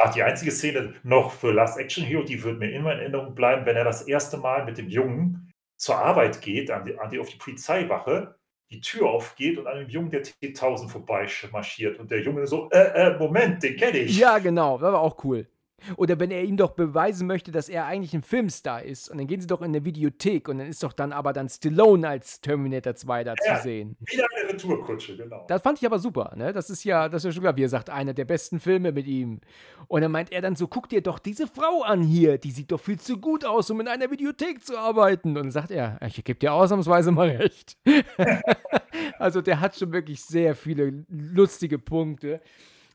[0.00, 3.34] Ach, die einzige Szene noch für Last Action Hero, die wird mir immer in Erinnerung
[3.34, 7.10] bleiben, wenn er das erste Mal mit dem Jungen zur Arbeit geht, an die, an
[7.10, 8.36] die, auf die Polizeiwache,
[8.70, 12.78] die Tür aufgeht und an dem Jungen der T1000 vorbeimarschiert und der Junge so, äh,
[12.78, 14.16] äh, Moment, den kenne ich.
[14.16, 15.48] Ja, genau, das war auch cool.
[15.96, 19.08] Oder wenn er ihm doch beweisen möchte, dass er eigentlich ein Filmstar ist.
[19.08, 21.48] Und dann gehen sie doch in eine Videothek und dann ist doch dann aber dann
[21.48, 23.56] Stallone als Terminator 2 da Ja.
[23.56, 23.96] zu sehen.
[24.00, 25.44] Wieder eine Retourkutsche, genau.
[25.48, 26.52] Das fand ich aber super, ne?
[26.52, 28.92] Das ist ja, das ist ja schon klar, wie er sagt, einer der besten Filme
[28.92, 29.40] mit ihm.
[29.86, 32.72] Und dann meint er dann so, guck dir doch diese Frau an hier, die sieht
[32.72, 35.28] doch viel zu gut aus, um in einer Videothek zu arbeiten.
[35.30, 37.76] Und dann sagt er, ich gebe dir ausnahmsweise mal recht.
[39.18, 42.40] also der hat schon wirklich sehr viele lustige Punkte,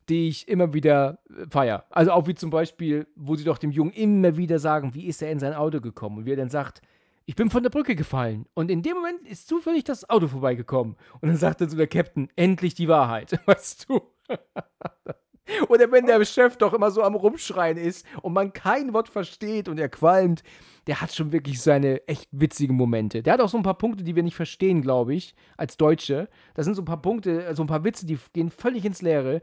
[0.10, 1.86] die ich immer wieder äh, feier.
[1.90, 5.22] Also auch wie zum Beispiel, wo sie doch dem Jungen immer wieder sagen, wie ist
[5.22, 6.20] er in sein Auto gekommen?
[6.20, 6.82] Und wie er dann sagt,
[7.26, 8.46] ich bin von der Brücke gefallen.
[8.54, 10.98] Und in dem Moment ist zufällig das Auto vorbeigekommen.
[11.22, 13.40] Und dann sagt dann so der Captain, endlich die Wahrheit.
[13.46, 14.02] Weißt du?
[15.68, 19.68] Oder wenn der Chef doch immer so am Rumschreien ist und man kein Wort versteht
[19.68, 20.42] und er qualmt,
[20.88, 23.22] der hat schon wirklich seine echt witzigen Momente.
[23.24, 26.30] Der hat auch so ein paar Punkte, die wir nicht verstehen, glaube ich, als Deutsche.
[26.54, 29.42] Das sind so ein paar Punkte, so ein paar Witze, die gehen völlig ins Leere.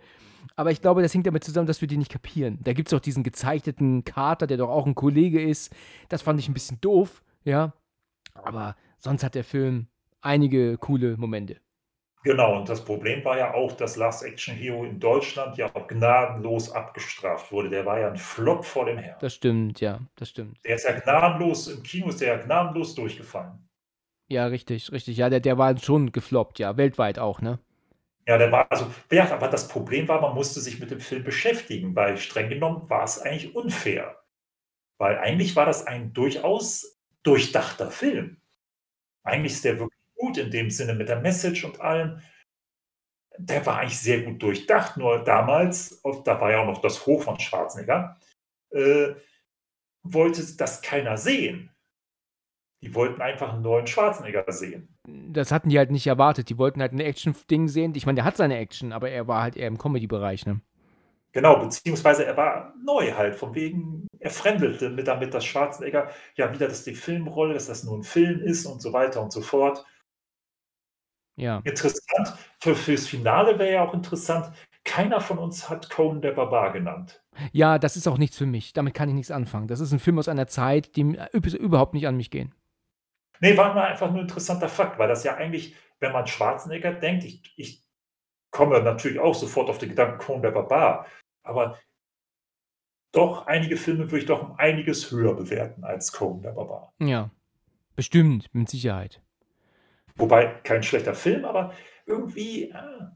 [0.57, 2.59] Aber ich glaube, das hängt damit zusammen, dass wir die nicht kapieren.
[2.63, 5.75] Da gibt es auch diesen gezeichneten Kater, der doch auch ein Kollege ist.
[6.09, 7.73] Das fand ich ein bisschen doof, ja.
[8.35, 9.89] Aber sonst hat der Film
[10.21, 11.57] einige coole Momente.
[12.23, 15.89] Genau, und das Problem war ja auch, dass Last Action Hero in Deutschland ja auch
[15.89, 17.71] gnadenlos abgestraft wurde.
[17.71, 19.17] Der war ja ein Flop vor dem Herrn.
[19.21, 20.59] Das stimmt, ja, das stimmt.
[20.67, 23.67] Der ist ja gnadenlos, im Kino ist der ja gnadenlos durchgefallen.
[24.29, 25.17] Ja, richtig, richtig.
[25.17, 27.59] Ja, der, der war schon gefloppt, ja, weltweit auch, ne?
[28.27, 31.25] Ja, der war, also, ja, aber das Problem war, man musste sich mit dem Film
[31.25, 34.23] beschäftigen, weil streng genommen war es eigentlich unfair.
[34.99, 38.41] Weil eigentlich war das ein durchaus durchdachter Film.
[39.25, 42.21] Eigentlich ist der wirklich gut in dem Sinne mit der Message und allem.
[43.39, 47.23] Der war eigentlich sehr gut durchdacht, nur damals, da war ja auch noch das Hoch
[47.23, 48.19] von Schwarzenegger,
[48.71, 49.15] äh,
[50.03, 51.71] wollte das keiner sehen.
[52.83, 55.00] Die wollten einfach einen neuen Schwarzenegger sehen.
[55.33, 56.49] Das hatten die halt nicht erwartet.
[56.49, 57.95] Die wollten halt ein Action-Ding sehen.
[57.95, 60.61] Ich meine, der hat seine Action, aber er war halt eher im Comedy-Bereich, ne?
[61.33, 66.53] Genau, beziehungsweise er war neu halt, von wegen, er fremdelte mit damit, dass Schwarzenegger ja
[66.53, 69.41] wieder, dass die Filmrolle, dass das nur ein Film ist und so weiter und so
[69.41, 69.85] fort.
[71.37, 71.63] Ja.
[71.65, 74.53] Interessant, für, fürs Finale wäre ja auch interessant,
[74.85, 77.23] keiner von uns hat Conan der Barbar genannt.
[77.53, 78.73] Ja, das ist auch nichts für mich.
[78.73, 79.69] Damit kann ich nichts anfangen.
[79.69, 82.55] Das ist ein Film aus einer Zeit, die überhaupt nicht an mich gehen.
[83.41, 86.93] Nee, war mal einfach nur ein interessanter Fakt, weil das ja eigentlich, wenn man Schwarzenegger
[86.93, 87.85] denkt, ich, ich
[88.51, 91.07] komme natürlich auch sofort auf den Gedanken Conan der Barbar,
[91.43, 91.79] aber
[93.13, 96.95] doch einige Filme würde ich doch um einiges höher bewerten als Conan der Barbar.
[97.01, 97.31] Ja.
[97.97, 99.21] Bestimmt, mit Sicherheit.
[100.17, 101.75] Wobei kein schlechter Film, aber
[102.07, 103.07] irgendwie äh,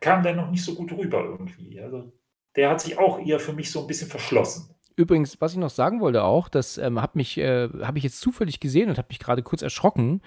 [0.00, 1.80] kam der noch nicht so gut rüber irgendwie.
[1.80, 2.12] Also
[2.56, 4.73] der hat sich auch eher für mich so ein bisschen verschlossen.
[4.96, 8.20] Übrigens, was ich noch sagen wollte auch, das ähm, hat mich, äh, habe ich jetzt
[8.20, 10.22] zufällig gesehen und habe mich gerade kurz erschrocken.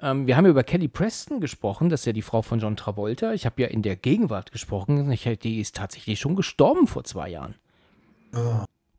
[0.00, 2.76] Ähm, wir haben ja über Kelly Preston gesprochen, das ist ja die Frau von John
[2.76, 3.32] Travolta.
[3.32, 5.10] Ich habe ja in der Gegenwart gesprochen.
[5.10, 7.56] Ich, die ist tatsächlich schon gestorben vor zwei Jahren.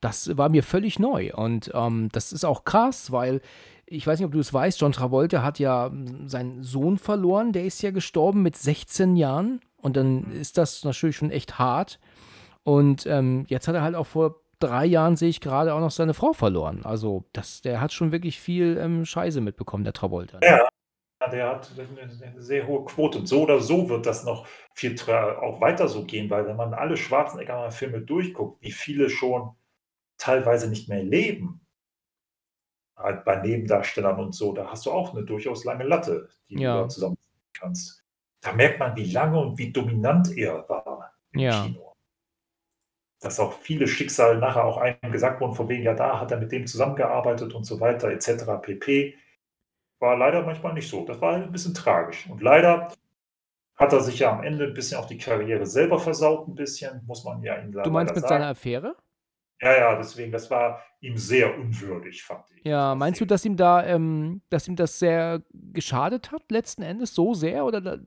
[0.01, 3.39] Das war mir völlig neu und ähm, das ist auch krass, weil
[3.85, 5.91] ich weiß nicht, ob du es weißt, John Travolta hat ja
[6.25, 11.15] seinen Sohn verloren, der ist ja gestorben mit 16 Jahren und dann ist das natürlich
[11.15, 11.99] schon echt hart.
[12.63, 15.91] Und ähm, jetzt hat er halt auch vor drei Jahren, sehe ich gerade, auch noch
[15.91, 16.83] seine Frau verloren.
[16.85, 20.39] Also das, der hat schon wirklich viel ähm, Scheiße mitbekommen, der Travolta.
[20.41, 20.67] Ja,
[21.31, 23.19] der hat eine, sehr hohe Quote.
[23.19, 26.73] Und so oder so wird das noch viel auch weiter so gehen, weil wenn man
[26.73, 29.55] alle Schwarzenegger-Filme durchguckt, wie viele schon
[30.17, 31.65] teilweise nicht mehr leben,
[32.95, 36.83] halt bei Nebendarstellern und so, da hast du auch eine durchaus lange Latte, die Ja.
[36.83, 37.17] du zusammen
[37.53, 38.03] kannst.
[38.41, 41.63] Da merkt man, wie lange und wie dominant er war im Ja.
[41.63, 41.92] Kino.
[43.23, 46.37] Dass auch viele Schicksale nachher auch einem gesagt wurden, von wegen, ja, da hat er
[46.39, 48.45] mit dem zusammengearbeitet und so weiter, etc.
[48.61, 49.15] pp.
[49.99, 51.05] War leider manchmal nicht so.
[51.05, 52.27] Das war ein bisschen tragisch.
[52.29, 52.89] Und leider
[53.75, 57.01] hat er sich ja am Ende ein bisschen auch die Karriere selber versaut, ein bisschen,
[57.07, 58.41] muss man ja ihm Du meinst mit sagen.
[58.41, 58.95] seiner Affäre?
[59.61, 62.65] Ja, ja, deswegen, das war ihm sehr unwürdig, fand ich.
[62.65, 67.13] Ja, meinst du, dass ihm da, ähm, dass ihm das sehr geschadet hat, letzten Endes,
[67.13, 67.63] so sehr?
[67.65, 67.99] Oder,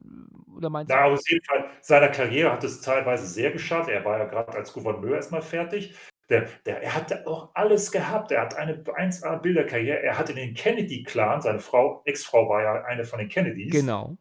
[0.54, 1.14] oder meinst Na, du?
[1.14, 3.88] auf jeden Fall, seiner Karriere hat es teilweise sehr geschadet.
[3.88, 5.94] Er war ja gerade als Gouverneur erstmal fertig.
[6.28, 8.32] Der, der, er hatte auch alles gehabt.
[8.32, 10.02] Er hat eine 1A-Bilderkarriere.
[10.02, 13.72] Er hat in den Kennedy-Clan, seine Frau, Ex-Frau war ja eine von den Kennedys.
[13.72, 14.16] Genau.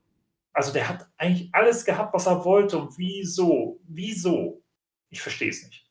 [0.54, 2.78] Also der hat eigentlich alles gehabt, was er wollte.
[2.78, 3.80] Und wieso?
[3.88, 4.62] Wieso?
[5.10, 5.85] Ich verstehe es nicht.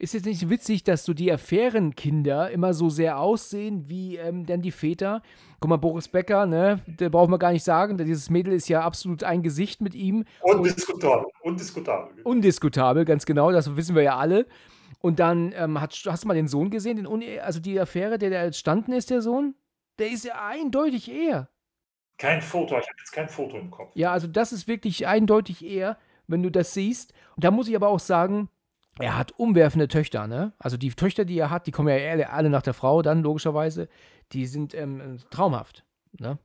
[0.00, 4.62] Ist jetzt nicht witzig, dass so die Affärenkinder immer so sehr aussehen wie ähm, denn
[4.62, 5.20] die Väter?
[5.60, 6.80] Guck mal, Boris Becker, ne?
[6.86, 7.98] Der braucht man gar nicht sagen.
[7.98, 10.24] Dieses Mädel ist ja absolut ein Gesicht mit ihm.
[10.40, 11.26] Undiskutabel.
[11.42, 12.22] Undiskutabel.
[12.24, 13.52] Undiskutabel, ganz genau.
[13.52, 14.46] Das wissen wir ja alle.
[15.02, 18.30] Und dann ähm, hat, hast du mal den Sohn gesehen, den also die Affäre, der
[18.30, 19.54] da entstanden ist, der Sohn?
[19.98, 21.50] Der ist ja eindeutig er.
[22.16, 23.92] Kein Foto, ich habe jetzt kein Foto im Kopf.
[23.96, 27.12] Ja, also das ist wirklich eindeutig er, wenn du das siehst.
[27.36, 28.48] Und da muss ich aber auch sagen,
[28.98, 30.52] er hat umwerfende Töchter, ne?
[30.58, 33.22] Also die Töchter, die er hat, die kommen ja alle, alle nach der Frau dann,
[33.22, 33.88] logischerweise.
[34.32, 35.84] Die sind ähm, traumhaft,
[36.18, 36.38] ne?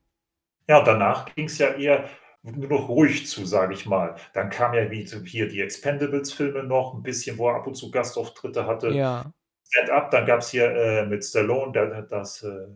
[0.68, 2.10] Ja, danach ging es ja eher
[2.42, 4.16] nur noch ruhig zu, sage ich mal.
[4.34, 7.92] Dann kam ja wie hier die Expendables-Filme noch, ein bisschen, wo er ab und zu
[7.92, 8.90] Gastauftritte hatte.
[8.90, 9.32] Ja.
[9.68, 12.68] Stand Up, dann gab es hier äh, mit Stallone der, das äh,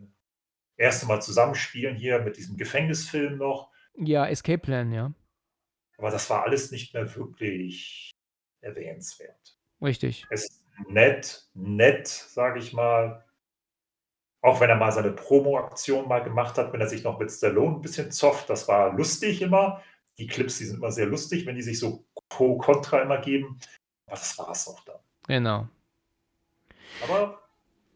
[0.75, 3.71] erste Mal Zusammenspielen hier mit diesem Gefängnisfilm noch.
[3.95, 5.13] Ja, Escape Plan, ja.
[5.97, 8.11] Aber das war alles nicht mehr wirklich
[8.61, 9.58] erwähnenswert.
[9.81, 10.25] Richtig.
[10.29, 13.23] Es ist nett, nett, sage ich mal.
[14.41, 17.75] Auch wenn er mal seine Promo-Aktion mal gemacht hat, wenn er sich noch mit Stallone
[17.75, 19.81] ein bisschen zofft, das war lustig immer.
[20.17, 23.59] Die Clips, die sind immer sehr lustig, wenn die sich so pro-contra immer geben.
[24.05, 24.99] Aber das war es auch dann.
[25.27, 25.67] Genau.
[27.03, 27.41] Aber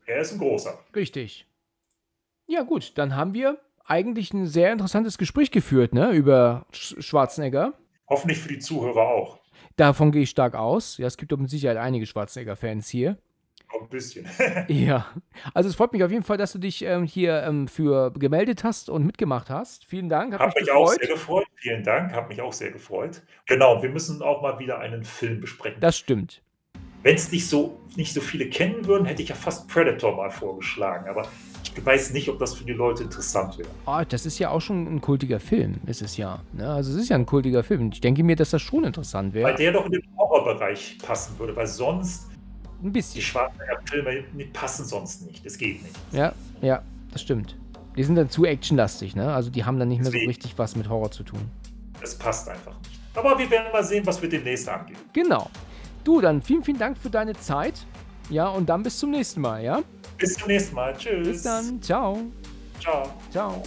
[0.05, 0.77] er ist ein großer.
[0.95, 1.47] Richtig.
[2.45, 7.73] Ja, gut, dann haben wir eigentlich ein sehr interessantes Gespräch geführt, ne, über Sch Schwarzenegger.
[8.07, 9.39] Hoffentlich für die Zuhörer auch.
[9.75, 10.97] Davon gehe ich stark aus.
[10.97, 13.17] Ja, es gibt doch mit Sicherheit einige Schwarzenegger-Fans hier.
[13.69, 14.27] Auch ein bisschen.
[14.67, 15.07] Ja,
[15.53, 18.63] also es freut mich auf jeden Fall, dass du dich ähm, hier ähm, für gemeldet
[18.63, 19.85] hast und mitgemacht hast.
[19.85, 20.33] Vielen Dank.
[20.33, 21.45] Hat Hab mich mich auch sehr gefreut.
[21.55, 23.23] Vielen Dank, hat mich auch sehr gefreut.
[23.45, 25.79] Genau, wir müssen auch mal wieder einen Film besprechen.
[25.79, 26.41] Das stimmt.
[27.03, 30.31] Wenn es nicht so, nicht so viele kennen würden, hätte ich ja fast Predator mal
[30.31, 31.09] vorgeschlagen.
[31.09, 31.27] Aber
[31.75, 33.67] ich weiß nicht, ob das für die Leute interessant wäre.
[33.85, 36.41] Oh, das ist ja auch schon ein kultiger Film, ist es ja.
[36.53, 36.67] Ne?
[36.71, 37.89] Also es ist ja ein kultiger Film.
[37.91, 39.55] Ich denke mir, dass das schon interessant Weil wäre.
[39.55, 42.30] der doch in den Horrorbereich passen würde, weil sonst
[42.81, 43.21] Ein die bisschen.
[43.21, 45.45] Schwarzenegger-Filme die passen sonst nicht.
[45.45, 45.95] Das geht nicht.
[46.11, 46.81] Ja, ja,
[47.11, 47.57] das stimmt.
[47.97, 49.31] Die sind dann zu actionlastig, ne?
[49.34, 51.41] Also die haben dann nicht mehr so richtig was mit Horror zu tun.
[52.01, 52.99] Das passt einfach nicht.
[53.15, 54.97] Aber wir werden mal sehen, was wir demnächst angehen.
[55.13, 55.49] Genau.
[56.03, 57.85] Du, dann vielen, vielen Dank für deine Zeit.
[58.30, 59.81] Ja, und dann bis zum nächsten Mal, ja?
[60.17, 60.93] Bis zum nächsten Mal.
[60.97, 61.27] Tschüss.
[61.27, 61.81] Bis dann.
[61.81, 62.19] Ciao.
[62.80, 63.13] Ciao.
[63.31, 63.63] Ciao.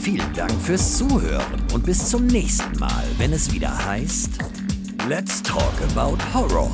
[0.00, 4.38] Vielen Dank fürs Zuhören und bis zum nächsten Mal, wenn es wieder heißt
[5.06, 6.70] Let's Talk About Horror.